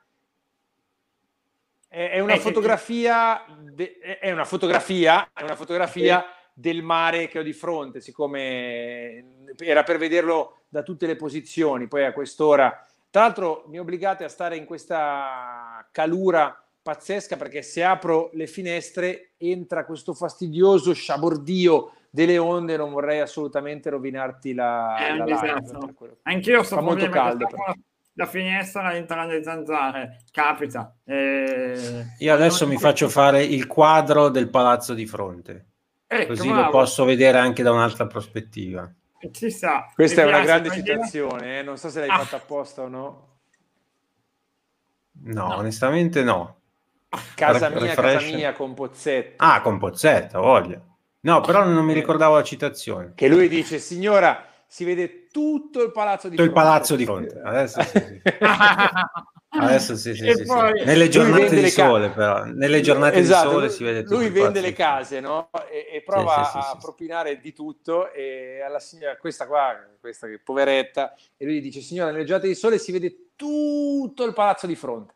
È 1.87 2.19
una, 2.19 2.37
fotografia, 2.37 3.43
de... 3.71 3.97
è 4.19 4.31
una 4.31 4.43
fotografia, 4.45 5.29
è 5.33 5.41
una 5.41 5.55
fotografia 5.55 6.19
sì. 6.19 6.49
del 6.53 6.83
mare 6.83 7.27
che 7.27 7.39
ho 7.39 7.43
di 7.43 7.53
fronte, 7.53 8.01
siccome 8.01 9.45
era 9.57 9.83
per 9.83 9.97
vederlo 9.97 10.63
da 10.67 10.83
tutte 10.83 11.07
le 11.07 11.15
posizioni, 11.15 11.87
poi 11.87 12.05
a 12.05 12.13
quest'ora. 12.13 12.85
Tra 13.09 13.21
l'altro 13.21 13.63
mi 13.67 13.79
obbligate 13.79 14.25
a 14.25 14.29
stare 14.29 14.57
in 14.57 14.65
questa 14.65 15.87
calura 15.91 16.61
pazzesca 16.81 17.35
perché 17.35 17.61
se 17.63 17.83
apro 17.83 18.29
le 18.33 18.47
finestre 18.47 19.31
entra 19.37 19.85
questo 19.85 20.13
fastidioso 20.13 20.93
sciabordio 20.93 21.91
delle 22.09 22.37
onde, 22.37 22.77
non 22.77 22.91
vorrei 22.91 23.19
assolutamente 23.19 23.89
rovinarti 23.89 24.53
la, 24.53 24.95
è 24.97 25.15
la 25.15 25.25
live. 25.25 26.17
Anch'io 26.23 26.63
sto 26.63 26.81
molto 26.81 27.09
caldo. 27.09 27.47
La 28.13 28.25
finestra 28.25 28.95
entrano 28.95 29.31
le 29.31 29.43
zanzare, 29.43 30.23
capita. 30.31 30.95
Eh, 31.05 32.05
Io 32.17 32.33
adesso 32.33 32.65
mi 32.65 32.77
faccio 32.77 33.09
fare 33.09 33.43
il 33.43 33.67
quadro 33.67 34.29
del 34.29 34.49
palazzo 34.49 34.95
di 34.95 35.05
fronte, 35.05 35.65
ecco, 36.07 36.27
così 36.29 36.47
bravo. 36.47 36.63
lo 36.63 36.69
posso 36.71 37.05
vedere 37.05 37.37
anche 37.37 37.61
da 37.61 37.71
un'altra 37.71 38.07
prospettiva. 38.07 38.91
Ci 39.31 39.51
sta. 39.51 39.91
Questa 39.93 40.23
mi 40.23 40.31
è 40.31 40.33
una 40.33 40.43
grande 40.43 40.71
citazione, 40.71 41.59
eh? 41.59 41.61
non 41.61 41.77
so 41.77 41.89
se 41.89 41.99
l'hai 41.99 42.09
ah. 42.09 42.17
fatta 42.17 42.37
apposta 42.37 42.81
o 42.81 42.87
no. 42.87 43.27
No, 45.23 45.47
no. 45.47 45.55
onestamente 45.57 46.23
no. 46.23 46.61
Casa 47.35 47.69
mia, 47.69 47.79
Refresh. 47.79 48.23
casa 48.23 48.35
mia 48.35 48.53
con 48.53 48.73
Pozzetto. 48.73 49.43
Ah, 49.43 49.61
con 49.61 49.77
Pozzetto, 49.77 50.41
voglia. 50.41 50.81
No, 51.21 51.41
però 51.41 51.65
non 51.65 51.83
mi 51.83 51.93
ricordavo 51.93 52.35
la 52.35 52.43
citazione. 52.43 53.13
Che 53.15 53.27
lui 53.27 53.47
dice, 53.49 53.79
signora, 53.79 54.45
si 54.65 54.83
vede 54.83 55.27
tutto 55.27 55.81
il 55.83 55.91
palazzo 55.91 56.29
di 56.29 56.35
tutto 56.35 56.49
fronte. 56.49 56.59
il 56.59 56.65
palazzo 56.65 56.95
di 56.95 57.05
fronte. 57.05 57.41
Adesso 57.41 57.81
sì, 57.81 57.99
sì. 57.99 58.21
Adesso 59.49 59.95
sì, 59.95 60.13
sì, 60.13 60.33
sì, 60.33 60.43
poi, 60.45 60.79
sì. 60.79 60.85
Nelle 60.85 61.09
giornate 61.09 61.49
di 61.49 61.69
sole, 61.69 62.09
ca- 62.09 62.13
però. 62.13 62.43
Nelle 62.43 62.81
giornate 62.81 63.17
esatto, 63.17 63.47
di 63.47 63.53
sole 63.53 63.69
si 63.69 63.83
vede 63.83 64.03
tutto. 64.03 64.15
Lui 64.15 64.29
vende 64.29 64.61
le 64.61 64.73
case, 64.73 65.19
no? 65.19 65.49
E, 65.69 65.87
e 65.93 66.03
prova 66.03 66.43
sì, 66.43 66.51
sì, 66.51 66.75
a 66.75 66.77
propinare 66.79 67.39
di 67.39 67.53
tutto. 67.53 68.11
E 68.11 68.61
alla 68.61 68.79
signora, 68.79 69.17
questa 69.17 69.47
qua, 69.47 69.75
questa 69.99 70.27
che 70.27 70.39
poveretta, 70.39 71.15
e 71.37 71.45
lui 71.45 71.61
dice, 71.61 71.81
signora, 71.81 72.11
nelle 72.11 72.25
giornate 72.25 72.47
di 72.47 72.55
sole 72.55 72.77
si 72.77 72.91
vede 72.91 73.29
tutto 73.35 74.25
il 74.25 74.33
palazzo 74.33 74.67
di 74.67 74.75
fronte. 74.75 75.15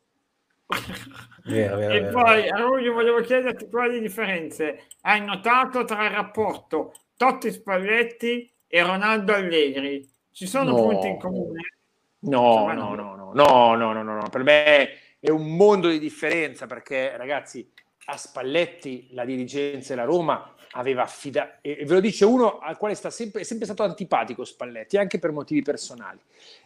Vero, 1.44 1.78
vero, 1.78 1.94
e 1.94 2.00
vero, 2.02 2.22
poi 2.22 2.44
io 2.84 2.94
volevo 2.94 3.22
chiederti 3.22 3.68
quali 3.68 4.00
differenze 4.00 4.88
hai 5.02 5.22
notato 5.22 5.84
tra 5.86 6.06
il 6.06 6.12
rapporto 6.12 6.94
Totti 7.18 7.52
Spalletti 7.52 8.52
e 8.68 8.84
Ronaldo 8.84 9.34
Allegri. 9.34 10.08
Ci 10.32 10.48
sono 10.48 10.72
no. 10.72 10.76
punti 10.76 11.08
in 11.08 11.20
comune? 11.20 11.76
No, 12.20 12.72
no, 12.72 12.94
no, 12.94 13.16
no, 13.16 13.32
no, 13.34 13.76
no, 13.76 13.94
no, 13.94 14.04
no, 14.04 14.30
per 14.30 14.44
me 14.44 14.90
è 15.20 15.30
un 15.30 15.56
mondo 15.56 15.90
di 15.90 16.00
differenza 16.00 16.68
perché 16.68 17.16
ragazzi 17.18 17.70
a 18.06 18.18
Spalletti 18.18 19.10
la 19.12 19.26
dirigenza 19.26 19.94
e 19.94 19.96
la 19.96 20.04
Roma 20.04 20.56
aveva 20.72 21.04
affidato, 21.04 21.58
e 21.62 21.84
ve 21.86 21.94
lo 21.94 22.00
dice 22.00 22.26
uno 22.26 22.60
al 22.60 22.78
quale 22.78 22.96
sta 22.96 23.10
sempre, 23.10 23.42
è 23.42 23.44
sempre 23.44 23.66
stato 23.66 23.84
antipatico 23.84 24.44
Spalletti, 24.44 24.98
anche 24.98 25.20
per 25.20 25.32
motivi 25.32 25.62
personali, 25.62 26.20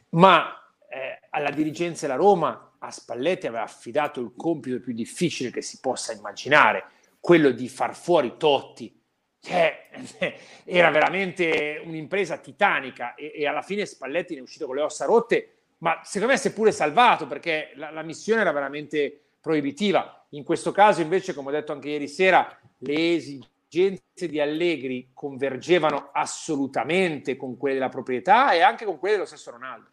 ma 0.10 0.54
eh, 0.90 1.25
alla 1.36 1.52
dirigenza 1.52 2.06
e 2.06 2.08
la 2.08 2.16
Roma 2.16 2.78
a 2.80 2.92
Spalletti 2.92 3.46
aveva 3.46 3.64
affidato 3.64 4.22
il 4.22 4.34
compito 4.38 4.80
più 4.80 4.94
difficile 4.94 5.52
che 5.52 5.62
si 5.62 5.80
possa 5.82 6.14
immaginare, 6.14 6.86
quello 7.20 7.52
di 7.52 7.68
far 7.68 7.94
fuori 7.94 8.36
Totti. 8.38 8.98
Cioè, 9.40 9.90
era 10.64 10.90
veramente 10.90 11.82
un'impresa 11.84 12.38
titanica 12.38 13.16
e, 13.16 13.34
e, 13.36 13.46
alla 13.46 13.62
fine 13.62 13.86
Spalletti 13.86 14.34
ne 14.34 14.40
è 14.40 14.44
uscito 14.44 14.66
con 14.66 14.76
le 14.76 14.82
ossa 14.82 15.06
rotte, 15.06 15.58
ma 15.80 16.00
secondo 16.04 16.34
me 16.34 16.40
si 16.40 16.48
è 16.48 16.54
pure 16.54 16.72
salvato 16.72 17.28
perché 17.28 17.74
la, 17.76 17.92
la 17.92 18.02
missione 18.02 18.42
era 18.42 18.54
veramente 18.54 19.20
proibitiva. 19.42 20.26
In 20.30 20.44
questo 20.44 20.72
caso 20.72 21.02
invece, 21.02 21.34
come 21.34 21.50
ho 21.50 21.52
detto 21.52 21.74
anche 21.74 21.90
ieri 21.90 22.08
sera, 22.08 22.58
le 22.80 23.14
esigenze 23.14 24.28
di 24.28 24.40
Allegri 24.40 25.12
convergevano 25.14 26.12
assolutamente 26.14 27.36
con 27.36 27.58
quelle 27.58 27.76
della 27.76 27.90
proprietà 27.90 28.54
e 28.54 28.62
anche 28.62 28.86
con 28.86 28.98
quelle 28.98 29.16
dello 29.16 29.28
stesso 29.28 29.52
Ronaldo. 29.52 29.90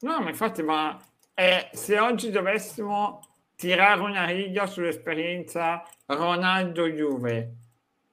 No, 0.00 0.20
ma 0.20 0.28
infatti, 0.28 0.62
ma 0.62 0.96
eh, 1.34 1.70
se 1.72 1.98
oggi 1.98 2.30
dovessimo 2.30 3.20
tirare 3.56 4.00
una 4.00 4.26
riga 4.26 4.66
sull'esperienza 4.66 5.82
Ronaldo-Juve, 6.06 7.54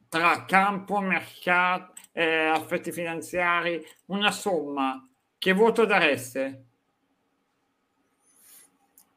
tra 0.09 0.45
campo, 0.45 0.99
mercato, 0.99 1.93
eh, 2.11 2.47
aspetti 2.47 2.91
finanziari, 2.91 3.85
una 4.05 4.31
somma, 4.31 5.07
che 5.37 5.53
voto 5.53 5.85
dareste? 5.85 6.63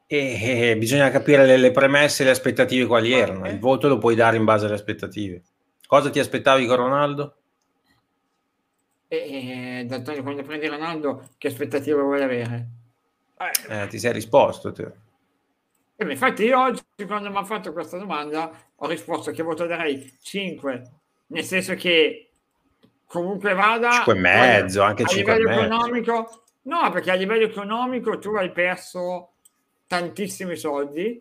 E, 0.05 0.69
e 0.69 0.77
bisogna 0.77 1.09
capire 1.09 1.45
le, 1.45 1.57
le, 1.57 1.71
premesse 1.71 2.21
e 2.21 2.25
le 2.25 2.31
aspettative 2.31 2.85
quali 2.85 3.11
erano. 3.11 3.47
Il 3.47 3.59
voto 3.59 3.87
lo 3.87 3.97
puoi 3.97 4.15
dare 4.15 4.37
in 4.37 4.43
base 4.43 4.65
alle 4.65 4.75
aspettative. 4.75 5.43
Cosa 5.87 6.11
ti 6.11 6.19
aspettavi 6.19 6.67
con 6.67 6.75
Ronaldo? 6.75 7.38
E, 9.11 9.85
D'Antonio, 9.87 10.21
quando 10.21 10.43
prendi 10.43 10.67
Ronaldo, 10.67 11.29
che 11.39 11.47
aspettative 11.47 11.99
vuoi 11.99 12.21
avere? 12.21 12.67
Eh, 13.67 13.87
ti 13.87 13.97
sei 13.97 14.13
risposto 14.13 14.71
te. 14.71 14.83
E 15.95 16.05
eh, 16.05 16.11
infatti 16.11 16.43
io 16.43 16.61
oggi, 16.61 16.81
quando 17.07 17.31
mi 17.31 17.37
ha 17.37 17.43
fatto 17.43 17.73
questa 17.73 17.97
domanda, 17.97 18.51
ho 18.75 18.87
risposto 18.87 19.31
che 19.31 19.41
voto 19.41 19.65
darei 19.65 20.15
5, 20.21 20.83
nel 21.27 21.43
senso 21.43 21.73
che 21.73 22.29
comunque 23.07 23.53
vada... 23.55 23.91
5 23.91 24.13
e 24.13 24.19
mezzo, 24.19 24.83
anche 24.83 25.05
5 25.05 25.33
a 25.33 25.37
livello 25.37 25.61
economico. 25.61 26.43
No, 26.63 26.91
perché 26.91 27.09
a 27.09 27.15
livello 27.15 27.45
economico 27.45 28.19
tu 28.19 28.35
hai 28.35 28.51
perso 28.51 29.31
tantissimi 29.87 30.55
soldi, 30.55 31.19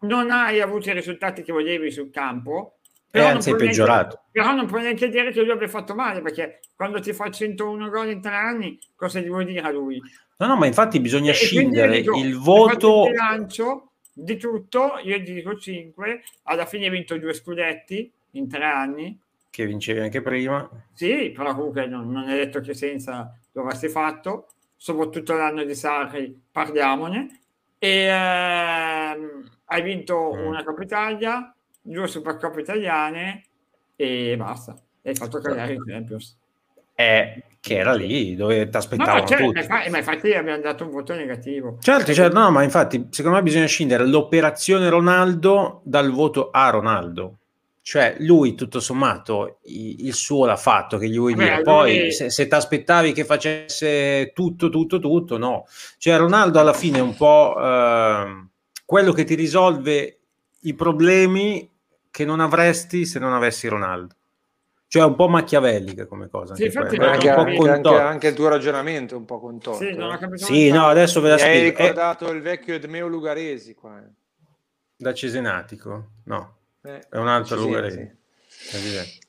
non 0.00 0.30
hai 0.30 0.62
avuto 0.62 0.88
i 0.88 0.94
risultati 0.94 1.42
che 1.42 1.52
volevi 1.52 1.90
sul 1.90 2.10
campo, 2.10 2.73
però, 3.20 3.28
anzi, 3.28 3.50
non, 3.50 3.60
neanche, 3.60 4.18
però 4.32 4.54
non 4.54 4.66
puoi 4.66 4.82
neanche 4.82 5.08
dire 5.08 5.30
che 5.30 5.40
lui 5.40 5.52
abbia 5.52 5.68
fatto 5.68 5.94
male, 5.94 6.20
perché 6.20 6.58
quando 6.74 6.98
ti 6.98 7.12
fa 7.12 7.30
101 7.30 7.88
gol 7.88 8.10
in 8.10 8.20
tre 8.20 8.34
anni, 8.34 8.76
cosa 8.96 9.20
gli 9.20 9.28
vuoi 9.28 9.44
dire 9.44 9.60
a 9.60 9.70
lui? 9.70 10.02
No, 10.38 10.48
no, 10.48 10.56
ma 10.56 10.66
infatti 10.66 10.98
bisogna 10.98 11.30
e 11.30 11.34
scindere 11.34 12.00
dico, 12.00 12.18
il 12.18 12.36
voto... 12.36 13.04
Il 13.04 13.12
bilancio 13.12 13.92
di 14.12 14.36
tutto, 14.36 14.98
io 15.04 15.22
dico 15.22 15.56
5, 15.56 16.22
alla 16.42 16.66
fine 16.66 16.86
hai 16.86 16.90
vinto 16.90 17.16
due 17.16 17.34
scudetti 17.34 18.10
in 18.32 18.48
tre 18.48 18.64
anni. 18.64 19.16
Che 19.48 19.64
vincevi 19.64 20.00
anche 20.00 20.20
prima. 20.20 20.68
Sì, 20.92 21.30
però 21.30 21.54
comunque 21.54 21.86
non, 21.86 22.10
non 22.10 22.28
è 22.28 22.34
detto 22.34 22.58
che 22.58 22.74
senza 22.74 23.32
lo 23.52 23.60
avresti 23.60 23.88
fatto 23.88 24.48
soprattutto 24.76 25.34
l'anno 25.34 25.62
di 25.62 25.74
Sarri, 25.76 26.36
parliamone. 26.50 27.42
E 27.78 28.06
ehm, 28.06 29.50
hai 29.66 29.82
vinto 29.82 30.34
mm. 30.34 30.46
una 30.46 30.64
Coppa 30.64 30.82
Italia, 30.82 31.53
due 31.86 32.08
Supercoppe 32.08 32.60
italiane 32.60 33.44
e 33.94 34.34
basta. 34.36 34.74
Hai 35.02 35.14
fatto 35.14 35.38
carriera 35.38 35.72
in 35.72 35.84
Champions. 35.84 36.38
Eh, 36.94 37.42
che 37.60 37.76
era 37.76 37.92
lì 37.92 38.34
dove 38.36 38.68
ti 38.68 38.76
aspettavano 38.76 39.20
no, 39.20 39.26
certo, 39.26 39.44
tutti. 39.44 39.66
Ma, 39.68 39.98
infatti 39.98 40.32
abbiamo 40.32 40.60
dato 40.62 40.84
un 40.84 40.90
voto 40.90 41.14
negativo. 41.14 41.78
Certo, 41.80 42.12
certo, 42.12 42.38
no, 42.38 42.50
ma 42.50 42.62
infatti 42.62 43.08
secondo 43.10 43.36
me 43.36 43.42
bisogna 43.42 43.66
scindere 43.66 44.06
l'operazione 44.06 44.88
Ronaldo 44.88 45.82
dal 45.84 46.10
voto 46.10 46.50
a 46.50 46.70
Ronaldo. 46.70 47.38
Cioè, 47.82 48.16
lui 48.20 48.54
tutto 48.54 48.80
sommato 48.80 49.58
il 49.64 50.14
suo 50.14 50.46
l'ha 50.46 50.56
fatto, 50.56 50.96
che 50.96 51.06
gli 51.06 51.18
vuoi 51.18 51.34
dire. 51.34 51.60
Poi, 51.60 51.98
lui... 51.98 52.12
se, 52.12 52.30
se 52.30 52.46
ti 52.46 52.54
aspettavi 52.54 53.12
che 53.12 53.26
facesse 53.26 54.32
tutto, 54.32 54.70
tutto, 54.70 54.98
tutto, 54.98 55.36
no. 55.36 55.66
Cioè, 55.98 56.16
Ronaldo 56.16 56.58
alla 56.58 56.72
fine 56.72 56.98
è 56.98 57.02
un 57.02 57.14
po' 57.14 57.54
eh, 57.58 58.46
quello 58.86 59.12
che 59.12 59.24
ti 59.24 59.34
risolve 59.34 60.18
i 60.60 60.74
problemi 60.74 61.70
che 62.14 62.24
non 62.24 62.38
avresti 62.38 63.06
se 63.06 63.18
non 63.18 63.32
avessi 63.32 63.66
Ronaldo. 63.66 64.14
Cioè, 64.86 65.02
un 65.02 65.16
po' 65.16 65.26
machiavellica 65.26 66.06
come 66.06 66.28
cosa. 66.28 66.54
Sì, 66.54 66.66
anche, 66.66 66.94
anche, 66.96 67.28
anche, 67.28 67.88
anche, 67.88 68.28
il 68.28 68.34
tuo 68.34 68.46
ragionamento 68.46 69.16
è 69.16 69.18
un 69.18 69.24
po' 69.24 69.40
contorto. 69.40 69.82
Sì, 69.82 69.88
eh. 69.88 70.36
sì 70.36 70.70
no, 70.70 70.86
adesso 70.86 71.20
ve 71.20 71.30
la 71.30 71.38
spiego. 71.38 71.58
Hai 71.58 71.64
ricordato 71.64 72.30
eh, 72.30 72.34
il 72.34 72.40
vecchio 72.40 72.74
Edmeo 72.74 73.08
Lugaresi 73.08 73.74
qua. 73.74 73.98
Eh. 73.98 74.12
Da 74.96 75.12
Cesenatico? 75.12 76.10
No. 76.26 76.58
Eh, 76.82 77.00
è 77.10 77.16
un 77.16 77.26
altro 77.26 77.56
Lugarelli. 77.56 78.08
Sì. 78.46 79.20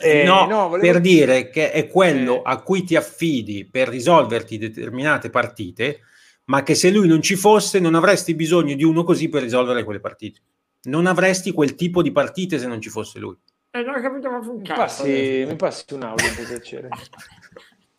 Eh, 0.00 0.24
no, 0.24 0.46
no 0.46 0.68
volevo... 0.70 0.92
per 0.92 1.00
dire 1.00 1.50
che 1.50 1.70
è 1.70 1.86
quello 1.86 2.38
eh. 2.38 2.42
a 2.46 2.60
cui 2.62 2.82
ti 2.82 2.96
affidi 2.96 3.64
per 3.64 3.86
risolverti 3.86 4.58
determinate 4.58 5.30
partite, 5.30 6.00
ma 6.46 6.64
che 6.64 6.74
se 6.74 6.90
lui 6.90 7.06
non 7.06 7.22
ci 7.22 7.36
fosse 7.36 7.78
non 7.78 7.94
avresti 7.94 8.34
bisogno 8.34 8.74
di 8.74 8.82
uno 8.82 9.04
così 9.04 9.28
per 9.28 9.42
risolvere 9.42 9.84
quelle 9.84 10.00
partite. 10.00 10.40
Non 10.84 11.06
avresti 11.06 11.52
quel 11.52 11.74
tipo 11.74 12.02
di 12.02 12.12
partite 12.12 12.58
se 12.58 12.66
non 12.66 12.80
ci 12.80 12.90
fosse 12.90 13.18
lui. 13.18 13.36
Eh, 13.70 13.82
non 13.82 13.94
ho 13.96 14.00
capito 14.00 14.30
ma 14.30 14.38
un 14.38 14.62
cazzo. 14.62 14.80
Passi, 14.80 15.44
mi 15.46 15.56
passi 15.56 15.94
un 15.94 16.02
audio 16.02 16.26
per 16.34 16.46
piacere. 16.46 16.88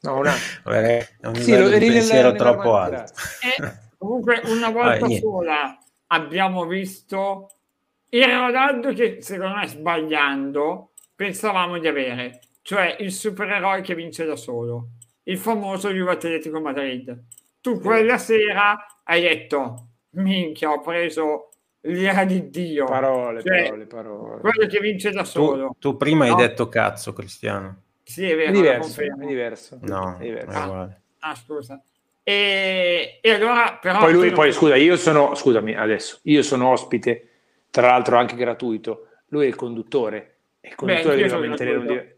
No. 0.02 0.22
Vabbè, 0.64 1.08
è 1.20 1.28
un 1.28 1.36
sì, 1.36 1.58
lo, 1.58 1.70
di 1.70 1.88
pensiero 1.88 2.30
nel, 2.30 2.38
troppo 2.38 2.76
alto. 2.76 3.12
Eh, 3.58 3.74
comunque 3.98 4.42
una 4.46 4.70
volta 4.70 5.06
ah, 5.06 5.10
sola 5.20 5.78
abbiamo 6.08 6.66
visto 6.66 7.50
il 8.10 8.24
Ronaldo 8.24 8.94
che 8.94 9.18
secondo 9.22 9.56
me 9.56 9.68
sbagliando 9.68 10.92
pensavamo 11.16 11.80
di 11.80 11.88
avere, 11.88 12.40
cioè 12.62 12.96
il 13.00 13.12
supereroe 13.12 13.82
che 13.82 13.96
vince 13.96 14.26
da 14.26 14.36
solo, 14.36 14.92
il 15.24 15.38
famoso 15.38 15.92
Juve 15.92 16.12
Atletico 16.12 16.62
Madrid. 16.62 17.24
Tu 17.60 17.80
quella 17.80 18.18
sera 18.18 19.02
hai 19.04 19.22
detto, 19.22 19.88
minchia, 20.12 20.72
ho 20.72 20.82
preso 20.82 21.50
l'ira 21.86 22.26
di 22.26 22.50
Dio. 22.50 22.86
Parole, 22.86 23.42
cioè, 23.42 23.64
parole, 23.64 23.86
parole. 23.86 24.42
Quello 24.42 24.68
che 24.68 24.80
vince 24.80 25.12
da 25.12 25.24
solo. 25.24 25.68
Tu, 25.80 25.92
tu 25.92 25.98
prima 25.98 26.28
no? 26.28 26.36
hai 26.36 26.48
detto 26.48 26.70
cazzo, 26.70 27.14
Cristiano. 27.14 27.82
Sì, 28.04 28.30
è 28.30 28.36
vero. 28.36 28.50
È 28.50 28.54
diverso, 28.54 29.02
è 29.02 29.26
diverso. 29.26 29.78
No, 29.82 30.18
è 30.20 30.24
diverso. 30.24 30.58
Ah, 30.58 30.90
ah, 31.20 31.36
scusa. 31.36 31.82
E, 32.24 33.20
e 33.22 33.32
allora, 33.32 33.78
però... 33.80 34.00
Poi 34.00 34.14
lui, 34.14 34.32
poi 34.32 34.52
scusa, 34.52 34.76
io 34.76 34.98
sono, 34.98 35.36
scusami, 35.36 35.76
adesso, 35.76 36.20
io 36.24 36.42
sono 36.42 36.70
ospite 36.70 37.30
tra 37.70 37.88
l'altro 37.88 38.18
anche 38.18 38.36
gratuito, 38.36 39.08
lui 39.28 39.46
è 39.46 39.48
il 39.48 39.56
conduttore 39.56 40.38
e 40.62 40.70
il 40.70 40.76
conduttore 40.76 41.16
Beh, 41.16 41.28
deve 41.28 41.48
mantenere 41.48 41.78
un 41.78 41.86
livello. 41.86 42.15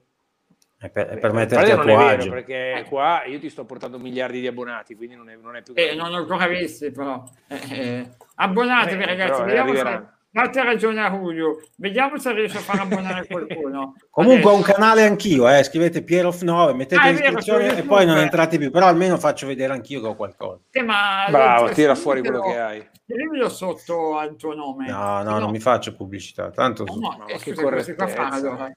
È 0.79 0.89
per, 0.89 1.07
è 1.07 1.17
per 1.17 1.33
metterti 1.33 1.71
a 1.71 1.77
tuo 1.77 1.97
agio. 1.97 2.29
perché 2.29 2.73
eh. 2.73 2.83
qua 2.83 3.23
io 3.25 3.39
ti 3.39 3.49
sto 3.49 3.65
portando 3.65 3.97
miliardi 3.97 4.39
di 4.39 4.47
abbonati, 4.47 4.95
quindi 4.95 5.15
non 5.15 5.29
è, 5.29 5.35
non 5.35 5.55
è 5.55 5.63
più... 5.63 5.73
Eh, 5.75 5.95
non 5.95 6.13
ho 6.13 6.17
ancora 6.17 6.47
visti, 6.47 6.91
però. 6.91 7.23
Eh, 7.47 7.59
eh. 7.69 8.09
Abbonatevi, 8.35 9.03
ragazzi. 9.03 9.41
Vediamo 9.41 9.73
se, 9.73 10.05
Date 10.29 10.61
ragione 10.61 11.01
a 11.01 11.09
Julio, 11.09 11.63
vediamo 11.77 12.19
se 12.19 12.31
riesce 12.31 12.57
a 12.57 12.61
far 12.61 12.81
abbonare 12.81 13.25
qualcuno. 13.25 13.95
Comunque 14.11 14.51
ho 14.51 14.55
un 14.55 14.61
canale 14.61 15.03
anch'io, 15.03 15.49
eh. 15.49 15.63
scrivete 15.63 16.03
Piero 16.03 16.31
9, 16.39 16.73
mettete 16.73 17.01
ah, 17.01 17.09
l'iscrizione 17.09 17.75
e 17.75 17.81
poi 17.81 18.05
non 18.05 18.17
entrate 18.17 18.59
più, 18.59 18.69
però 18.69 18.85
almeno 18.85 19.17
faccio 19.17 19.47
vedere 19.47 19.73
anch'io 19.73 19.99
che 19.99 20.07
ho 20.07 20.15
qualcosa. 20.15 20.59
Eh, 20.69 20.83
ma 20.83 21.25
Bravo, 21.31 21.69
tira 21.69 21.95
fuori 21.95 22.21
quello 22.21 22.41
che 22.41 22.59
hai. 22.59 22.87
Scrivilo 23.03 23.49
sotto 23.49 24.17
al 24.17 24.35
tuo 24.35 24.53
nome. 24.53 24.87
No, 24.87 25.23
no, 25.23 25.31
no, 25.31 25.39
non 25.39 25.49
mi 25.49 25.59
faccio 25.59 25.95
pubblicità, 25.95 26.51
tanto... 26.51 26.83
No, 26.83 27.15
no, 27.17 27.27
eh, 27.27 27.39
scusa, 27.39 27.63
cosa 27.63 28.07
fa 28.07 28.27
allora? 28.27 28.71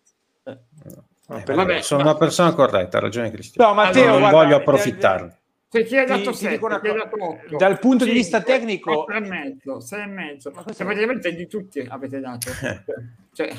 Eh, 1.31 1.45
eh, 1.47 1.55
vabbè, 1.55 1.81
sono 1.81 2.03
una 2.03 2.17
persona 2.17 2.53
corretta, 2.53 2.99
ha 2.99 3.01
ragione 3.01 3.31
Cristiano. 3.31 3.71
No, 3.71 3.75
Matteo, 3.77 4.09
non 4.09 4.19
guarda, 4.19 4.37
voglio 4.37 4.57
approfittarne. 4.57 5.39
Se 5.69 5.85
chi 5.85 5.97
ha 5.97 6.05
dato 6.05 6.33
7, 6.33 6.59
chi 6.59 6.65
ha 6.89 6.93
dato 6.95 7.17
8. 7.17 7.57
Dal 7.57 7.79
punto 7.79 8.05
di 8.05 8.11
vista 8.11 8.43
tecnico... 8.43 9.07
6 9.09 9.17
e 9.17 9.21
mezzo, 9.21 9.81
6 9.81 10.03
e 10.03 10.07
mezzo. 10.07 10.53
Cioè, 10.53 10.85
praticamente 10.85 11.33
di 11.33 11.47
tutti 11.47 11.87
avete 11.89 12.19
dato. 12.19 12.51
cioè... 13.33 13.53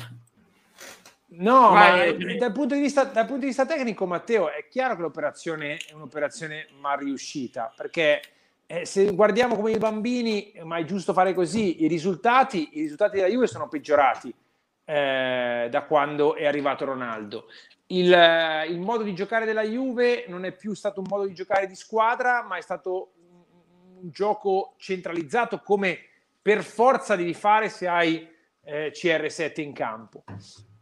No, 1.34 1.70
Vai, 1.70 2.14
ma 2.14 2.34
dal 2.36 2.52
punto, 2.52 2.74
vista, 2.74 3.04
dal 3.04 3.24
punto, 3.24 3.40
di 3.40 3.46
vista, 3.46 3.64
tecnico, 3.64 4.04
Matteo, 4.04 4.50
è 4.50 4.66
chiaro 4.68 4.96
che 4.96 5.00
l'operazione 5.00 5.78
è 5.78 5.94
un'operazione 5.94 6.66
mal 6.78 6.98
riuscita, 6.98 7.72
perché 7.74 8.20
eh, 8.66 8.84
se 8.84 9.10
guardiamo 9.14 9.56
come 9.56 9.70
i 9.70 9.78
bambini, 9.78 10.52
ma 10.64 10.76
è 10.76 10.84
giusto 10.84 11.14
fare 11.14 11.32
così, 11.32 11.82
i 11.84 11.88
risultati, 11.88 12.68
i 12.72 12.80
risultati 12.82 13.16
della 13.16 13.28
Juve 13.28 13.46
sono 13.46 13.66
peggiorati 13.66 14.34
eh, 14.84 15.68
da 15.70 15.82
quando 15.82 16.34
è 16.34 16.46
arrivato 16.46 16.84
Ronaldo 16.84 17.46
il, 17.92 18.66
il, 18.68 18.80
modo 18.80 19.02
di 19.02 19.14
giocare 19.14 19.44
della 19.44 19.62
Juve 19.62 20.24
non 20.28 20.44
è 20.44 20.52
più 20.52 20.74
stato 20.74 21.00
un 21.00 21.06
modo 21.08 21.26
di 21.26 21.34
giocare 21.34 21.66
di 21.66 21.74
squadra, 21.74 22.42
ma 22.42 22.56
è 22.56 22.60
stato 22.62 23.12
un, 23.18 24.02
un 24.02 24.10
gioco 24.10 24.74
centralizzato 24.78 25.60
come 25.60 25.98
per 26.40 26.64
forza 26.64 27.16
devi 27.16 27.34
fare 27.34 27.68
se 27.68 27.86
hai 27.86 28.28
eh, 28.64 28.92
CR7 28.92 29.60
in 29.60 29.72
campo. 29.72 30.24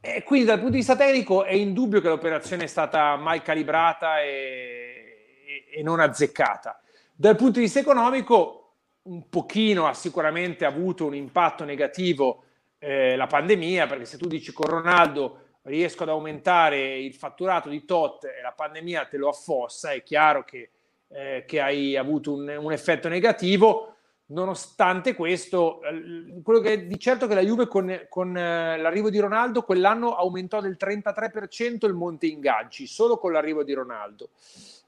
E 0.01 0.22
quindi 0.22 0.46
dal 0.46 0.57
punto 0.57 0.72
di 0.72 0.78
vista 0.78 0.96
tecnico 0.96 1.44
è 1.44 1.53
indubbio 1.53 2.01
che 2.01 2.09
l'operazione 2.09 2.64
è 2.64 2.68
stata 2.68 3.16
mal 3.16 3.42
calibrata 3.42 4.22
e, 4.22 5.44
e, 5.46 5.78
e 5.78 5.82
non 5.82 6.01
azzeccata. 6.01 6.80
Dal 7.12 7.36
punto 7.36 7.59
di 7.59 7.64
vista 7.64 7.80
economico 7.80 8.57
un 9.03 9.28
pochino 9.28 9.86
ha 9.86 9.94
sicuramente 9.94 10.64
avuto 10.64 11.07
un 11.07 11.14
impatto 11.14 11.64
negativo 11.64 12.44
eh, 12.80 13.14
la 13.14 13.26
pandemia, 13.26 13.86
perché 13.86 14.06
se 14.06 14.16
tu 14.16 14.26
dici 14.26 14.52
con 14.52 14.66
Ronaldo 14.66 15.42
riesco 15.62 16.02
ad 16.02 16.08
aumentare 16.08 16.98
il 16.98 17.14
fatturato 17.14 17.68
di 17.68 17.84
tot 17.84 18.24
e 18.24 18.40
la 18.42 18.52
pandemia 18.52 19.04
te 19.04 19.18
lo 19.18 19.28
affossa, 19.28 19.92
è 19.92 20.02
chiaro 20.02 20.42
che, 20.44 20.70
eh, 21.08 21.44
che 21.46 21.60
hai 21.60 21.96
avuto 21.96 22.32
un, 22.32 22.48
un, 22.48 22.72
effetto 22.72 23.08
negativo. 23.08 23.94
nonostante 24.30 25.14
questo, 25.14 25.80
quello 26.42 26.60
che 26.60 26.72
è 26.72 26.82
di 26.84 26.98
certo 26.98 27.26
che 27.26 27.34
la 27.34 27.42
Juve 27.42 27.66
con, 27.66 28.06
con 28.08 28.34
eh, 28.34 28.78
l'arrivo 28.78 29.10
di 29.10 29.18
Ronaldo 29.18 29.62
quell'anno 29.62 30.14
aumentò 30.14 30.60
del 30.60 30.78
33% 30.80 31.86
il 31.86 31.94
monte 31.94 32.26
ingaggi, 32.26 32.86
solo 32.86 33.18
con 33.18 33.32
l'arrivo 33.32 33.62
di 33.62 33.74
Ronaldo. 33.74 34.30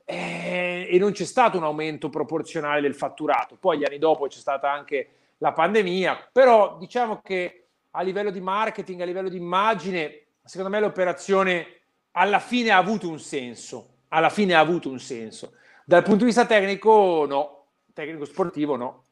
Eh, 0.04 0.88
e 0.90 0.98
non 0.98 1.12
c'è 1.12 1.24
stato 1.24 1.58
un 1.58 1.64
aumento 1.64 2.08
proporzionale 2.08 2.80
del 2.80 2.94
fatturato. 2.94 3.56
Poi 3.60 3.78
gli 3.78 3.84
anni 3.84 3.98
dopo 3.98 4.26
c'è 4.26 4.38
stata 4.38 4.72
anche 4.72 5.08
la 5.38 5.52
pandemia, 5.52 6.30
però 6.32 6.78
diciamo 6.78 7.20
che 7.22 7.61
a 7.92 8.02
livello 8.02 8.30
di 8.30 8.40
marketing, 8.40 9.00
a 9.00 9.04
livello 9.04 9.28
di 9.28 9.36
immagine, 9.36 10.26
secondo 10.44 10.70
me 10.70 10.80
l'operazione 10.80 11.80
alla 12.12 12.40
fine 12.40 12.70
ha 12.70 12.76
avuto 12.76 13.08
un 13.08 13.18
senso. 13.18 13.88
Alla 14.08 14.28
fine 14.28 14.54
ha 14.54 14.58
avuto 14.58 14.90
un 14.90 14.98
senso. 14.98 15.54
Dal 15.84 16.02
punto 16.02 16.18
di 16.20 16.24
vista 16.26 16.44
tecnico, 16.44 17.24
no. 17.26 17.66
Tecnico 17.92 18.24
sportivo, 18.24 18.76
no. 18.76 19.04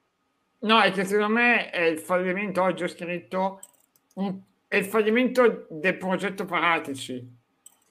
No, 0.60 0.80
è 0.80 0.90
che 0.92 1.04
secondo 1.04 1.32
me 1.32 1.70
è 1.70 1.80
il 1.80 1.98
fallimento, 1.98 2.62
oggi 2.62 2.84
ho 2.84 2.88
scritto, 2.88 3.60
è 4.68 4.76
il 4.76 4.84
fallimento 4.84 5.66
del 5.70 5.96
progetto 5.96 6.44
Paratici, 6.44 7.26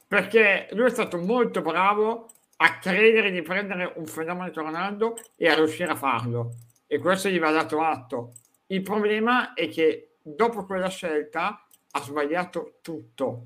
perché 0.08 0.68
lui 0.74 0.86
è 0.86 0.92
stato 0.92 1.18
molto 1.18 1.62
bravo 1.62 2.30
a 2.58 2.78
credere 2.78 3.32
di 3.32 3.42
prendere 3.42 3.94
un 3.96 4.06
fenomeno 4.06 4.50
di 4.50 4.56
Ronaldo 4.56 5.16
e 5.36 5.48
a 5.48 5.56
riuscire 5.56 5.92
a 5.92 5.96
farlo, 5.96 6.52
e 6.86 7.00
questo 7.00 7.30
gli 7.30 7.40
va 7.40 7.50
dato 7.50 7.82
atto. 7.82 8.34
Il 8.68 8.84
problema 8.84 9.54
è 9.54 9.68
che 9.68 10.09
dopo 10.22 10.66
quella 10.66 10.90
scelta 10.90 11.66
ha 11.92 12.02
sbagliato 12.02 12.76
tutto. 12.82 13.44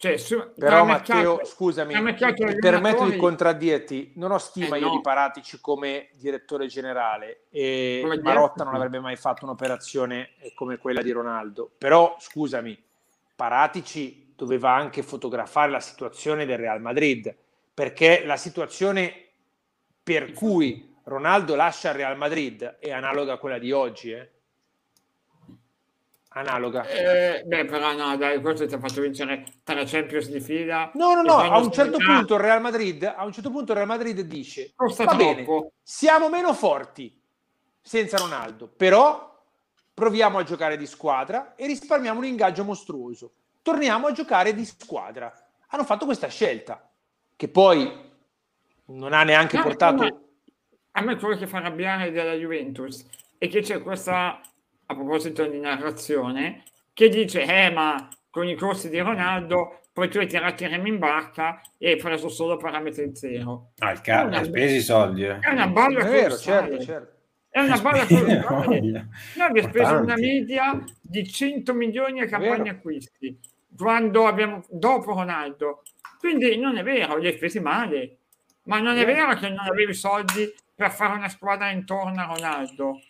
Cioè, 0.00 0.16
su, 0.16 0.52
Però 0.56 0.86
Matteo, 0.86 1.32
mercato, 1.32 1.44
scusami, 1.44 2.00
mi 2.00 2.14
permetto 2.58 3.04
di 3.04 3.18
contraddirti, 3.18 4.12
non 4.16 4.30
ho 4.30 4.38
stima 4.38 4.76
eh, 4.76 4.78
io 4.78 4.86
no. 4.86 4.92
di 4.92 5.02
Paratici 5.02 5.60
come 5.60 6.08
direttore 6.14 6.68
generale 6.68 7.42
e 7.50 8.00
come 8.02 8.18
Marotta 8.22 8.64
non 8.64 8.74
avrebbe 8.74 8.98
mai 8.98 9.16
fatto 9.16 9.44
un'operazione 9.44 10.30
come 10.54 10.78
quella 10.78 11.02
di 11.02 11.10
Ronaldo. 11.10 11.70
Però, 11.76 12.16
scusami, 12.18 12.82
Paratici 13.36 14.32
doveva 14.34 14.72
anche 14.72 15.02
fotografare 15.02 15.70
la 15.70 15.80
situazione 15.80 16.46
del 16.46 16.56
Real 16.56 16.80
Madrid, 16.80 17.36
perché 17.74 18.24
la 18.24 18.38
situazione 18.38 19.12
per 20.02 20.32
cui 20.32 20.96
Ronaldo 21.04 21.54
lascia 21.54 21.90
il 21.90 21.96
Real 21.96 22.16
Madrid 22.16 22.78
è 22.78 22.90
analoga 22.90 23.34
a 23.34 23.38
quella 23.38 23.58
di 23.58 23.70
oggi, 23.70 24.12
eh? 24.12 24.30
Analoga. 26.32 26.86
Eh, 26.86 27.42
beh, 27.44 27.64
però 27.64 27.92
no, 27.94 28.16
dai, 28.16 28.40
questo 28.40 28.66
ti 28.66 28.74
ha 28.74 28.78
fatto 28.78 29.00
vincere 29.00 29.44
tre 29.64 29.84
Champions 29.84 30.28
di 30.28 30.40
fila. 30.40 30.90
No, 30.94 31.14
no, 31.14 31.22
no, 31.22 31.36
a 31.38 31.58
un 31.58 31.72
certo 31.72 31.98
punto 31.98 32.34
il 32.34 32.40
Real 32.40 32.60
Madrid, 32.60 33.02
a 33.04 33.24
un 33.24 33.32
certo 33.32 33.50
punto 33.50 33.72
il 33.72 33.78
Real 33.78 33.88
Madrid 33.88 34.20
dice, 34.20 34.72
Costa 34.74 35.04
va 35.04 35.16
troppo. 35.16 35.34
bene, 35.34 35.70
siamo 35.82 36.28
meno 36.28 36.52
forti 36.54 37.18
senza 37.80 38.18
Ronaldo, 38.18 38.68
però 38.68 39.28
proviamo 39.92 40.38
a 40.38 40.42
giocare 40.44 40.76
di 40.76 40.86
squadra 40.86 41.54
e 41.56 41.66
risparmiamo 41.66 42.20
un 42.20 42.26
ingaggio 42.26 42.64
mostruoso. 42.64 43.32
Torniamo 43.62 44.06
a 44.06 44.12
giocare 44.12 44.54
di 44.54 44.64
squadra. 44.64 45.32
Hanno 45.68 45.84
fatto 45.84 46.04
questa 46.04 46.28
scelta, 46.28 46.88
che 47.36 47.48
poi 47.48 48.08
non 48.86 49.12
ha 49.12 49.22
neanche 49.24 49.56
no, 49.56 49.62
portato... 49.62 50.24
A 50.92 51.02
me 51.02 51.16
quello 51.16 51.36
che 51.36 51.46
fa 51.46 51.58
arrabbiare 51.58 52.10
della 52.10 52.32
Juventus 52.32 53.06
è 53.38 53.48
che 53.48 53.60
c'è 53.60 53.80
questa 53.80 54.40
a 54.90 54.94
proposito 54.94 55.46
di 55.46 55.60
narrazione, 55.60 56.64
che 56.92 57.08
dice, 57.08 57.42
eh 57.42 57.70
ma 57.70 58.08
con 58.28 58.46
i 58.46 58.56
corsi 58.56 58.88
di 58.88 58.98
Ronaldo 58.98 59.80
poi 59.92 60.08
tu 60.08 60.18
hai 60.18 60.26
tirato 60.26 60.64
il 60.64 60.70
remo 60.70 60.86
in 60.88 60.98
barca 60.98 61.60
e 61.78 61.90
hai 61.90 61.96
preso 61.96 62.28
solo 62.28 62.56
parametri 62.56 63.14
zero. 63.14 63.72
Ah, 63.78 63.92
il 63.92 64.00
cazzo, 64.00 64.36
hai 64.36 64.44
speso 64.44 64.74
i 64.74 64.80
soldi. 64.80 65.24
Eh. 65.24 65.38
È 65.38 65.50
una 65.50 65.68
balla 65.68 66.00
è 66.00 66.08
vero, 66.08 66.36
certo, 66.36 66.82
certo. 66.82 67.18
È 67.48 67.60
una 67.60 67.78
balla 67.78 68.06
colossale. 68.06 68.80
Noi 68.80 69.46
abbiamo 69.46 69.68
speso 69.68 69.96
una 69.96 70.16
media 70.16 70.84
di 71.00 71.28
100 71.28 71.74
milioni 71.74 72.20
a 72.20 72.26
campagna 72.26 72.72
acquisti 72.72 73.38
quando 73.76 74.26
abbiamo 74.26 74.62
dopo 74.68 75.12
Ronaldo. 75.12 75.82
Quindi 76.18 76.56
non 76.58 76.76
è 76.76 76.82
vero, 76.82 77.16
li 77.16 77.26
hai 77.26 77.34
spesi 77.34 77.60
male. 77.60 78.16
Ma 78.64 78.78
non 78.80 78.96
è 78.96 79.04
vero 79.04 79.34
che 79.34 79.48
non 79.48 79.66
avevi 79.66 79.94
soldi 79.94 80.52
per 80.74 80.90
fare 80.92 81.16
una 81.16 81.28
squadra 81.28 81.70
intorno 81.70 82.20
a 82.20 82.32
Ronaldo. 82.32 83.00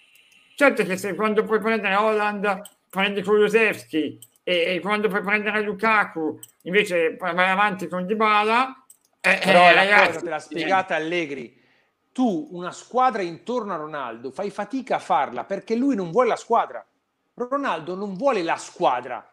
Certo 0.60 0.84
che 0.84 0.98
se 0.98 1.14
quando 1.14 1.42
puoi 1.42 1.58
prendere 1.58 1.94
Holland 1.94 2.60
prendi 2.90 3.22
Kulusevski 3.22 4.18
e, 4.42 4.74
e, 4.74 4.80
quando 4.80 5.08
puoi 5.08 5.22
prendere 5.22 5.62
Lukaku 5.62 6.38
invece 6.64 7.16
vai 7.16 7.48
avanti 7.48 7.88
con 7.88 8.04
Dybala 8.04 8.84
eh, 9.22 9.40
però 9.42 9.70
eh, 9.70 9.72
la 9.72 9.84
ragazzi, 9.84 10.06
cosa 10.08 10.20
te 10.20 10.28
l'ha 10.28 10.38
spiegata 10.38 10.94
Allegri. 10.96 11.58
Tu 12.12 12.48
una 12.50 12.72
squadra 12.72 13.22
intorno 13.22 13.72
a 13.72 13.76
Ronaldo 13.76 14.32
fai 14.32 14.50
fatica 14.50 14.96
a 14.96 14.98
farla 14.98 15.44
perché 15.44 15.74
lui 15.76 15.94
non 15.94 16.10
vuole 16.10 16.28
la 16.28 16.36
squadra. 16.36 16.86
Ronaldo 17.32 17.94
non 17.94 18.12
vuole 18.12 18.42
la 18.42 18.58
squadra. 18.58 19.32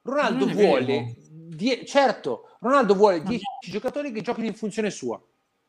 Ronaldo 0.00 0.46
vuole 0.46 1.14
die- 1.18 1.84
certo 1.84 2.48
Ronaldo 2.60 2.94
vuole 2.94 3.22
10 3.22 3.44
giocatori 3.70 4.10
che 4.10 4.22
giochino 4.22 4.46
in 4.46 4.54
funzione 4.54 4.88
sua 4.88 5.20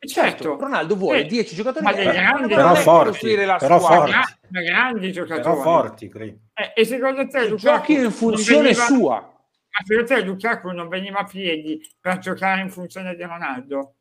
Certo, 0.06 0.44
certo, 0.44 0.58
Ronaldo 0.58 0.96
vuole 0.96 1.26
10 1.26 1.54
eh, 1.54 1.56
giocatori 1.56 1.86
ma 1.86 1.94
grandi, 1.94 2.54
però 2.54 2.76
forti, 2.76 3.36
la 3.36 3.56
però 3.56 3.80
squadra. 3.80 4.22
Forti. 4.22 4.48
Ma 4.50 4.62
grandi 4.62 5.12
giocatori. 5.12 5.42
Però 5.42 5.62
forti, 5.62 6.12
eh, 6.54 6.74
e 6.76 6.86
secondo 6.86 7.28
te 7.28 7.48
Lukaku 7.48 7.56
giochi 7.56 7.94
in 7.94 8.12
funzione 8.12 8.62
veniva, 8.62 8.86
sua. 8.86 9.16
Ma 9.22 9.86
secondo 9.86 10.08
te 10.08 10.22
Lukaku 10.24 10.72
non 10.72 10.90
veniva 10.90 11.20
a 11.20 11.24
piedi 11.24 11.82
per 12.00 12.18
giocare 12.18 12.62
in 12.62 12.70
funzione 12.70 13.16
di 13.16 13.24
Ronaldo? 13.24 13.96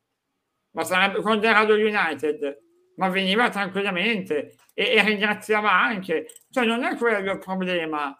Ma 0.71 0.83
sarebbe 0.83 1.21
quando 1.21 1.47
era 1.47 1.59
allo 1.59 1.75
United, 1.75 2.61
ma 2.97 3.09
veniva 3.09 3.49
tranquillamente 3.49 4.55
e, 4.73 4.95
e 4.95 5.03
ringraziava 5.03 5.71
anche. 5.71 6.27
Cioè 6.49 6.65
non 6.65 6.83
è 6.83 6.95
quello 6.97 7.31
il 7.31 7.39
problema 7.39 8.15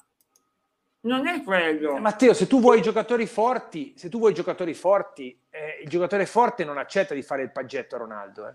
non 1.03 1.27
è 1.27 1.43
quello. 1.43 1.95
Eh, 1.95 1.99
Matteo, 1.99 2.33
se 2.33 2.47
tu 2.47 2.59
vuoi 2.59 2.81
giocatori 2.81 3.25
forti, 3.25 3.93
se 3.95 4.09
tu 4.09 4.19
vuoi 4.19 4.33
giocatori 4.33 4.73
forti, 4.73 5.37
eh, 5.49 5.81
il 5.83 5.89
giocatore 5.89 6.25
forte 6.25 6.63
non 6.63 6.77
accetta 6.77 7.13
di 7.13 7.21
fare 7.21 7.43
il 7.43 7.51
paggetto 7.51 7.95
a 7.95 7.99
Ronaldo. 7.99 8.47
Eh. 8.47 8.53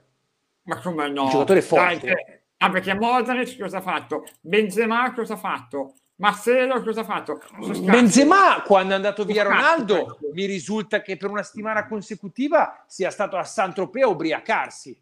Ma 0.63 0.81
come 0.81 1.09
no? 1.09 1.25
Il 1.25 1.31
giocatore 1.31 1.63
forte. 1.63 2.07
Dai, 2.07 2.41
ah, 2.59 2.71
perché 2.71 2.95
Modric 2.95 3.59
cosa 3.59 3.79
ha 3.79 3.83
fatto? 3.83 4.25
Benzema 4.41 5.13
cosa 5.13 5.35
ha 5.35 5.39
fatto? 5.39 5.95
Marcelo 6.17 6.83
cosa 6.83 7.03
ha 7.03 7.05
fatto? 7.05 7.41
Benzema 7.81 8.63
quando 8.63 8.93
è 8.93 8.97
andato 8.97 9.25
via 9.25 9.45
Ronaldo 9.45 10.19
mi 10.33 10.47
risulta 10.47 11.01
che 11.01 11.17
per 11.17 11.31
una 11.31 11.45
settimana 11.45 11.87
consecutiva 11.87 12.85
sia 12.89 13.11
stato 13.11 13.37
a 13.37 13.45
Saint-Tropez 13.45 14.03
a 14.03 14.09
ubriacarsi 14.09 15.01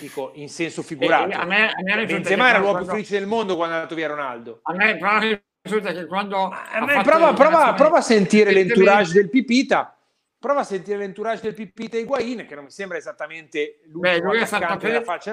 dico 0.00 0.32
in 0.34 0.48
senso 0.48 0.82
figurato. 0.82 1.30
Eh, 1.30 1.34
a 1.34 1.44
me, 1.44 1.70
a 1.70 1.82
me 1.82 2.04
Benzema 2.04 2.48
era 2.48 2.58
l'uomo 2.58 2.78
più 2.78 2.86
felice 2.86 3.18
del 3.18 3.28
mondo 3.28 3.54
quando 3.54 3.74
è 3.74 3.76
andato 3.76 3.94
via 3.94 4.08
Ronaldo. 4.08 4.60
A 4.62 4.74
me 4.74 4.96
pare 4.98 5.44
che 5.68 6.06
quando 6.06 6.50
eh, 6.50 7.02
prova, 7.02 7.32
prova, 7.32 7.74
prova, 7.74 7.98
a 7.98 8.02
sentire 8.02 8.52
l'entourage 8.52 9.12
del 9.12 9.30
Pipita. 9.30 9.92
Prova 10.38 10.60
a 10.60 10.64
sentire 10.64 10.98
l'entourage 10.98 11.42
del 11.42 11.54
Pipita 11.54 11.96
Higuain 11.98 12.46
che 12.46 12.54
non 12.54 12.64
mi 12.64 12.70
sembra 12.70 12.96
esattamente 12.96 13.80
lui 13.86 14.20
lui 14.20 14.40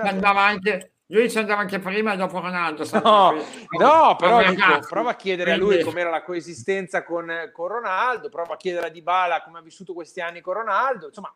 andava 0.01 0.41
anche 0.41 0.95
lui 1.07 1.29
ci 1.29 1.37
andava 1.37 1.61
anche 1.61 1.77
prima 1.77 2.13
e 2.13 2.17
dopo 2.17 2.39
Ronaldo 2.39 2.83
no, 3.03 3.33
no 3.77 4.15
però 4.17 4.43
dico, 4.49 4.79
prova 4.89 5.11
a 5.11 5.15
chiedere 5.15 5.51
a 5.51 5.57
lui 5.57 5.83
com'era 5.83 6.09
la 6.09 6.23
coesistenza 6.23 7.03
con, 7.03 7.51
con 7.53 7.67
Ronaldo 7.67 8.29
prova 8.29 8.55
a 8.55 8.57
chiedere 8.57 8.87
a 8.87 8.89
Dybala 8.89 9.43
come 9.43 9.59
ha 9.59 9.61
vissuto 9.61 9.93
questi 9.93 10.21
anni 10.21 10.41
con 10.41 10.55
Ronaldo 10.55 11.07
insomma 11.07 11.31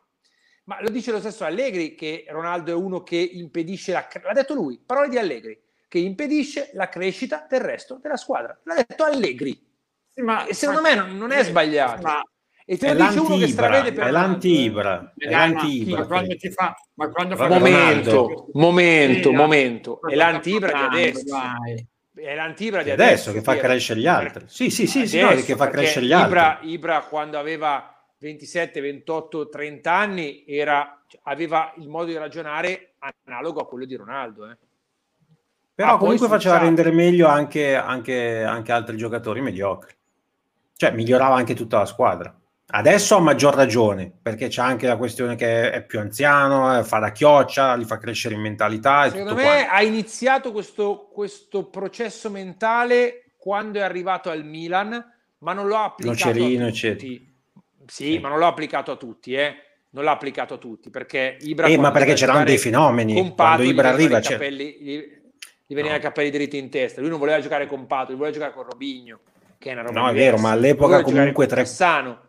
ma 0.63 0.81
lo 0.81 0.89
dice 0.89 1.11
lo 1.11 1.19
stesso 1.19 1.45
Allegri 1.45 1.93
che 1.93 2.25
Ronaldo 2.29 2.71
è 2.71 2.75
uno 2.75 3.03
che 3.03 3.17
impedisce 3.17 3.91
la 3.91 4.07
l'ha 4.23 4.33
detto 4.33 4.55
lui 4.55 4.81
parole 4.83 5.09
di 5.09 5.19
Allegri 5.19 5.61
che 5.89 5.97
impedisce 5.97 6.69
la 6.73 6.87
crescita 6.87 7.45
del 7.49 7.59
resto 7.59 7.99
della 8.01 8.15
squadra. 8.15 8.57
L'ha 8.63 8.75
detto 8.75 9.03
Allegri. 9.03 9.59
Sì, 10.07 10.21
ma, 10.21 10.45
e 10.45 10.53
secondo 10.53 10.81
ma, 10.81 10.89
me 10.89 10.95
non, 10.95 11.17
non 11.17 11.31
è 11.31 11.43
sbagliato. 11.43 12.01
Ma, 12.03 12.23
e 12.63 12.77
te 12.77 12.93
lo 12.93 13.07
dice 13.07 13.19
uno 13.19 13.37
che 13.37 13.47
stravede 13.47 13.91
per 13.91 14.05
è 14.05 14.11
l'antibra, 14.11 15.13
è 15.17 15.27
l'antibra. 15.27 16.01
Ma 16.01 16.05
quando 16.05 16.35
ti 16.35 16.51
fa, 16.51 16.75
ma 16.93 17.09
quando 17.09 17.35
fa 17.35 17.47
momento, 17.47 18.49
momento, 18.53 19.29
sì, 19.29 19.35
momento, 19.35 20.01
è 20.07 20.13
l'antibra 20.13 20.71
di 20.71 20.97
adesso. 20.97 21.35
Vai. 21.35 21.87
È 22.13 22.35
l'antibra 22.35 22.83
di 22.83 22.91
adesso, 22.91 23.29
adesso 23.29 23.31
che 23.31 23.41
fa 23.41 23.57
crescere 23.57 23.99
gli 23.99 24.07
altri. 24.07 24.43
Sì, 24.47 24.69
sì, 24.69 24.85
sì, 24.85 24.99
adesso, 24.99 25.17
sì 25.17 25.35
no, 25.35 25.43
che 25.43 25.55
fa 25.55 25.69
crescere 25.69 26.05
gli 26.05 26.11
altri. 26.11 26.29
Ibra, 26.29 26.59
Ibra 26.61 27.01
quando 27.01 27.39
aveva 27.39 27.91
27, 28.19 28.79
28, 28.81 29.49
30 29.49 29.91
anni 29.91 30.43
era, 30.45 31.03
aveva 31.23 31.73
il 31.77 31.87
modo 31.87 32.05
di 32.05 32.17
ragionare 32.17 32.93
analogo 33.25 33.61
a 33.61 33.67
quello 33.67 33.85
di 33.85 33.95
Ronaldo. 33.95 34.47
Eh. 34.47 34.57
Però 35.79 35.93
ah, 35.93 35.97
comunque 35.97 36.27
faceva 36.27 36.57
rendere 36.57 36.91
meglio 36.91 37.27
anche, 37.27 37.73
anche, 37.73 38.43
anche, 38.43 38.71
altri 38.73 38.97
giocatori 38.97 39.39
mediocri. 39.39 39.95
Cioè 40.75 40.91
migliorava 40.91 41.35
anche 41.35 41.55
tutta 41.55 41.77
la 41.77 41.85
squadra. 41.85 42.37
Adesso 42.71 43.15
ha 43.15 43.21
maggior 43.21 43.55
ragione, 43.55 44.11
perché 44.21 44.49
c'è 44.49 44.61
anche 44.61 44.87
la 44.87 44.97
questione 44.97 45.37
che 45.37 45.71
è 45.71 45.81
più 45.85 46.01
anziano, 46.01 46.77
eh, 46.77 46.83
fa 46.83 46.99
la 46.99 47.13
chioccia, 47.13 47.75
li 47.75 47.85
fa 47.85 47.97
crescere 47.97 48.35
in 48.35 48.41
mentalità. 48.41 49.09
Secondo 49.09 49.35
me 49.35 49.43
quanto. 49.43 49.71
ha 49.71 49.81
iniziato 49.81 50.51
questo, 50.51 51.07
questo, 51.13 51.69
processo 51.69 52.29
mentale 52.29 53.31
quando 53.37 53.79
è 53.79 53.81
arrivato 53.81 54.29
al 54.29 54.43
Milan, 54.43 55.01
ma 55.37 55.53
non 55.53 55.65
lo 55.65 55.77
ha 55.77 55.85
applicato 55.85 56.25
Nocerino, 56.25 56.65
a 56.65 56.67
tutti. 56.67 56.77
Eccetera. 56.77 57.21
Sì, 57.85 58.03
sì, 58.03 58.19
ma 58.19 58.27
non 58.27 58.39
l'ho 58.39 58.47
applicato 58.47 58.91
a 58.91 58.97
tutti, 58.97 59.33
eh 59.33 59.55
non 59.91 60.03
l'ha 60.03 60.11
applicato 60.11 60.53
a 60.53 60.57
tutti 60.57 60.91
perché 60.91 61.37
Ibra 61.41 61.65
eh, 61.65 61.75
ma 61.75 61.89
perché 61.89 62.13
c'erano 62.13 62.43
dei 62.43 62.59
fenomeni 62.59 63.33
quando 63.33 63.63
Ibra 63.63 63.89
arriva 63.89 64.19
capelli, 64.19 65.18
gli 65.69 65.75
veniva 65.75 65.93
no. 65.93 65.99
i 65.99 66.01
capelli 66.01 66.31
dritti 66.31 66.57
in 66.57 66.67
testa. 66.71 66.99
Lui 66.99 67.11
non 67.11 67.19
voleva 67.19 67.39
giocare 67.39 67.67
con 67.67 67.85
Pato, 67.85 68.07
lui 68.07 68.17
voleva 68.17 68.33
giocare 68.33 68.53
con 68.53 68.63
Robigno, 68.63 69.19
che 69.59 69.69
è 69.69 69.73
una 69.73 69.83
roba 69.83 69.99
No, 69.99 70.07
diversa. 70.07 70.27
è 70.27 70.31
vero, 70.31 70.41
ma 70.41 70.49
all'epoca 70.49 71.03
comunque 71.03 71.45
tre... 71.45 71.63
Sano. 71.65 72.21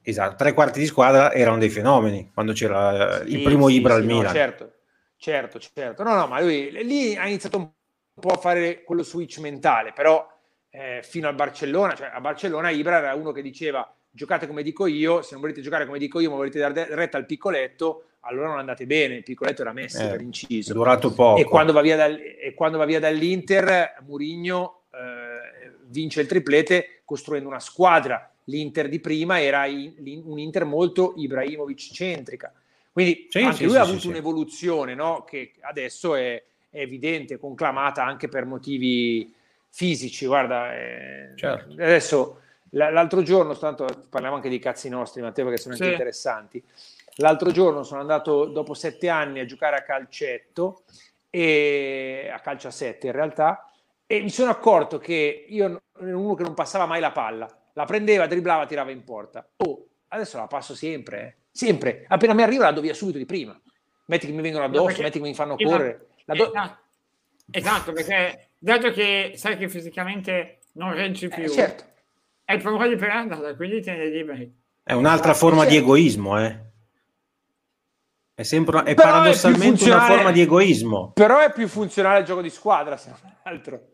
Esatto, 0.00 0.36
tre 0.36 0.52
quarti 0.52 0.78
di 0.78 0.86
squadra 0.86 1.32
erano 1.32 1.58
dei 1.58 1.70
fenomeni 1.70 2.30
quando 2.32 2.52
c'era 2.52 3.24
sì, 3.24 3.32
il 3.32 3.42
primo 3.42 3.66
sì, 3.66 3.74
Ibra 3.74 3.94
sì, 3.94 3.98
al 3.98 4.06
no, 4.06 4.16
Milan. 4.16 4.32
Certo, 4.32 4.72
certo, 5.16 5.58
certo. 5.58 6.02
No, 6.04 6.14
no, 6.14 6.28
ma 6.28 6.40
lui 6.40 6.70
lì 6.84 7.16
ha 7.16 7.26
iniziato 7.26 7.56
un 7.56 7.70
po' 8.14 8.28
a 8.28 8.38
fare 8.38 8.84
quello 8.84 9.02
switch 9.02 9.40
mentale, 9.40 9.92
però 9.92 10.24
eh, 10.70 11.00
fino 11.02 11.26
al 11.26 11.34
Barcellona, 11.34 11.96
cioè 11.96 12.12
a 12.14 12.20
Barcellona 12.20 12.70
Ibra 12.70 12.98
era 12.98 13.14
uno 13.14 13.32
che 13.32 13.42
diceva 13.42 13.92
giocate 14.08 14.46
come 14.46 14.62
dico 14.62 14.86
io, 14.86 15.20
se 15.22 15.30
non 15.32 15.40
volete 15.40 15.62
giocare 15.62 15.84
come 15.84 15.98
dico 15.98 16.20
io, 16.20 16.30
ma 16.30 16.36
volete 16.36 16.60
dare 16.60 16.94
retta 16.94 17.16
al 17.16 17.26
piccoletto, 17.26 18.04
allora 18.20 18.48
non 18.48 18.58
andate 18.58 18.86
bene, 18.86 19.16
il 19.16 19.22
piccoletto 19.22 19.62
era 19.62 19.72
messo 19.72 20.02
eh, 20.02 20.08
per 20.08 20.20
inciso. 20.20 20.72
È 20.72 20.74
durato 20.74 21.12
poco. 21.12 21.40
E 21.40 21.44
quando 21.44 21.72
va 21.72 21.80
via, 21.80 21.96
dal, 21.96 22.18
e 22.18 22.52
quando 22.54 22.78
va 22.78 22.84
via 22.84 23.00
dall'Inter, 23.00 23.96
Murigno 24.06 24.82
eh, 24.92 25.72
vince 25.86 26.20
il 26.20 26.26
triplete 26.26 27.02
costruendo 27.04 27.48
una 27.48 27.60
squadra. 27.60 28.30
L'Inter 28.44 28.88
di 28.88 29.00
prima 29.00 29.40
era 29.40 29.66
in, 29.66 30.22
un 30.24 30.38
Inter 30.38 30.64
molto 30.64 31.14
Ibrahimovic 31.16 31.92
centrica. 31.92 32.52
Quindi 32.92 33.26
sì, 33.30 33.38
anche 33.38 33.56
sì, 33.56 33.62
lui 33.64 33.72
sì, 33.72 33.78
ha 33.78 33.82
avuto 33.82 34.08
un'evoluzione 34.08 34.94
no? 34.94 35.24
che 35.24 35.52
adesso 35.60 36.14
è, 36.14 36.42
è, 36.68 36.80
evidente, 36.80 37.38
conclamata 37.38 38.04
anche 38.04 38.28
per 38.28 38.44
motivi 38.44 39.32
fisici. 39.68 40.26
Guarda, 40.26 40.74
eh, 40.76 41.32
certo. 41.36 41.72
adesso 41.72 42.40
l'altro 42.70 43.22
giorno, 43.22 43.56
tanto 43.56 43.86
parliamo 44.08 44.36
anche 44.36 44.48
di 44.48 44.58
cazzi 44.58 44.88
nostri, 44.88 45.22
Matteo, 45.22 45.44
perché 45.46 45.60
sono 45.60 45.74
anche 45.74 45.90
interessanti. 45.90 46.62
L'altro 47.20 47.50
giorno 47.50 47.82
sono 47.82 48.00
andato 48.00 48.46
dopo 48.46 48.74
sette 48.74 49.08
anni 49.08 49.40
a 49.40 49.44
giocare 49.44 49.76
a 49.76 49.82
calcetto, 49.82 50.84
e, 51.28 52.30
a 52.32 52.40
calcio 52.40 52.68
a 52.68 52.70
sette 52.70 53.06
in 53.06 53.12
realtà, 53.12 53.70
e 54.06 54.20
mi 54.20 54.30
sono 54.30 54.50
accorto 54.50 54.98
che 54.98 55.46
io 55.48 55.82
ero 55.98 56.18
uno 56.18 56.34
che 56.34 56.42
non 56.42 56.54
passava 56.54 56.86
mai 56.86 57.00
la 57.00 57.12
palla, 57.12 57.48
la 57.74 57.84
prendeva, 57.84 58.26
dribblava, 58.26 58.66
tirava 58.66 58.90
in 58.90 59.04
porta. 59.04 59.46
Oh, 59.58 59.86
adesso 60.08 60.38
la 60.38 60.46
passo 60.46 60.74
sempre, 60.74 61.20
eh. 61.20 61.34
sempre. 61.50 62.04
Appena 62.08 62.34
mi 62.34 62.42
arriva 62.42 62.64
la 62.64 62.72
do 62.72 62.80
via 62.80 62.94
subito 62.94 63.18
di 63.18 63.26
prima. 63.26 63.58
Metti 64.06 64.26
che 64.26 64.32
mi 64.32 64.42
vengono 64.42 64.64
addosso, 64.64 64.96
no, 64.96 65.02
metti 65.02 65.20
che 65.20 65.24
mi 65.24 65.34
fanno 65.34 65.56
correre. 65.56 66.08
Do... 66.24 66.34
Esatto. 66.34 66.78
esatto, 67.50 67.92
perché 67.92 68.48
dato 68.58 68.90
che 68.90 69.32
sai 69.36 69.56
che 69.58 69.68
fisicamente 69.68 70.60
non 70.72 70.94
reggi 70.94 71.28
più, 71.28 71.44
eh, 71.44 71.48
certo. 71.50 71.84
hai 72.46 72.58
paura 72.58 72.88
di 72.88 72.96
perderla, 72.96 73.54
quindi 73.54 73.82
te 73.82 73.92
ne 73.92 74.06
liberi. 74.06 74.58
È 74.82 74.94
un'altra 74.94 75.34
forma 75.34 75.60
certo. 75.60 75.72
di 75.72 75.80
egoismo, 75.80 76.40
eh. 76.40 76.68
È, 78.40 78.42
sempre, 78.42 78.84
è 78.84 78.94
paradossalmente 78.94 79.84
è 79.84 79.92
una 79.92 80.00
forma 80.00 80.30
di 80.30 80.40
egoismo. 80.40 81.10
Però 81.12 81.40
è 81.40 81.52
più 81.52 81.68
funzionale 81.68 82.20
il 82.20 82.24
gioco 82.24 82.40
di 82.40 82.48
squadra, 82.48 82.96
se 82.96 83.10
non 83.10 83.34
altro. 83.42 83.88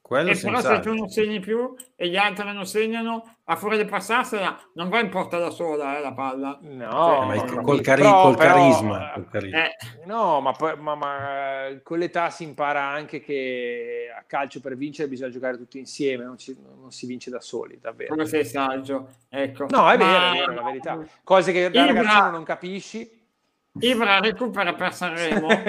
Quello 0.00 0.30
e 0.30 0.36
però 0.36 0.60
se 0.60 0.78
tu 0.78 0.94
non 0.94 1.08
segni 1.08 1.40
più 1.40 1.74
e 1.96 2.08
gli 2.08 2.16
altri 2.16 2.52
non 2.52 2.64
segnano, 2.64 3.38
a 3.44 3.56
fuori 3.56 3.78
di 3.78 3.84
passarsela, 3.84 4.56
non 4.74 4.88
va 4.88 5.00
in 5.00 5.08
porta 5.08 5.38
da 5.38 5.50
sola 5.50 5.98
eh, 5.98 6.00
la 6.00 6.12
palla. 6.12 6.58
No, 6.60 6.90
cioè, 6.90 7.26
ma 7.26 7.62
col, 7.62 7.80
cari- 7.80 8.02
però, 8.02 8.22
col, 8.22 8.36
però, 8.36 8.54
carisma, 8.54 9.10
col 9.14 9.28
carisma. 9.28 9.64
Eh, 9.66 9.76
no, 10.04 10.40
ma, 10.40 10.54
ma, 10.78 10.94
ma, 10.94 11.68
con 11.82 11.98
l'età 11.98 12.30
si 12.30 12.44
impara 12.44 12.82
anche 12.82 13.20
che 13.20 14.12
a 14.16 14.22
calcio 14.28 14.60
per 14.60 14.76
vincere 14.76 15.08
bisogna 15.08 15.30
giocare 15.30 15.56
tutti 15.56 15.80
insieme, 15.80 16.22
non, 16.22 16.38
ci, 16.38 16.56
non 16.78 16.92
si 16.92 17.06
vince 17.06 17.30
da 17.30 17.40
soli, 17.40 17.78
davvero. 17.80 18.10
Come 18.10 18.26
sei 18.26 18.44
saggio, 18.44 19.08
ecco. 19.28 19.66
No, 19.70 19.90
è 19.90 19.96
vero, 19.96 20.26
è 20.26 20.38
vero, 20.38 20.54
la 20.54 20.62
verità. 20.62 21.04
Cose 21.24 21.50
che 21.50 21.68
da 21.68 21.86
ragazzino 21.86 22.30
non 22.30 22.44
capisci 22.44 23.20
Ibra 23.80 24.20
recupera 24.20 24.74
per 24.74 24.94
Sanremo. 24.94 25.48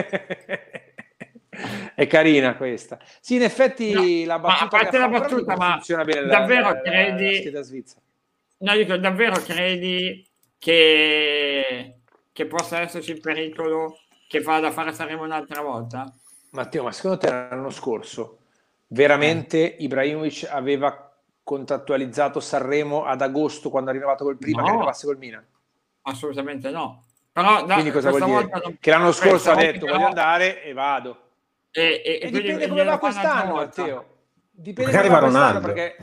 È 1.95 2.07
carina 2.07 2.55
questa. 2.55 2.99
Sì, 3.19 3.35
in 3.35 3.43
effetti 3.43 3.91
no, 3.93 4.25
la 4.25 4.39
battuta, 4.39 4.59
ma 4.59 4.65
a 4.65 4.67
parte 4.67 4.97
la 4.97 5.07
battuta, 5.07 5.55
ma 5.55 5.71
funziona 5.73 6.03
bene 6.03 6.25
davvero 6.25 6.69
la, 6.69 6.81
credi 6.81 7.51
la, 7.51 7.59
la 7.59 7.83
No, 8.57 8.75
dico, 8.75 8.97
davvero 8.97 9.35
credi 9.41 10.25
che, 10.57 11.99
che 12.31 12.45
possa 12.47 12.79
esserci 12.79 13.11
il 13.11 13.19
pericolo 13.19 13.99
che 14.27 14.41
vada 14.41 14.69
a 14.69 14.71
fare 14.71 14.93
Sanremo 14.93 15.23
un'altra 15.23 15.61
volta? 15.61 16.11
Matteo, 16.51 16.83
ma 16.83 16.91
secondo 16.91 17.17
te 17.17 17.29
l'anno 17.29 17.69
scorso 17.69 18.39
veramente 18.93 19.75
eh. 19.75 19.83
Ibrahimovic 19.83 20.47
aveva 20.49 21.11
contattualizzato 21.43 22.39
Sanremo 22.39 23.03
ad 23.03 23.21
agosto 23.21 23.69
quando 23.69 23.91
è 23.91 23.93
arrivato 23.93 24.23
col 24.23 24.37
prima 24.37 24.61
no. 24.61 24.67
che 24.67 24.73
arrivasse 24.73 25.05
col 25.05 25.17
Milan? 25.17 25.45
Assolutamente 26.03 26.69
no. 26.69 27.03
Però 27.33 27.65
da, 27.65 27.73
quindi 27.73 27.91
cosa 27.91 28.11
vuol 28.11 28.23
dire? 28.23 28.61
Non... 28.63 28.77
Che 28.79 28.89
l'anno 28.91 29.11
scorso 29.11 29.49
ha 29.49 29.55
detto 29.55 29.87
voglio 29.87 30.05
andare 30.05 30.63
e 30.63 30.71
vado. 30.71 31.21
E, 31.71 32.01
e, 32.05 32.19
e 32.21 32.29
dipende 32.29 32.67
come 32.67 32.83
va 32.83 32.99
quest'anno, 32.99 33.55
Matteo. 33.55 34.05
Dipende 34.51 34.91
come 34.91 35.09
va 35.09 35.19
quest'anno 35.19 35.59
perché 35.59 35.97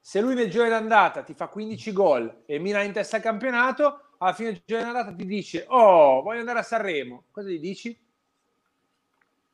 se 0.00 0.20
lui 0.20 0.34
nel 0.34 0.50
giorno 0.50 0.70
d'andata 0.70 1.22
ti 1.22 1.34
fa 1.34 1.46
15 1.46 1.92
gol 1.92 2.42
e 2.46 2.58
Milan 2.58 2.86
in 2.86 2.92
testa 2.92 3.16
al 3.16 3.22
campionato, 3.22 4.14
alla 4.18 4.32
fine 4.32 4.50
del 4.50 4.62
giorno 4.64 4.86
d'andata 4.86 5.14
ti 5.14 5.24
dice 5.24 5.64
oh, 5.68 6.20
voglio 6.20 6.40
andare 6.40 6.58
a 6.58 6.62
Sanremo. 6.62 7.26
Cosa 7.30 7.48
gli 7.48 7.60
dici? 7.60 7.96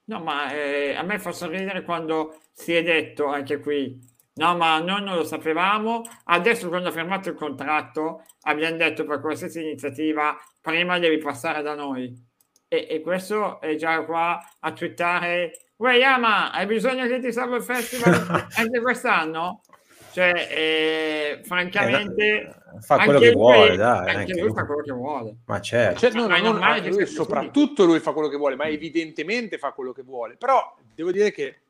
No, 0.05 0.21
ma 0.21 0.51
eh, 0.51 0.95
a 0.95 1.03
me 1.03 1.19
fa 1.19 1.33
sorridere 1.33 1.83
quando 1.83 2.41
si 2.55 2.73
è 2.73 2.83
detto 2.83 3.27
anche 3.27 3.61
qui 3.61 4.17
No, 4.39 4.57
ma 4.57 4.79
noi 4.79 5.03
non 5.03 5.17
lo 5.17 5.25
sapevamo. 5.25 6.03
Adesso, 6.25 6.69
quando 6.69 6.89
ha 6.89 6.93
firmato 6.93 7.29
il 7.29 7.35
contratto, 7.35 8.25
abbiamo 8.43 8.77
detto 8.77 9.05
per 9.05 9.21
qualsiasi 9.21 9.61
iniziativa, 9.61 10.37
prima 10.69 10.99
devi 10.99 11.19
passare 11.19 11.63
da 11.63 11.75
noi. 11.75 12.27
E, 12.69 12.87
e 12.91 13.01
questo 13.01 13.61
è 13.61 13.75
già 13.77 14.05
qua 14.05 14.39
a 14.61 14.73
twittare. 14.73 15.53
Uè, 15.77 15.95
Yama, 15.95 16.53
hai 16.53 16.67
bisogno 16.67 17.07
che 17.07 17.19
ti 17.21 17.33
salva 17.33 17.57
il 17.57 17.63
festival 17.63 18.47
anche 18.57 18.81
quest'anno? 18.81 19.63
Cioè, 20.11 20.49
eh, 20.51 21.41
francamente, 21.45 22.25
eh, 22.25 22.81
fa 22.81 22.99
quello 22.99 23.21
che 23.21 23.33
vuole, 23.33 23.77
dai, 23.77 24.15
anche, 24.17 24.33
lui, 24.33 24.43
lui 24.43 24.53
fa 24.53 24.65
quello 24.67 24.83
che 24.83 24.93
vuole. 24.93 25.37
Ma 25.47 25.61
certo, 25.61 26.01
cioè, 26.01 26.11
no, 26.13 26.27
no, 26.27 26.37
non, 26.39 26.59
non 26.59 26.89
lui, 26.89 27.07
soprattutto 27.07 27.85
lui 27.85 28.01
fa 28.01 28.13
quello 28.13 28.29
che 28.29 28.37
vuole, 28.37 28.57
ma 28.57 28.67
evidentemente 28.67 29.59
fa 29.59 29.73
quello 29.73 29.93
che 29.93 30.03
vuole. 30.03 30.37
Però 30.37 30.77
devo 30.95 31.13
dire 31.13 31.31
che 31.31 31.61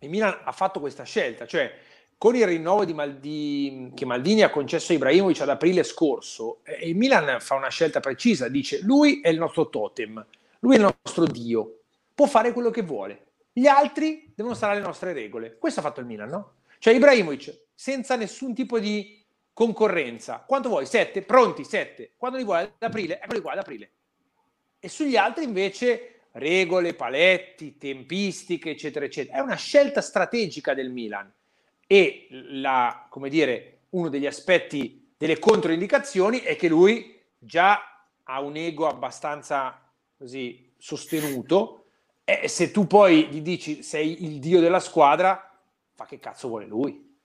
il 0.00 0.08
Milan 0.08 0.38
ha 0.44 0.52
fatto 0.52 0.80
questa 0.80 1.04
scelta, 1.04 1.46
cioè 1.46 1.72
con 2.18 2.36
il 2.36 2.46
rinnovo 2.46 2.84
di 2.84 2.94
Maldi, 2.94 3.92
che 3.94 4.04
Maldini 4.04 4.42
ha 4.42 4.50
concesso 4.50 4.92
a 4.92 4.94
Ibrahimovic 4.96 5.40
ad 5.40 5.48
aprile 5.48 5.82
scorso, 5.82 6.60
eh, 6.64 6.88
il 6.88 6.96
Milan 6.96 7.40
fa 7.40 7.54
una 7.54 7.68
scelta 7.68 8.00
precisa, 8.00 8.48
dice 8.48 8.80
lui 8.82 9.20
è 9.20 9.28
il 9.28 9.38
nostro 9.38 9.68
totem, 9.68 10.24
lui 10.60 10.74
è 10.74 10.78
il 10.78 10.82
nostro 11.02 11.26
dio, 11.26 11.80
può 12.14 12.26
fare 12.26 12.52
quello 12.52 12.70
che 12.70 12.82
vuole, 12.82 13.26
gli 13.52 13.66
altri 13.66 14.32
devono 14.34 14.54
stare 14.54 14.72
alle 14.72 14.84
nostre 14.84 15.12
regole. 15.12 15.58
Questo 15.58 15.80
ha 15.80 15.82
fatto 15.82 16.00
il 16.00 16.06
Milan, 16.06 16.28
no? 16.28 16.54
Cioè 16.78 16.94
Ibrahimovic 16.94 17.66
senza 17.74 18.16
nessun 18.16 18.54
tipo 18.54 18.78
di 18.78 19.22
concorrenza, 19.52 20.42
quanto 20.46 20.68
vuoi? 20.68 20.86
Sette? 20.86 21.22
Pronti? 21.22 21.64
Sette? 21.64 22.12
Quando 22.16 22.38
li 22.38 22.44
vuoi 22.44 22.62
ad 22.62 22.72
aprile? 22.80 23.20
Eccoli 23.20 23.40
qua 23.40 23.52
ad 23.52 23.58
aprile. 23.58 23.90
E 24.80 24.88
sugli 24.88 25.16
altri 25.16 25.44
invece 25.44 26.22
regole, 26.32 26.94
paletti, 26.94 27.78
tempistiche, 27.78 28.70
eccetera, 28.70 29.04
eccetera. 29.04 29.38
È 29.38 29.40
una 29.40 29.54
scelta 29.54 30.00
strategica 30.00 30.74
del 30.74 30.90
Milan 30.90 31.32
e 31.86 32.28
la, 32.30 33.06
come 33.08 33.28
dire, 33.28 33.80
uno 33.90 34.08
degli 34.08 34.26
aspetti 34.26 35.12
delle 35.16 35.38
controindicazioni 35.38 36.40
è 36.40 36.56
che 36.56 36.68
lui 36.68 37.20
già 37.38 37.80
ha 38.22 38.40
un 38.40 38.56
ego 38.56 38.86
abbastanza 38.86 39.80
così 40.16 40.72
sostenuto 40.78 41.84
e 42.24 42.48
se 42.48 42.70
tu 42.70 42.86
poi 42.86 43.26
gli 43.26 43.42
dici 43.42 43.82
sei 43.82 44.24
il 44.24 44.38
dio 44.38 44.60
della 44.60 44.80
squadra, 44.80 45.56
fa 45.94 46.06
che 46.06 46.18
cazzo 46.18 46.48
vuole 46.48 46.66
lui? 46.66 47.16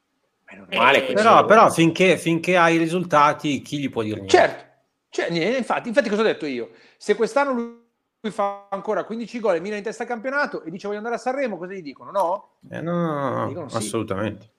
È 0.44 0.56
normale. 0.56 1.08
Eh, 1.08 1.14
però, 1.14 1.46
però 1.46 1.70
finché, 1.70 2.18
finché, 2.18 2.58
hai 2.58 2.76
i 2.76 2.80
risultati, 2.80 3.62
chi 3.62 3.80
gli 3.80 3.90
può 3.90 4.02
dire 4.02 4.16
niente? 4.16 4.36
Certo, 4.36 4.66
cioè, 5.10 5.28
infatti, 5.30 5.88
infatti 5.88 6.10
cosa 6.10 6.22
ho 6.22 6.26
detto 6.26 6.46
io? 6.46 6.72
Se 6.98 7.16
quest'anno 7.16 7.54
lui 7.54 7.88
lui 8.22 8.32
fa 8.32 8.68
ancora 8.70 9.06
15 9.06 9.40
gol 9.40 9.56
e 9.56 9.60
Milan 9.62 9.78
in 9.78 9.84
testa 9.84 10.04
al 10.04 10.10
campionato 10.10 10.62
e 10.64 10.72
dice 10.72 10.88
voglio 10.88 11.00
andare 11.00 11.16
a 11.16 11.20
Sanremo, 11.20 11.58
cosa 11.58 11.74
gli 11.74 11.82
dicono? 11.82 12.12
No? 12.12 12.50
Eh, 12.70 12.82
no, 12.82 12.94
no, 12.94 13.46
no, 13.46 13.52
no 13.52 13.70
sì. 13.70 13.78
assolutamente. 13.78 14.50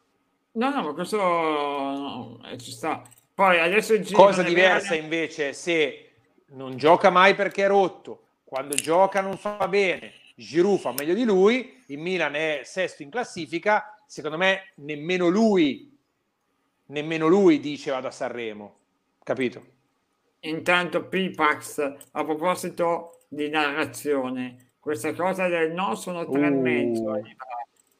No, 0.53 0.71
no, 0.71 0.83
ma 0.83 0.93
questo 0.95 1.17
no, 1.19 2.41
eh, 2.47 2.57
ci 2.59 2.73
sta. 2.73 3.03
Poi 3.35 3.61
adesso 3.61 3.95
il 3.95 4.11
Cosa 4.13 4.43
diversa 4.43 4.93
viene... 4.93 5.05
invece 5.05 5.53
se 5.53 6.11
non 6.49 6.77
gioca 6.77 7.11
mai 7.11 7.35
perché 7.35 7.65
è 7.65 7.69
rotto, 7.69 8.23
quando 8.45 8.75
gioca 8.75 9.21
non 9.21 9.37
fa 9.37 9.69
bene, 9.69 10.13
Giroud 10.35 10.79
fa 10.79 10.93
meglio 10.93 11.15
di 11.15 11.25
lui, 11.25 11.83
il 11.87 11.99
Milan 11.99 12.35
è 12.35 12.63
sesto 12.65 13.03
in 13.03 13.11
classifica, 13.11 13.95
secondo 14.07 14.37
me 14.39 14.73
nemmeno 14.77 15.29
lui, 15.29 15.97
nemmeno 16.87 17.29
lui 17.29 17.61
dice 17.61 17.91
vado 17.91 18.09
a 18.09 18.11
Sanremo, 18.11 18.77
capito? 19.23 19.65
Intanto 20.41 21.05
Pipax, 21.05 21.97
a 22.13 22.25
proposito 22.25 23.20
di 23.33 23.49
narrazione, 23.49 24.73
questa 24.81 25.15
cosa 25.15 25.47
del 25.47 25.73
no 25.73 25.95
sono 25.95 26.29
tre 26.29 26.41
uh. 26.41 26.45
e 26.45 26.51
mezzo, 26.51 27.11
uh. 27.11 27.23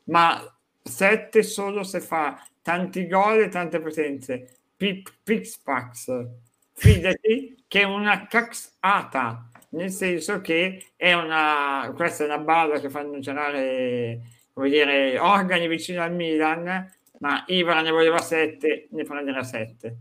ma 0.05 0.43
sette 0.83 1.43
solo 1.45 1.85
se 1.85 2.01
fa 2.01 2.45
tanti 2.63 3.07
gol 3.07 3.43
e 3.43 3.49
tante 3.49 3.81
presenze. 3.81 4.57
Pip, 4.77 5.13
Pixpax, 5.23 6.27
fidati 6.73 7.65
che 7.69 7.81
è 7.83 7.85
una 7.85 8.27
caxata. 8.27 9.49
nel 9.71 9.91
senso 9.93 10.41
che 10.41 10.87
è 10.97 11.13
una, 11.13 11.93
questa 11.95 12.25
è 12.25 12.27
una 12.27 12.39
balla 12.39 12.81
che 12.81 12.91
fanno 12.91 13.21
girare 13.21 14.21
come 14.53 14.69
dire, 14.69 15.19
organi 15.19 15.69
vicino 15.69 16.03
al 16.03 16.13
Milan, 16.13 16.93
ma 17.19 17.45
Ibra 17.47 17.81
ne 17.83 17.91
voleva 17.91 18.19
7, 18.19 18.89
ne 18.91 19.05
prenderà 19.05 19.43
7. 19.43 19.97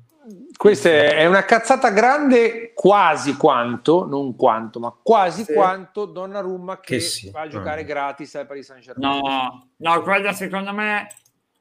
Questa 0.55 0.89
è 0.89 1.25
una 1.25 1.45
cazzata 1.45 1.89
grande 1.89 2.73
quasi 2.73 3.35
quanto, 3.35 4.05
non 4.05 4.35
quanto, 4.35 4.79
ma 4.79 4.95
quasi 5.01 5.43
sì. 5.43 5.53
quanto 5.53 6.05
Donnarumma 6.05 6.79
che, 6.79 6.95
che 6.95 6.99
sì. 6.99 7.31
va 7.31 7.41
a 7.41 7.47
giocare 7.47 7.83
mm. 7.83 7.87
gratis 7.87 8.35
al 8.35 8.45
Paris 8.45 8.65
Saint-Germain. 8.65 9.19
No, 9.21 9.69
no, 9.77 10.01
quella 10.01 10.33
secondo 10.33 10.73
me 10.73 11.07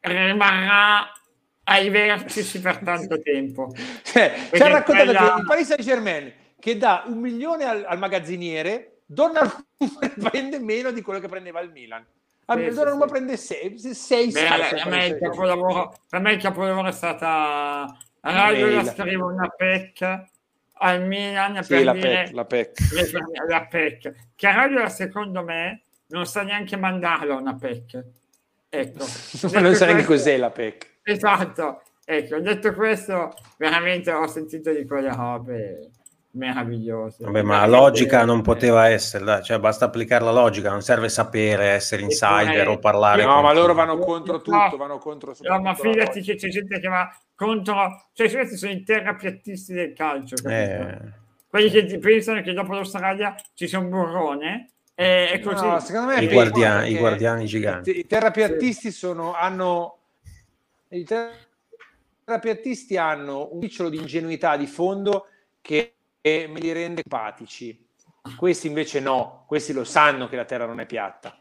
rimarrà 0.01 1.11
ai 1.65 1.89
vertici 1.91 2.61
per 2.61 2.79
tanto 2.79 3.21
tempo. 3.23 3.73
Cioè, 4.03 4.49
ci 4.53 4.63
ha 4.63 4.69
raccontato 4.69 5.05
quella... 5.05 5.35
che 5.35 5.41
il 5.41 5.47
Paris 5.47 5.67
Saint-Germain 5.67 6.33
che 6.59 6.77
dà 6.77 7.05
un 7.07 7.19
milione 7.19 7.65
al, 7.65 7.85
al 7.87 7.99
magazziniere, 7.99 9.03
Donnarumma 9.07 9.65
prende 10.31 10.59
meno 10.59 10.91
di 10.91 11.03
quello 11.03 11.21
che 11.21 11.29
prendeva 11.29 11.61
il 11.61 11.71
Milan. 11.71 12.05
A 12.47 12.57
sì, 12.57 12.65
Donnarumma 12.65 13.05
sì, 13.05 13.11
prende 13.11 13.37
6 13.37 13.79
sei, 13.79 14.31
Beh, 14.31 14.49
a, 14.49 14.89
me 14.89 15.07
il 15.07 15.19
capolavoro, 15.19 15.95
per 16.09 16.21
me 16.21 16.33
il 16.33 16.41
capolavoro 16.41 16.89
è 16.89 16.93
stata 16.93 17.97
Radio 18.21 18.71
la 18.71 18.85
scrive 18.85 19.23
una 19.23 19.49
PEC 19.49 20.25
al 20.81 21.07
Milan 21.07 21.63
sì, 21.63 21.75
per 21.75 21.85
la 21.85 21.93
dire 21.93 22.23
PEC, 22.25 22.33
la 22.33 22.45
PEC. 22.45 22.79
la 23.49 23.67
PEC 23.67 24.15
che 24.35 24.53
Radio 24.53 24.89
secondo 24.89 25.43
me 25.43 25.83
non 26.09 26.27
sa 26.27 26.43
neanche 26.43 26.77
mandarla 26.77 27.35
una 27.35 27.55
PEC 27.55 28.05
ecco. 28.69 28.99
Non 29.61 29.75
sa 29.75 29.87
neanche 29.87 30.05
cos'è 30.05 30.37
la 30.37 30.51
PEC 30.51 30.99
esatto. 31.03 31.83
Ecco 32.05 32.41
detto 32.41 32.73
questo 32.75 33.35
veramente 33.59 34.11
ho 34.11 34.27
sentito 34.27 34.73
di 34.73 34.87
quelle 34.87 35.13
robe 35.15 35.91
meravigliose 36.31 37.25
Vabbè, 37.25 37.43
ma 37.43 37.61
la 37.61 37.79
logica 37.79 38.25
non 38.25 38.43
poteva 38.43 38.89
essere 38.89 39.43
cioè 39.43 39.59
basta 39.59 39.87
applicare 39.87 40.25
la 40.25 40.31
logica 40.31 40.71
non 40.71 40.83
serve 40.83 41.09
sapere 41.09 41.69
essere 41.69 42.03
insider 42.03 42.69
o 42.69 42.79
parlare 42.79 43.25
no 43.25 43.41
ma 43.41 43.53
loro 43.53 43.75
vanno 43.75 43.99
contro 43.99 44.41
tutto 44.41 44.77
vanno 44.77 44.99
contro 44.99 45.35
no, 45.41 45.61
ma 45.61 45.75
fidati 45.75 46.21
che 46.21 46.37
c'è 46.37 46.49
gente 46.49 46.79
che 46.79 46.89
va 46.89 47.11
contro, 47.39 48.09
cioè 48.15 48.29
questi 48.29 48.57
sono 48.57 48.73
i 48.73 48.83
terrapiattisti 48.83 49.73
del 49.73 49.93
calcio, 49.93 50.35
eh. 50.49 50.99
quelli 51.49 51.71
che 51.71 51.99
pensano 51.99 52.43
che 52.43 52.53
dopo 52.53 52.73
l'Australia 52.73 53.37
ci 53.55 53.69
sia 53.69 53.79
un 53.79 53.89
burrone. 53.89 54.71
E, 54.97 55.41
così. 55.45 55.65
No, 55.65 55.79
secondo 55.79 56.13
me 56.13 56.25
I, 56.25 56.27
guardiani, 56.27 56.91
i 56.91 56.99
guardiani 56.99 57.47
giganti. 57.47 57.97
I 57.97 58.07
terrapiattisti 58.07 58.91
sì. 58.91 58.99
sono, 58.99 59.35
hanno 59.35 59.99
i 60.89 61.07
terrapiattisti 62.25 62.97
hanno 62.97 63.51
un 63.53 63.61
picciolo 63.61 63.89
di 63.89 63.99
ingenuità 63.99 64.57
di 64.57 64.67
fondo 64.67 65.27
che 65.61 65.98
me 66.23 66.61
li 66.61 66.73
rende 66.73 67.03
empatici. 67.05 67.87
Questi 68.37 68.67
invece 68.67 69.01
no, 69.01 69.45
questi 69.47 69.73
lo 69.73 69.85
sanno 69.85 70.29
che 70.29 70.37
la 70.37 70.45
Terra 70.45 70.67
non 70.67 70.81
è 70.81 70.87
piatta 70.87 71.41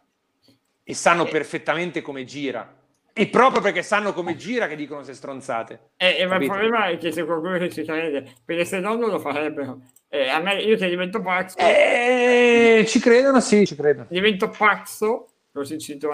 e 0.84 0.94
sanno 0.94 1.26
perfettamente 1.26 2.02
come 2.02 2.24
gira 2.24 2.78
e 3.12 3.28
proprio 3.28 3.62
perché 3.62 3.82
sanno 3.82 4.14
come 4.14 4.36
gira 4.36 4.68
che 4.68 4.76
dicono 4.76 5.02
se 5.02 5.14
stronzate. 5.14 5.90
Eh, 5.98 6.18
eh, 6.20 6.28
ma 6.28 6.38
il 6.38 6.46
problema 6.46 6.88
è 6.88 6.98
che 6.98 7.12
se 7.12 7.26
qualcuno 7.26 7.68
ci 7.68 7.84
crede, 7.84 8.32
perché 8.46 8.64
se 8.64 8.80
no 8.80 8.96
non 8.96 9.10
lo 9.10 9.20
farebbero. 9.20 9.82
Eh, 10.08 10.30
a 10.30 10.40
me, 10.40 10.62
io 10.62 10.78
che 10.78 10.88
divento 10.88 11.20
pazzo... 11.20 11.58
Eh, 11.58 12.86
ci 12.88 13.00
credono, 13.00 13.42
sì, 13.42 13.66
ci 13.66 13.76
credono. 13.76 14.06
Divento 14.10 14.50
pazzo, 14.50 15.30
così 15.52 15.80
cito 15.80 16.12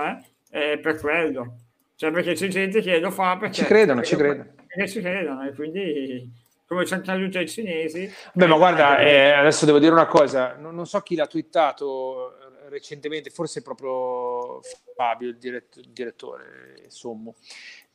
eh, 0.50 0.80
per 0.80 0.98
quello. 0.98 1.58
Cioè 1.96 2.10
perché 2.12 2.34
c'è 2.34 2.48
gente 2.48 2.82
che 2.82 3.00
lo 3.00 3.12
fa 3.12 3.36
perché... 3.38 3.56
Ci 3.56 3.66
credono, 3.66 4.02
ci 4.02 4.16
credono. 4.16 4.54
Perché 4.66 4.90
ci 4.90 5.02
credono 5.02 5.46
e 5.46 5.54
quindi 5.54 6.32
come 6.74 6.86
ci 6.86 6.94
hanno 6.94 7.04
creduto 7.04 7.38
ai 7.38 7.48
cinesi. 7.48 8.12
Beh, 8.34 8.48
ma 8.48 8.58
guarda, 8.58 9.00
eh, 9.00 9.32
adesso 9.32 9.66
devo 9.66 9.80
dire 9.80 9.92
una 9.92 10.08
cosa, 10.08 10.56
non, 10.56 10.76
non 10.76 10.86
so 10.86 11.00
chi 11.02 11.16
l'ha 11.16 11.28
twittato 11.28 12.38
recentemente, 12.74 13.30
forse 13.30 13.62
proprio 13.62 14.62
Fabio, 14.96 15.30
il, 15.30 15.38
dirett- 15.38 15.78
il 15.78 15.90
direttore 15.90 16.86
Sommo. 16.88 17.36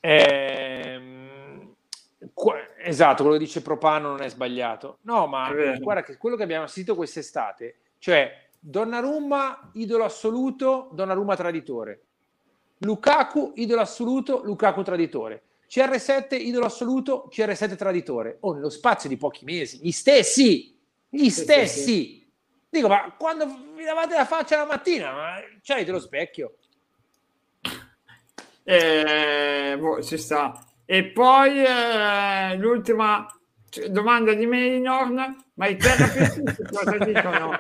Ehm, 0.00 1.74
qua, 2.32 2.56
esatto, 2.78 3.22
quello 3.22 3.38
che 3.38 3.44
dice 3.44 3.62
Propano 3.62 4.08
non 4.08 4.22
è 4.22 4.28
sbagliato. 4.28 4.98
No, 5.02 5.26
ma 5.26 5.52
guarda 5.78 6.02
che 6.02 6.16
quello 6.16 6.36
che 6.36 6.44
abbiamo 6.44 6.64
assistito 6.64 6.94
quest'estate, 6.94 7.76
cioè 7.98 8.46
Donnarumma, 8.60 9.70
idolo 9.74 10.04
assoluto, 10.04 10.88
Donnarumma 10.92 11.36
traditore. 11.36 12.02
Lukaku, 12.78 13.52
idolo 13.56 13.80
assoluto, 13.80 14.42
Lukaku 14.44 14.82
traditore. 14.82 15.42
CR7, 15.68 16.34
idolo 16.34 16.66
assoluto, 16.66 17.28
CR7 17.30 17.76
traditore. 17.76 18.38
Oh, 18.40 18.54
nello 18.54 18.70
spazio 18.70 19.08
di 19.08 19.16
pochi 19.16 19.44
mesi, 19.44 19.78
gli 19.82 19.90
stessi, 19.90 20.76
gli 21.08 21.28
stessi. 21.28 22.26
Dico, 22.70 22.88
ma 22.88 23.14
quando 23.18 23.46
vi 23.74 23.84
lavate 23.84 24.14
la 24.14 24.24
faccia 24.24 24.56
la 24.56 24.66
mattina, 24.66 25.12
ma 25.12 25.34
c'hai 25.62 25.84
lo 25.86 26.00
specchio. 26.00 26.56
Eh, 28.64 29.76
boh, 29.78 30.02
ci 30.02 30.16
sta. 30.18 30.62
E 30.84 31.04
poi 31.04 31.64
eh, 31.64 32.56
l'ultima 32.56 33.26
domanda 33.90 34.32
di 34.32 34.46
Mainorn, 34.46 35.36
ma 35.54 35.66
i 35.66 35.76
terapisti 35.76 36.42
cosa 36.72 36.96
dicono 36.98 37.58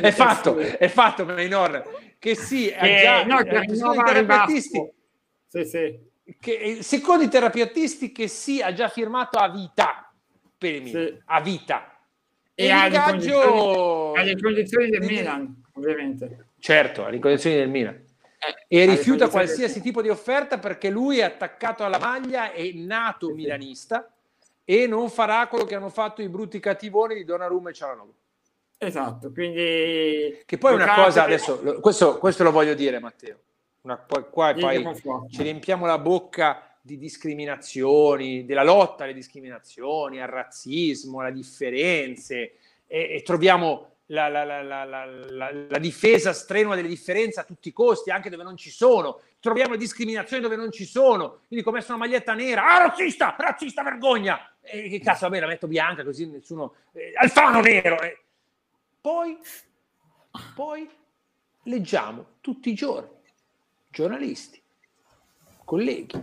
È 0.00 0.10
fatto, 0.10 0.56
è 0.56 0.88
fatto 0.88 1.24
Mainorn, 1.24 1.82
che 2.18 2.34
sì, 2.34 2.68
eh, 2.68 3.00
già, 3.02 3.24
no, 3.24 3.42
che 3.42 3.58
eh, 3.58 3.74
secondo 3.74 4.00
i 4.00 4.04
terapisti, 4.04 4.92
sì, 5.46 5.64
sì. 5.64 6.12
Che, 6.40 6.78
secondo 6.82 7.22
i 7.22 7.28
terapiattisti 7.28 8.10
che 8.10 8.28
sì, 8.28 8.62
ha 8.62 8.72
già 8.72 8.88
firmato 8.88 9.38
a 9.38 9.48
vita 9.50 10.10
per 10.56 10.74
il 10.74 10.88
sì. 10.88 11.22
a 11.26 11.40
vita 11.40 11.94
e, 12.54 12.70
alle 12.70 12.98
condizioni, 12.98 14.18
alle 14.18 14.40
condizioni 14.40 14.88
del 14.88 15.00
Milan, 15.00 15.62
ovviamente. 15.74 16.46
Certo, 16.58 17.04
alle 17.04 17.18
condizioni 17.18 17.56
del 17.56 17.68
Milan. 17.68 17.94
Eh, 17.96 18.82
e 18.82 18.86
rifiuta 18.86 19.28
qualsiasi 19.28 19.80
tipo 19.80 20.02
di 20.02 20.08
offerta 20.08 20.58
perché 20.58 20.90
lui 20.90 21.18
è 21.18 21.22
attaccato 21.22 21.84
alla 21.84 21.98
maglia, 21.98 22.52
è 22.52 22.70
nato 22.72 23.30
milanista 23.30 24.10
e 24.64 24.86
non 24.86 25.10
farà 25.10 25.46
quello 25.46 25.64
che 25.64 25.74
hanno 25.74 25.88
fatto 25.88 26.22
i 26.22 26.28
brutti 26.28 26.60
cattivoni 26.60 27.14
di 27.14 27.24
Donnarumma 27.24 27.70
e 27.70 27.72
Cialanoglu. 27.72 28.14
Esatto, 28.78 29.32
quindi... 29.32 30.42
Che 30.44 30.58
poi 30.58 30.74
una 30.74 30.94
cosa, 30.94 31.24
adesso, 31.24 31.58
questo, 31.80 32.18
questo, 32.18 32.42
lo 32.42 32.50
voglio 32.50 32.74
dire 32.74 32.98
Matteo, 32.98 33.38
una, 33.84 33.98
qua, 33.98 34.22
qua 34.24 34.54
poi 34.54 34.82
ci 35.30 35.42
riempiamo 35.42 35.84
la 35.84 35.98
bocca 35.98 36.74
di 36.80 36.96
discriminazioni, 36.98 38.44
della 38.44 38.62
lotta 38.62 39.04
alle 39.04 39.14
discriminazioni, 39.14 40.20
al 40.20 40.28
razzismo, 40.28 41.20
alle 41.20 41.32
differenze 41.32 42.56
e, 42.86 43.14
e 43.16 43.22
troviamo 43.22 43.90
la, 44.06 44.28
la, 44.28 44.44
la, 44.62 44.84
la, 44.94 45.78
difesa 45.78 46.32
strenua 46.32 46.74
delle 46.74 46.88
differenze 46.88 47.40
a 47.40 47.44
tutti 47.44 47.68
i 47.68 47.72
costi, 47.72 48.10
anche 48.10 48.30
dove 48.30 48.42
non 48.42 48.56
ci 48.56 48.70
sono. 48.70 49.20
Troviamo 49.40 49.72
le 49.72 49.78
discriminazioni 49.78 50.42
dove 50.42 50.56
non 50.56 50.70
ci 50.70 50.84
sono. 50.84 51.40
Quindi, 51.46 51.64
come 51.64 51.84
una 51.86 51.96
maglietta 51.96 52.34
nera, 52.34 52.66
ah, 52.66 52.86
razzista, 52.86 53.34
razzista, 53.38 53.82
vergogna. 53.82 54.54
E 54.60 54.88
che 54.88 55.00
cazzo, 55.00 55.26
vabbè, 55.26 55.40
la 55.40 55.46
metto 55.46 55.66
bianca 55.66 56.04
così 56.04 56.26
nessuno. 56.26 56.74
Eh, 56.92 57.12
Alfano 57.16 57.60
nero. 57.60 58.00
Eh. 58.02 58.22
Poi, 59.00 59.38
poi 60.54 60.88
leggiamo 61.62 62.26
tutti 62.40 62.70
i 62.70 62.74
giorni 62.74 63.14
giornalisti, 63.94 64.60
colleghi, 65.64 66.20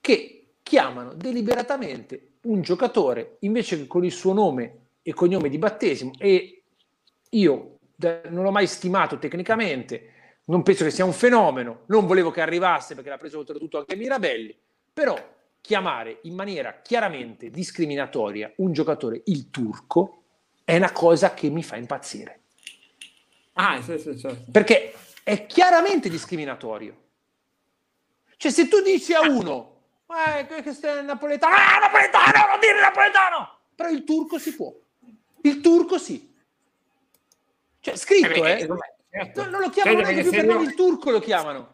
che 0.00 0.54
chiamano 0.62 1.12
deliberatamente 1.12 2.28
un 2.42 2.62
giocatore 2.62 3.36
invece 3.40 3.76
che 3.76 3.86
con 3.88 4.04
il 4.04 4.12
suo 4.12 4.32
nome 4.32 4.78
e 5.02 5.12
cognome 5.12 5.48
di 5.48 5.58
battesimo 5.58 6.12
e 6.18 6.62
io 7.30 7.78
non 7.96 8.44
l'ho 8.44 8.50
mai 8.50 8.66
stimato 8.66 9.18
tecnicamente, 9.18 10.36
non 10.46 10.62
penso 10.62 10.84
che 10.84 10.90
sia 10.90 11.04
un 11.04 11.12
fenomeno, 11.12 11.82
non 11.86 12.06
volevo 12.06 12.30
che 12.30 12.40
arrivasse 12.40 12.94
perché 12.94 13.10
l'ha 13.10 13.18
preso 13.18 13.38
oltretutto 13.38 13.78
anche 13.78 13.96
Mirabelli, 13.96 14.56
però 14.92 15.16
chiamare 15.60 16.18
in 16.22 16.34
maniera 16.34 16.80
chiaramente 16.80 17.50
discriminatoria 17.50 18.52
un 18.56 18.72
giocatore 18.72 19.22
il 19.26 19.50
turco 19.50 20.22
è 20.64 20.76
una 20.76 20.92
cosa 20.92 21.34
che 21.34 21.48
mi 21.50 21.62
fa 21.62 21.76
impazzire. 21.76 22.40
Ah, 23.54 23.80
sì, 23.82 23.98
sì, 23.98 24.18
certo. 24.18 24.50
Perché 24.50 24.92
è 25.22 25.46
chiaramente 25.46 26.08
discriminatorio. 26.08 26.96
Cioè, 28.36 28.50
se 28.50 28.68
tu 28.68 28.80
dici 28.80 29.14
a 29.14 29.20
uno 29.20 29.72
eh, 30.36 30.62
questo 30.62 30.88
è 30.88 31.02
napoletano. 31.02 31.54
Ah, 31.54 31.78
napoletano, 31.80 32.50
non 32.50 32.60
dire 32.60 32.80
napoletano! 32.80 33.58
Però 33.74 33.88
il 33.88 34.04
turco 34.04 34.38
si 34.38 34.54
può. 34.54 34.72
Il 35.42 35.60
turco 35.60 35.98
sì. 35.98 36.30
Cioè, 37.80 37.96
scritto, 37.96 38.44
eh. 38.44 38.52
eh 38.52 38.66
certo. 39.10 39.48
non, 39.48 39.60
lo 39.60 39.70
chiamano 39.70 39.96
cioè, 39.96 40.12
neanche 40.12 40.22
più 40.22 40.30
per 40.30 40.44
nome, 40.44 40.64
il 40.64 40.74
turco 40.74 41.10
lo 41.10 41.20
chiamano. 41.20 41.72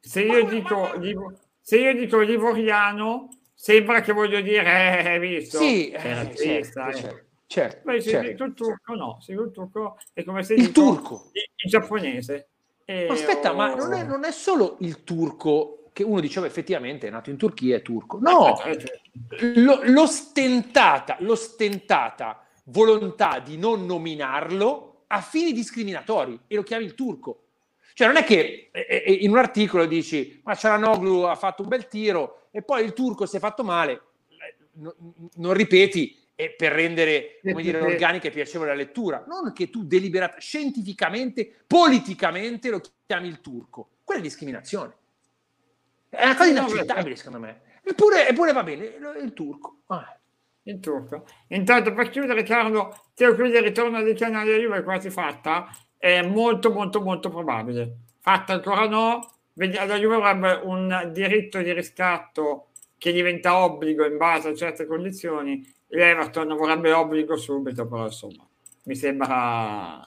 Se 0.00 0.20
io, 0.20 0.44
dico. 0.44 0.92
Livo, 0.96 1.32
se 1.60 1.78
io 1.78 1.94
dico 1.94 2.20
livoriano, 2.20 3.28
sembra 3.54 4.00
che 4.00 4.12
voglio 4.12 4.40
dire, 4.40 5.14
eh, 5.14 5.18
visto? 5.18 5.58
Sì, 5.58 5.90
eh, 5.90 5.98
certo, 5.98 6.36
certo, 6.36 6.92
certo. 6.92 7.24
certo, 7.46 7.80
Beh, 7.84 8.00
se 8.00 8.10
certo. 8.10 8.30
dico 8.30 8.44
il 8.44 8.54
turco, 8.54 8.94
no. 8.94 9.18
Se 9.20 9.32
il 9.32 9.50
turco 9.52 9.98
è 10.12 10.22
come 10.24 10.42
se 10.42 10.54
il 10.54 10.66
dico 10.66 10.72
turco. 10.72 11.30
Il 11.32 11.70
giapponese. 11.70 12.48
Ma 13.06 13.12
aspetta, 13.12 13.52
oh... 13.52 13.56
ma 13.56 13.74
non 13.74 13.92
è, 13.92 14.02
non 14.02 14.24
è 14.24 14.32
solo 14.32 14.76
il 14.80 15.04
turco 15.04 15.78
che 15.92 16.04
uno 16.04 16.20
diceva 16.20 16.46
effettivamente 16.46 17.08
è 17.08 17.10
nato 17.10 17.28
in 17.30 17.36
Turchia, 17.36 17.76
è 17.76 17.82
turco. 17.82 18.18
No, 18.20 18.62
eh, 18.62 18.78
certo. 18.78 19.80
l'ostentata, 19.86 21.16
l'ostentata 21.18 22.46
volontà 22.66 23.40
di 23.40 23.56
non 23.56 23.84
nominarlo 23.84 25.02
a 25.08 25.20
fini 25.20 25.52
discriminatori 25.52 26.38
e 26.46 26.54
lo 26.54 26.62
chiami 26.62 26.84
il 26.84 26.94
turco. 26.94 27.42
Cioè 27.94 28.06
non 28.06 28.16
è 28.16 28.24
che 28.24 28.68
eh, 28.70 28.86
eh, 29.06 29.12
in 29.12 29.30
un 29.30 29.38
articolo 29.38 29.86
dici 29.86 30.40
ma 30.44 30.54
Cialanoglu 30.54 31.22
ha 31.22 31.34
fatto 31.34 31.62
un 31.62 31.68
bel 31.68 31.88
tiro 31.88 32.46
e 32.52 32.62
poi 32.62 32.84
il 32.84 32.92
turco 32.92 33.26
si 33.26 33.36
è 33.36 33.40
fatto 33.40 33.64
male, 33.64 33.92
eh, 34.28 34.56
no, 34.74 34.94
non 35.34 35.52
ripeti 35.52 36.16
e 36.40 36.50
per 36.50 36.70
rendere 36.70 37.40
come 37.42 37.62
dire, 37.62 37.80
organica 37.80 38.28
e 38.28 38.30
piacevole 38.30 38.70
la 38.70 38.76
lettura, 38.76 39.24
non 39.26 39.52
che 39.52 39.70
tu 39.70 39.82
deliberata, 39.84 40.38
scientificamente, 40.38 41.52
politicamente 41.66 42.70
lo 42.70 42.80
chiami 43.06 43.26
il 43.26 43.40
turco. 43.40 43.88
Quella 44.04 44.20
è 44.20 44.22
discriminazione. 44.22 44.94
È 46.08 46.22
una 46.22 46.36
cosa 46.36 46.48
inaccettabile, 46.48 47.16
secondo 47.16 47.40
me. 47.40 47.62
Eppure, 47.82 48.28
eppure 48.28 48.52
va 48.52 48.62
bene, 48.62 48.84
il 49.20 49.32
turco. 49.34 49.80
Ah. 49.86 50.16
Il 50.62 50.78
turco. 50.78 51.26
Intanto 51.48 51.92
per 51.92 52.08
chiudere, 52.08 52.44
Carlo, 52.44 52.94
quindi 53.16 53.56
il 53.56 53.62
ritorno 53.62 54.00
del 54.00 54.16
canale 54.16 54.60
Juve 54.60 54.78
è 54.78 54.82
quasi 54.84 55.10
fatta. 55.10 55.68
È 55.96 56.22
molto, 56.22 56.70
molto, 56.70 57.00
molto 57.00 57.30
probabile. 57.30 57.96
Fatta 58.20 58.52
ancora 58.52 58.86
no. 58.86 59.38
La 59.54 59.98
Juve 59.98 60.14
avrebbe 60.14 60.60
un 60.62 61.10
diritto 61.12 61.60
di 61.60 61.72
riscatto 61.72 62.67
che 62.98 63.12
diventa 63.12 63.56
obbligo 63.56 64.04
in 64.04 64.16
base 64.16 64.48
a 64.48 64.54
certe 64.54 64.86
condizioni 64.86 65.64
l'Everton 65.88 66.54
vorrebbe 66.56 66.92
obbligo 66.92 67.36
subito, 67.36 67.86
però 67.86 68.04
insomma, 68.04 68.46
mi 68.84 68.94
sembra 68.94 70.06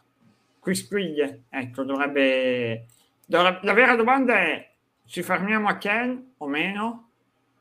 quisquiglie. 0.59 1.43
Ecco, 1.49 1.83
dovrebbe, 1.83 2.85
dovrebbe... 3.25 3.59
La 3.63 3.73
vera 3.73 3.95
domanda 3.95 4.39
è, 4.39 4.71
ci 5.05 5.23
fermiamo 5.23 5.67
a 5.67 5.77
Ken 5.77 6.33
o 6.37 6.47
meno? 6.47 7.09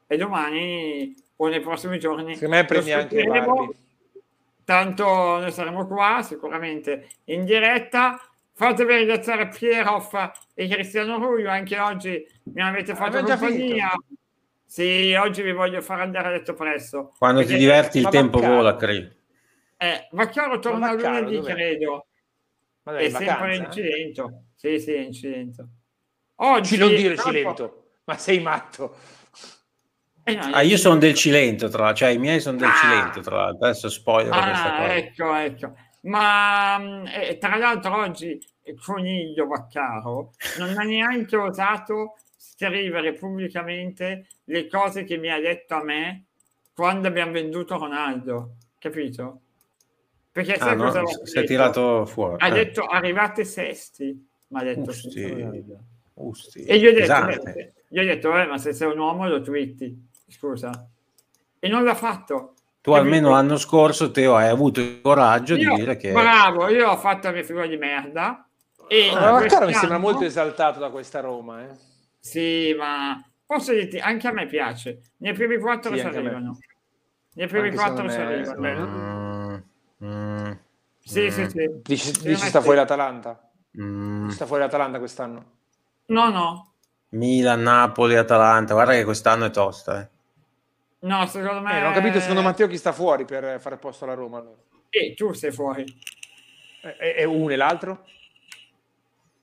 E 0.07 0.17
domani 0.17 1.15
o 1.37 1.49
nei 1.49 1.61
prossimi 1.61 1.99
giorni... 1.99 2.35
Secondo 2.35 2.57
me 2.57 2.65
prendi 2.65 2.93
anche 2.93 3.25
Barbie. 3.25 3.77
Tanto 4.65 5.05
noi 5.05 5.51
saremo 5.51 5.87
qua, 5.87 6.23
sicuramente 6.23 7.09
in 7.25 7.45
diretta. 7.45 8.21
Fatevi 8.53 8.95
ringraziare 8.95 9.49
Pieroff 9.49 10.15
e 10.55 10.69
Cristiano 10.69 11.17
Ruglio, 11.17 11.49
anche 11.49 11.79
oggi 11.79 12.25
mi 12.53 12.61
avete 12.61 12.95
fatto 12.95 13.17
ah, 13.17 13.23
compagnia. 13.23 13.91
Sì, 14.71 15.15
oggi 15.15 15.43
vi 15.43 15.51
voglio 15.51 15.83
far 15.83 15.99
andare 15.99 16.29
a 16.29 16.31
letto 16.31 16.55
presto. 16.55 17.13
Quando 17.19 17.45
ti 17.45 17.57
diverti 17.57 17.99
il 17.99 18.07
tempo 18.09 18.39
Vaccaro. 18.39 18.55
vola, 18.55 18.77
credo. 18.77 19.11
Eh, 19.77 20.07
Vaccaro 20.13 20.61
torna 20.61 20.95
Vaccaro, 20.95 21.15
lunedì, 21.15 21.37
dov'è? 21.39 21.53
credo. 21.55 22.07
Ma 22.85 22.97
è 22.97 23.11
sempre 23.11 23.57
in 23.57 23.69
Cilento. 23.73 24.43
Sì, 24.55 24.79
sì, 24.79 24.97
in 24.97 25.13
Cilento. 25.13 25.69
Oggi, 26.37 26.77
non 26.77 26.91
dire 26.91 27.17
tanto... 27.17 27.31
Cilento, 27.33 27.85
ma 28.05 28.17
sei 28.17 28.39
matto. 28.39 28.95
Eh 30.23 30.35
no, 30.37 30.51
ah, 30.53 30.61
io 30.61 30.77
sono 30.77 30.99
del 30.99 31.15
Cilento, 31.15 31.69
tra 31.69 31.93
cioè 31.93 32.11
i 32.11 32.19
miei 32.19 32.39
sono 32.39 32.57
del 32.57 32.69
ah. 32.69 32.75
Cilento, 32.75 33.21
tra 33.23 33.37
l'altro. 33.39 33.67
Adesso 33.67 33.89
spoiler 33.89 34.33
ah, 34.33 34.45
questa 34.45 34.71
cosa. 34.77 34.95
Ecco, 34.95 35.35
ecco. 35.35 35.75
Ma 36.03 37.03
eh, 37.13 37.39
tra 37.39 37.57
l'altro 37.57 37.97
oggi 37.97 38.39
Coniglio 38.81 39.49
Vaccaro 39.49 40.31
non 40.59 40.79
ha 40.79 40.83
neanche 40.85 41.37
osato 41.37 42.15
scrivere 42.43 43.13
pubblicamente 43.13 44.29
le 44.45 44.67
cose 44.67 45.05
che 45.05 45.19
mi 45.19 45.31
ha 45.31 45.39
detto 45.39 45.75
a 45.75 45.85
me 45.85 46.25
quando 46.73 47.07
abbiamo 47.07 47.33
venduto 47.33 47.77
Ronaldo, 47.77 48.57
capito? 48.79 49.41
Perché 50.33 50.55
ah, 50.55 50.73
no, 50.73 50.91
si 51.25 51.39
è 51.39 51.45
tirato 51.45 52.07
fuori. 52.07 52.37
Ha 52.39 52.49
eh. 52.49 52.53
detto 52.53 52.87
arrivate 52.87 53.45
sesti, 53.45 54.27
ma 54.49 54.61
ha 54.61 54.63
detto 54.63 54.89
Usti. 54.89 55.65
Usti. 56.15 56.65
E 56.65 56.79
gli 56.79 56.87
ho 56.87 56.93
detto, 56.93 57.03
esatto. 57.03 57.43
gli 57.89 57.99
ho 57.99 58.05
detto 58.05 58.39
eh, 58.39 58.47
ma 58.47 58.57
se 58.57 58.73
sei 58.73 58.91
un 58.91 58.99
uomo 58.99 59.29
lo 59.29 59.43
twitti, 59.43 60.09
scusa. 60.27 60.89
E 61.59 61.69
non 61.69 61.85
l'ha 61.85 61.95
fatto. 61.95 62.55
Tu 62.81 62.93
almeno 62.93 63.31
l'anno 63.31 63.59
scorso, 63.59 64.11
Teo, 64.11 64.37
hai 64.37 64.49
avuto 64.49 64.81
il 64.81 65.03
coraggio 65.03 65.55
io, 65.57 65.75
di 65.75 65.81
dire 65.81 65.97
che... 65.97 66.13
Bravo, 66.13 66.69
io 66.69 66.89
ho 66.89 66.97
fatto 66.97 67.27
la 67.27 67.35
mia 67.35 67.43
figura 67.43 67.67
di 67.67 67.77
merda. 67.77 68.49
E 68.89 69.11
ah, 69.13 69.41
mi 69.41 69.75
sembra 69.75 69.99
molto 69.99 70.25
esaltato 70.25 70.79
da 70.79 70.89
questa 70.89 71.21
Roma, 71.21 71.63
eh. 71.63 71.89
Sì, 72.21 72.75
ma 72.79 73.21
posso 73.47 73.73
dirti, 73.73 73.99
anche 73.99 74.29
a 74.29 74.33
me 74.33 74.47
piace. 74.47 75.01
Nei 75.19 75.33
primi 75.33 75.59
quattro 75.59 75.93
sì, 75.95 76.01
si 76.01 76.07
arrivano. 76.07 76.59
Nei 77.35 77.47
primi 77.49 77.73
quattro 77.73 78.09
si 78.09 78.17
arrivano. 78.17 78.87
Mm, 78.87 80.07
mm, 80.07 80.53
sì, 81.01 81.23
mm. 81.23 81.29
sì, 81.29 81.49
sì. 81.49 81.71
Dici, 81.83 82.13
dici 82.21 82.47
sta 82.47 82.61
fuori 82.61 82.77
l'Atalanta? 82.77 83.51
Mm. 83.81 84.29
Sta 84.29 84.47
fuori 84.47 84.63
l'Atalanta 84.63 84.99
quest'anno? 84.99 85.45
No, 86.07 86.31
no. 86.31 86.75
Milan, 87.11 87.63
Napoli, 87.63 88.17
Atalanta. 88.17 88.75
Guarda 88.75 88.93
che 88.93 89.05
quest'anno 89.05 89.47
è 89.47 89.51
tosta, 89.51 90.01
eh. 90.01 90.09
No, 91.01 91.27
secondo 91.27 91.61
me... 91.63 91.79
Eh, 91.79 91.81
non 91.81 91.93
ho 91.93 91.95
capito 91.95 92.21
secondo 92.21 92.43
Matteo 92.43 92.67
chi 92.67 92.77
sta 92.77 92.93
fuori 92.93 93.25
per 93.25 93.59
fare 93.59 93.79
posto 93.79 94.05
alla 94.05 94.15
Roma. 94.15 94.39
Allora. 94.39 94.61
E 94.91 95.15
tu 95.15 95.33
sei 95.33 95.51
fuori. 95.51 95.85
E, 96.83 97.15
e 97.19 97.25
uno 97.25 97.51
e 97.53 97.57
l'altro? 97.57 98.05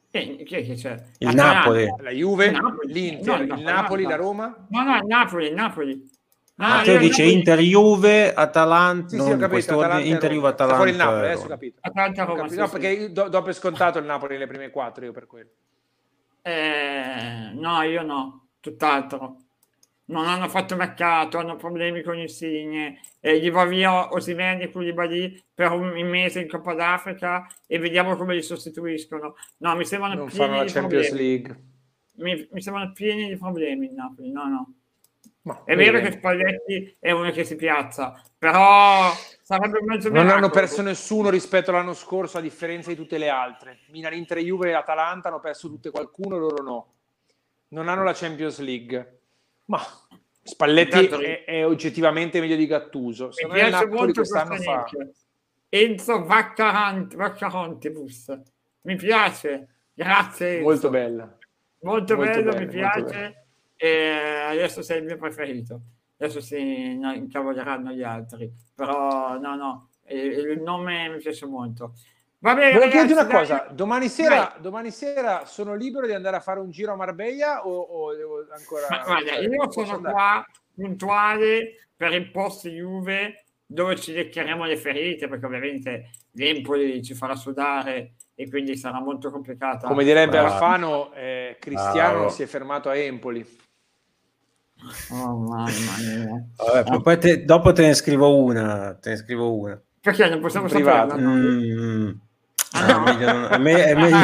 Chi, 0.09 0.43
chi 0.43 0.55
è 0.55 0.65
che 0.65 0.73
c'è? 0.75 0.95
Il 1.19 1.35
Napoli. 1.35 1.85
La 1.99 2.11
Juve, 2.11 2.51
Napoli. 2.51 2.93
l'Inter, 2.93 3.45
no, 3.45 3.55
il 3.55 3.61
Napoli, 3.61 4.03
la 4.03 4.15
Roma? 4.15 4.67
No, 4.69 4.83
no, 4.83 4.97
il 4.97 5.05
Napoli, 5.05 5.47
il 5.47 5.53
Napoli. 5.53 6.15
No, 6.55 6.67
Matteo 6.67 6.97
dice. 6.97 7.23
Inter 7.23 7.59
Juve, 7.59 8.33
Atalanta, 8.33 9.09
sì, 9.09 9.19
sì, 9.19 9.29
non 9.29 9.37
capito, 9.37 9.79
Atalanta 9.79 10.07
Inter 10.07 10.31
Juve, 10.31 10.47
Atalanta. 10.47 10.75
Fuori 10.75 10.91
il 10.91 10.97
Napoli, 10.97 11.25
adesso 11.25 11.45
ho 11.45 11.47
capito. 11.47 11.77
Atalanta, 11.81 12.23
Roma, 12.23 12.37
capito. 12.37 12.53
Sì, 12.53 12.59
no, 12.59 12.69
perché 12.69 13.11
do, 13.11 13.27
dopo 13.29 13.49
è 13.49 13.53
scontato 13.53 13.99
il 13.99 14.05
Napoli 14.05 14.33
nelle 14.33 14.47
prime 14.47 14.69
quattro, 14.69 15.05
io 15.05 15.11
per 15.11 15.27
quello. 15.27 15.49
Eh, 16.41 17.51
no, 17.53 17.81
io 17.83 18.01
no, 18.01 18.47
tutt'altro 18.59 19.46
non 20.07 20.25
hanno 20.25 20.47
fatto 20.47 20.75
mercato, 20.75 21.37
hanno 21.37 21.55
problemi 21.55 22.01
con 22.01 22.17
Insigne, 22.17 22.99
eh, 23.19 23.39
gli 23.39 23.51
va 23.51 23.65
via 23.65 24.13
Osimene 24.13 24.63
e 24.63 24.71
Koulibaly 24.71 25.43
per 25.53 25.71
un 25.71 25.89
mese 26.07 26.41
in 26.41 26.47
Coppa 26.47 26.73
d'Africa 26.73 27.47
e 27.65 27.79
vediamo 27.79 28.15
come 28.15 28.35
li 28.35 28.41
sostituiscono. 28.41 29.35
No, 29.57 29.75
mi 29.75 29.85
sembrano 29.85 30.15
non 30.15 30.27
pieni 30.27 30.39
fanno 30.39 30.63
la 30.63 30.69
Champions 30.69 31.07
problemi. 31.07 31.29
League. 31.29 31.63
Mi, 32.17 32.47
mi, 32.51 32.61
sembrano 32.61 32.91
pieni 32.93 33.27
di 33.27 33.37
problemi 33.37 33.87
il 33.87 33.93
Napoli, 33.93 34.31
no, 34.31 34.47
no. 34.47 34.73
Ma, 35.41 35.63
è 35.65 35.75
vero 35.75 35.99
che 35.99 36.11
Spalletti 36.11 36.97
è 36.99 37.11
uno 37.11 37.31
che 37.31 37.45
si 37.45 37.55
piazza, 37.55 38.21
però 38.37 39.11
sarebbe 39.41 39.79
un 39.79 39.85
mezzo 39.85 40.09
Non 40.09 40.29
hanno 40.29 40.49
perso 40.49 40.81
nessuno 40.81 41.29
rispetto 41.29 41.69
all'anno 41.69 41.93
scorso, 41.93 42.37
a 42.37 42.41
differenza 42.41 42.89
di 42.89 42.95
tutte 42.95 43.17
le 43.17 43.29
altre. 43.29 43.79
Milan, 43.89 44.13
Inter, 44.13 44.39
Juve 44.39 44.69
e 44.69 44.73
Atalanta 44.73 45.27
hanno 45.29 45.39
perso 45.39 45.69
tutte 45.69 45.91
qualcuno, 45.91 46.37
loro 46.37 46.63
no. 46.63 46.93
Non 47.69 47.87
hanno 47.87 48.03
la 48.03 48.13
Champions 48.13 48.59
League 48.59 49.16
ma 49.67 49.79
Spalletti 50.43 51.07
è, 51.07 51.45
è, 51.45 51.65
oggettivamente 51.65 52.39
meglio 52.39 52.55
di 52.55 52.67
Gattuso. 52.67 53.31
Mi 53.45 53.53
piace 53.53 53.87
molto 53.87 54.21
quest'anno 54.21 54.55
fa. 54.55 54.85
Enzo 55.69 56.23
Vaccarontibus. 56.23 58.39
Mi 58.81 58.95
piace. 58.95 59.67
Grazie. 59.93 60.55
Enzo. 60.55 60.63
Molto 60.63 60.89
bella. 60.89 61.37
Molto, 61.81 62.15
molto 62.15 62.31
bello, 62.31 62.51
bello, 62.51 62.65
mi 62.65 62.67
piace. 62.67 63.45
E 63.75 64.45
adesso 64.49 64.81
sei 64.81 64.99
il 64.99 65.05
mio 65.05 65.17
preferito. 65.17 65.81
Adesso 66.17 66.39
si 66.39 66.57
incavoleranno 66.57 67.91
gli 67.91 68.03
altri. 68.03 68.49
Però 68.73 69.37
no, 69.37 69.55
no, 69.55 69.89
il 70.07 70.61
nome 70.61 71.09
mi 71.09 71.17
piace 71.17 71.45
molto. 71.45 71.93
Va 72.39 72.53
bene, 72.53 72.71
Volevo 72.73 72.91
chiederti 72.91 73.13
una 73.13 73.23
dai, 73.23 73.37
cosa, 73.39 73.67
domani 73.71 74.09
sera, 74.09 74.55
domani 74.59 74.91
sera, 74.91 75.45
sono 75.45 75.73
libero 75.73 76.05
di 76.05 76.13
andare 76.13 76.35
a 76.35 76.39
fare 76.39 76.59
un 76.59 76.69
giro 76.69 76.93
a 76.93 76.95
Marbella 76.95 77.65
o, 77.65 77.79
o 77.79 78.15
devo 78.15 78.45
ancora... 78.51 78.85
Ma 78.89 79.03
guarda, 79.03 79.39
io 79.39 79.71
sono 79.71 79.95
andare? 79.95 80.13
qua 80.13 80.45
puntuale 80.75 81.89
per 81.95 82.13
il 82.13 82.29
post 82.29 82.67
Juve 82.67 83.43
dove 83.65 83.95
ci 83.95 84.13
leccheremo 84.13 84.65
le 84.65 84.77
ferite 84.77 85.27
perché 85.27 85.45
ovviamente 85.45 86.09
l'Empoli 86.33 87.03
ci 87.03 87.15
farà 87.15 87.35
sudare 87.35 88.13
e 88.35 88.47
quindi 88.47 88.77
sarà 88.77 89.01
molto 89.01 89.31
complicata. 89.31 89.87
Come 89.87 90.03
direbbe 90.03 90.37
Bravo. 90.37 90.53
Alfano, 90.53 91.13
eh, 91.13 91.57
Cristiano 91.59 92.13
Bravo. 92.19 92.29
si 92.29 92.43
è 92.43 92.45
fermato 92.45 92.89
a 92.89 92.95
Empoli. 92.95 93.45
Oh 95.09 95.37
mamma 95.37 95.65
mia. 95.65 96.45
Vabbè, 96.55 97.01
poi 97.01 97.17
te, 97.17 97.43
dopo 97.43 97.73
te 97.73 97.81
ne 97.81 97.93
scrivo 97.95 98.37
una, 98.37 98.93
te 98.93 99.09
ne 99.09 99.15
scrivo 99.17 99.57
una. 99.57 99.81
Perché 99.99 100.29
non 100.29 100.39
possiamo 100.39 100.67
sapere? 100.67 101.19
Mm. 101.19 102.09
No, 102.85 103.05
è, 103.05 103.13
meglio 103.13 103.31
non, 103.31 103.51
è, 103.51 103.57
me, 103.57 103.85
è, 103.85 103.95
meglio, 103.95 104.17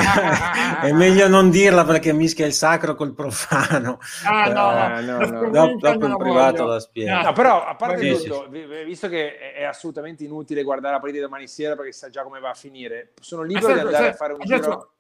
è, 0.82 0.92
meglio, 0.92 1.28
non 1.28 1.50
dirla 1.50 1.86
perché 1.86 2.14
mischia 2.14 2.46
il 2.46 2.54
sacro 2.54 2.96
col 2.96 3.14
profano. 3.14 4.00
Ah, 4.26 4.48
no, 4.48 4.98
eh, 4.98 5.02
no, 5.02 5.18
no, 5.20 5.50
dopo, 5.50 5.78
dopo 5.78 6.06
in 6.06 6.18
privato 6.18 6.66
la 6.66 6.80
spiego. 6.80 7.22
No, 7.22 7.34
però 7.34 7.66
a 7.66 7.76
parte 7.76 8.16
sì, 8.16 8.28
tutto, 8.28 8.50
sì. 8.52 8.84
visto 8.86 9.08
che 9.10 9.54
è 9.54 9.64
assolutamente 9.64 10.24
inutile 10.24 10.64
guardare 10.64 10.96
la 10.96 11.00
partita 11.00 11.22
domani 11.22 11.48
sera 11.48 11.76
perché 11.76 11.92
sa 11.92 12.10
già 12.10 12.24
come 12.24 12.40
va 12.40 12.50
a 12.50 12.54
finire, 12.54 13.14
sono 13.20 13.44
libero 13.44 13.68
aspetta, 13.68 13.88
di 13.88 13.94
andare 13.94 14.12
a 14.12 14.16
fare 14.16 14.34
un 14.34 14.42
aspetta, 14.42 14.62
giro. 14.62 14.94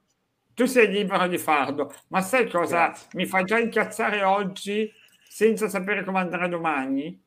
Tu 0.54 0.66
sei 0.66 0.88
libero 0.88 1.28
di 1.28 1.38
farlo, 1.38 1.94
ma 2.10 2.22
sai 2.22 2.50
cosa 2.50 2.88
Grazie. 2.88 3.08
mi 3.14 3.26
fa 3.26 3.44
già 3.44 3.58
incazzare 3.58 4.24
oggi 4.24 4.92
senza 5.28 5.68
sapere 5.68 6.04
come 6.04 6.20
andrà 6.20 6.48
domani? 6.48 7.20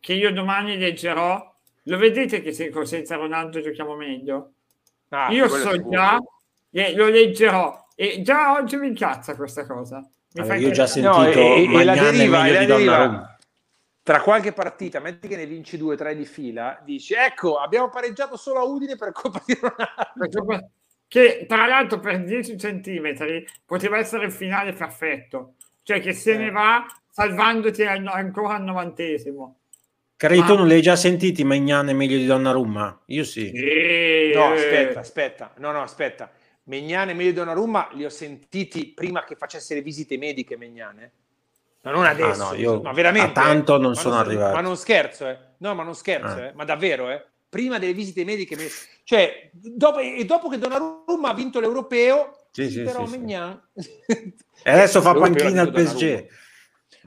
Che 0.00 0.12
io 0.12 0.32
domani 0.32 0.76
leggerò. 0.76 1.50
Lo 1.84 1.96
vedete 1.96 2.42
che 2.42 2.52
se, 2.52 2.72
senza 2.84 3.14
Ronaldo 3.14 3.60
giochiamo 3.60 3.94
meglio? 3.94 4.54
Ah, 5.14 5.30
Io 5.30 5.46
so 5.46 5.88
già, 5.90 6.18
eh, 6.70 6.94
lo 6.94 7.08
leggerò 7.08 7.86
e 7.94 8.22
già 8.22 8.54
oggi 8.54 8.76
mi 8.76 8.88
incazza 8.88 9.36
questa 9.36 9.66
cosa. 9.66 9.98
Mi 9.98 10.40
allora, 10.40 10.56
io 10.56 10.68
ho 10.68 10.72
già 10.72 10.86
sentito 10.86 11.18
no, 11.18 11.26
e, 11.26 11.70
e 11.70 11.84
la 11.84 11.94
deriva, 11.94 12.46
e 12.46 12.52
la 12.52 12.64
deriva. 12.64 13.36
tra 14.02 14.22
qualche 14.22 14.52
partita, 14.52 15.00
metti 15.00 15.28
che 15.28 15.36
ne 15.36 15.44
vinci 15.44 15.76
due 15.76 15.94
o 15.94 15.96
tre 15.96 16.16
di 16.16 16.24
fila, 16.24 16.80
dici 16.82 17.12
ecco, 17.12 17.58
abbiamo 17.58 17.90
pareggiato 17.90 18.38
solo 18.38 18.60
a 18.60 18.64
Udine 18.64 18.96
per 18.96 19.12
colpa 19.12 19.42
di 19.44 19.58
Ronaldo. 19.60 20.70
Che 21.06 21.44
tra 21.46 21.66
l'altro 21.66 22.00
per 22.00 22.24
10 22.24 22.56
centimetri 22.56 23.46
poteva 23.66 23.98
essere 23.98 24.24
il 24.24 24.32
finale 24.32 24.72
perfetto, 24.72 25.56
cioè 25.82 26.00
che 26.00 26.14
se 26.14 26.32
eh. 26.32 26.38
ne 26.38 26.50
va 26.50 26.86
salvandoti 27.10 27.84
ancora 27.84 28.54
al 28.54 28.62
novantesimo. 28.62 29.58
Cari, 30.22 30.40
tu 30.44 30.54
non 30.54 30.68
li 30.68 30.74
hai 30.74 30.82
già 30.82 30.94
sentiti 30.94 31.42
Megnane 31.42 31.92
meglio 31.92 32.16
di 32.16 32.26
Donnarumma? 32.26 32.96
Io 33.06 33.24
sì. 33.24 33.50
sì. 33.52 34.30
No, 34.32 34.52
aspetta, 34.52 35.00
aspetta. 35.00 35.52
No, 35.56 35.72
no, 35.72 35.82
aspetta. 35.82 36.30
Megnane 36.66 37.12
meglio 37.12 37.30
di 37.30 37.36
Donnarumma 37.38 37.88
li 37.94 38.04
ho 38.04 38.08
sentiti 38.08 38.86
prima 38.86 39.24
che 39.24 39.34
facesse 39.34 39.74
le 39.74 39.82
visite 39.82 40.16
mediche 40.18 40.56
Megnane. 40.56 41.12
Ma 41.82 41.90
non 41.90 42.04
adesso, 42.04 42.44
ah, 42.44 42.50
no, 42.52 42.54
io 42.54 42.80
ma 42.80 42.92
veramente. 42.92 43.32
tanto 43.32 43.78
non 43.78 43.96
sono 43.96 44.14
non, 44.14 44.24
arrivato. 44.24 44.54
Ma 44.54 44.60
non 44.60 44.76
scherzo, 44.76 45.26
eh. 45.26 45.36
No, 45.56 45.74
ma 45.74 45.82
non 45.82 45.96
scherzo, 45.96 46.36
ah. 46.36 46.44
eh. 46.44 46.52
Ma 46.54 46.62
davvero, 46.62 47.10
eh. 47.10 47.26
Prima 47.48 47.80
delle 47.80 47.92
visite 47.92 48.22
mediche, 48.22 48.56
cioè, 49.02 49.50
dopo, 49.50 49.98
e 49.98 50.24
dopo 50.24 50.48
che 50.48 50.58
Donnarumma 50.58 51.30
ha 51.30 51.34
vinto 51.34 51.58
l'europeo, 51.58 52.46
sì, 52.52 52.70
sì, 52.70 52.82
però 52.82 53.04
sì, 53.06 53.18
Megnan... 53.18 53.60
e 54.62 54.70
adesso 54.70 55.00
fa 55.00 55.14
panchina 55.14 55.62
al 55.62 55.72
PSG. 55.72 56.26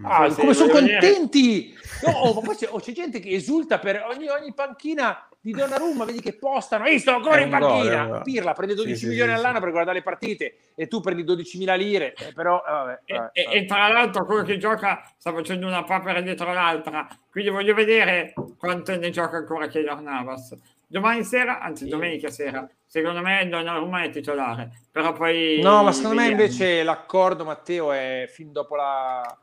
Ah, 0.04 0.34
come 0.34 0.54
sono 0.54 0.72
contenti! 0.72 1.74
No, 2.06 2.12
oh, 2.12 2.42
poi 2.42 2.56
c'è, 2.56 2.68
oh, 2.70 2.80
c'è, 2.80 2.92
gente 2.92 3.20
che 3.20 3.30
esulta 3.30 3.80
per 3.80 4.06
ogni, 4.10 4.28
ogni 4.28 4.54
panchina 4.54 5.28
di 5.40 5.52
Donnarumma, 5.52 6.06
vedi 6.06 6.20
che 6.20 6.34
postano, 6.34 6.84
hai 6.84 6.94
visto 6.94 7.12
ancora 7.12 7.40
in 7.40 7.50
panchina? 7.50 8.06
Gol, 8.06 8.22
Pirla 8.24 8.54
prende 8.54 8.76
12 8.76 8.96
sì, 8.96 9.08
milioni 9.08 9.32
sì, 9.32 9.38
all'anno 9.38 9.56
sì. 9.56 9.62
per 9.62 9.72
guardare 9.72 9.98
le 9.98 10.04
partite 10.04 10.56
e 10.76 10.88
tu 10.88 11.00
prendi 11.00 11.24
12.000 11.24 11.78
lire, 11.78 12.14
eh, 12.14 12.34
però... 12.34 12.62
Eh, 12.68 12.72
vabbè, 12.72 13.00
e, 13.06 13.14
vabbè, 13.14 13.32
vabbè. 13.44 13.56
e, 13.56 13.66
tra 13.66 13.88
l'altro 13.88 14.26
quello 14.26 14.44
che 14.44 14.58
gioca 14.58 15.14
sta 15.18 15.32
facendo 15.32 15.68
una 15.68 15.84
papera 15.84 16.20
dietro 16.22 16.52
l'altra, 16.52 17.08
quindi 17.30 17.50
voglio 17.50 17.74
vedere 17.74 18.34
quanto 18.58 18.96
ne 18.98 19.10
gioca 19.12 19.38
ancora 19.38 19.68
Keylor 19.68 20.02
Navas. 20.02 20.58
Domani 20.88 21.24
sera, 21.24 21.60
anzi 21.62 21.88
domenica 21.88 22.30
sera, 22.30 22.68
secondo 22.86 23.22
me 23.22 23.48
Donnarumma 23.48 24.04
è 24.04 24.10
titolare, 24.10 24.72
però 24.92 25.14
poi... 25.14 25.60
No, 25.62 25.84
ma 25.84 25.92
secondo 25.92 26.18
vediamo. 26.18 26.38
me 26.38 26.44
invece 26.44 26.84
l'accordo, 26.84 27.44
Matteo, 27.44 27.92
è 27.92 28.30
fin 28.32 28.52
dopo 28.52 28.76
la 28.76 29.38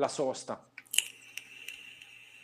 la 0.00 0.08
sosta. 0.08 0.66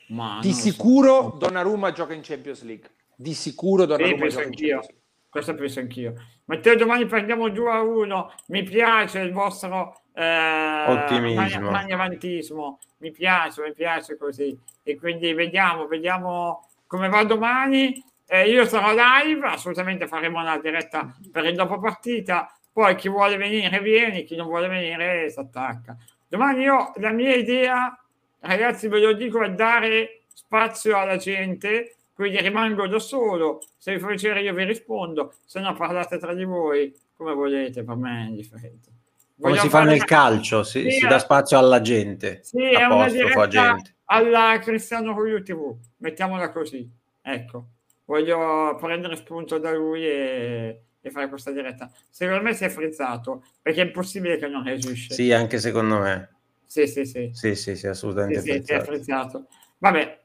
Ma 0.08 0.38
di 0.40 0.52
sicuro 0.52 1.30
so. 1.30 1.36
Donnarumma 1.38 1.90
gioca 1.90 2.14
in 2.14 2.20
Champions 2.22 2.62
League. 2.62 2.88
Di 3.16 3.34
sicuro 3.34 3.86
Donnarumma 3.86 4.28
gioca 4.28 4.44
in 4.44 4.50
Champions 4.54 4.86
League. 4.86 5.00
Questo 5.28 5.54
penso 5.54 5.80
anch'io. 5.80 6.14
Matteo, 6.44 6.76
domani 6.76 7.04
prendiamo 7.04 7.50
2 7.50 7.70
a 7.70 7.82
1. 7.82 8.32
Mi 8.46 8.62
piace 8.62 9.18
il 9.20 9.32
vostro 9.32 10.00
eh, 10.14 10.84
ottimismo. 10.88 11.70
Magnavantismo. 11.70 12.78
Mi 12.98 13.10
piace, 13.10 13.62
mi 13.62 13.74
piace 13.74 14.16
così. 14.16 14.58
E 14.82 14.96
quindi 14.96 15.34
vediamo, 15.34 15.86
vediamo 15.86 16.68
come 16.86 17.08
va 17.08 17.22
domani. 17.24 18.02
Eh, 18.26 18.48
io 18.48 18.64
sarò 18.64 18.94
live, 18.94 19.46
assolutamente 19.46 20.06
faremo 20.06 20.40
una 20.40 20.58
diretta 20.58 21.14
per 21.30 21.44
il 21.44 21.54
dopo 21.54 21.78
partita. 21.78 22.50
Poi 22.72 22.94
chi 22.94 23.08
vuole 23.08 23.36
venire 23.36 23.78
viene, 23.80 24.22
chi 24.22 24.36
non 24.36 24.46
vuole 24.46 24.68
venire 24.68 25.28
si 25.28 25.38
attacca. 25.38 25.96
Domani 26.28 26.62
io, 26.62 26.92
la 26.96 27.10
mia 27.10 27.34
idea, 27.34 27.98
ragazzi, 28.40 28.88
ve 28.88 29.00
lo 29.00 29.12
dico, 29.12 29.42
è 29.42 29.52
dare 29.52 30.22
spazio 30.32 30.96
alla 30.96 31.16
gente, 31.16 31.96
quindi 32.14 32.40
rimango 32.40 32.86
da 32.88 32.98
solo. 32.98 33.62
Se 33.76 33.92
vi 33.92 34.00
fa 34.00 34.08
piacere 34.08 34.42
io 34.42 34.54
vi 34.54 34.64
rispondo, 34.64 35.34
se 35.44 35.60
no 35.60 35.74
parlate 35.74 36.18
tra 36.18 36.34
di 36.34 36.44
voi, 36.44 36.94
come 37.16 37.32
volete, 37.34 37.84
per 37.84 37.96
me 37.96 38.24
è 38.24 38.28
indifferente. 38.28 38.90
Come 39.38 39.58
si 39.58 39.68
fa 39.68 39.82
nel 39.82 40.04
calcio, 40.04 40.62
si, 40.62 40.82
sì, 40.82 40.90
si, 40.92 41.06
dà 41.06 41.18
spazio 41.18 41.58
alla 41.58 41.82
gente. 41.82 42.40
Sì, 42.42 42.62
è 42.62 42.84
una 42.84 43.08
diretta 43.08 43.76
alla 44.06 44.58
Cristiano 44.60 45.14
TV, 45.42 45.76
mettiamola 45.98 46.50
così. 46.50 46.88
Ecco, 47.20 47.66
voglio 48.06 48.76
prendere 48.80 49.16
spunto 49.16 49.58
da 49.58 49.72
lui 49.72 50.06
e, 50.06 50.80
e 51.08 51.10
fare 51.10 51.28
questa 51.28 51.50
diretta. 51.50 51.90
Secondo 52.10 52.42
me 52.42 52.54
si 52.54 52.64
è 52.64 52.68
frizzato 52.68 53.44
perché 53.62 53.82
è 53.82 53.84
impossibile 53.84 54.38
che 54.38 54.48
non 54.48 54.64
reagisce. 54.64 55.14
Sì, 55.14 55.32
anche 55.32 55.58
secondo 55.58 55.98
me. 55.98 56.30
Sì, 56.66 56.86
sì, 56.86 57.04
sì. 57.04 57.30
Sì, 57.32 57.54
sì, 57.54 57.76
sì, 57.76 57.86
assolutamente 57.86 58.40
sì, 58.40 58.62
sì, 58.64 58.80
frizzato. 58.80 59.46
Vabbè. 59.78 60.20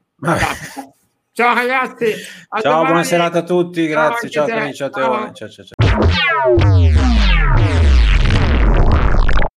ciao 1.32 1.54
ragazzi. 1.54 2.14
Ciao, 2.14 2.62
domani. 2.62 2.86
buona 2.86 3.04
serata 3.04 3.40
a 3.40 3.44
tutti. 3.44 3.88
Grazie. 3.88 4.30
Ciao, 4.30 4.48
ciao, 4.48 4.74
ciao, 4.74 5.34
ciao, 5.34 5.50
ciao. 5.50 5.64
ciao. 5.76 7.21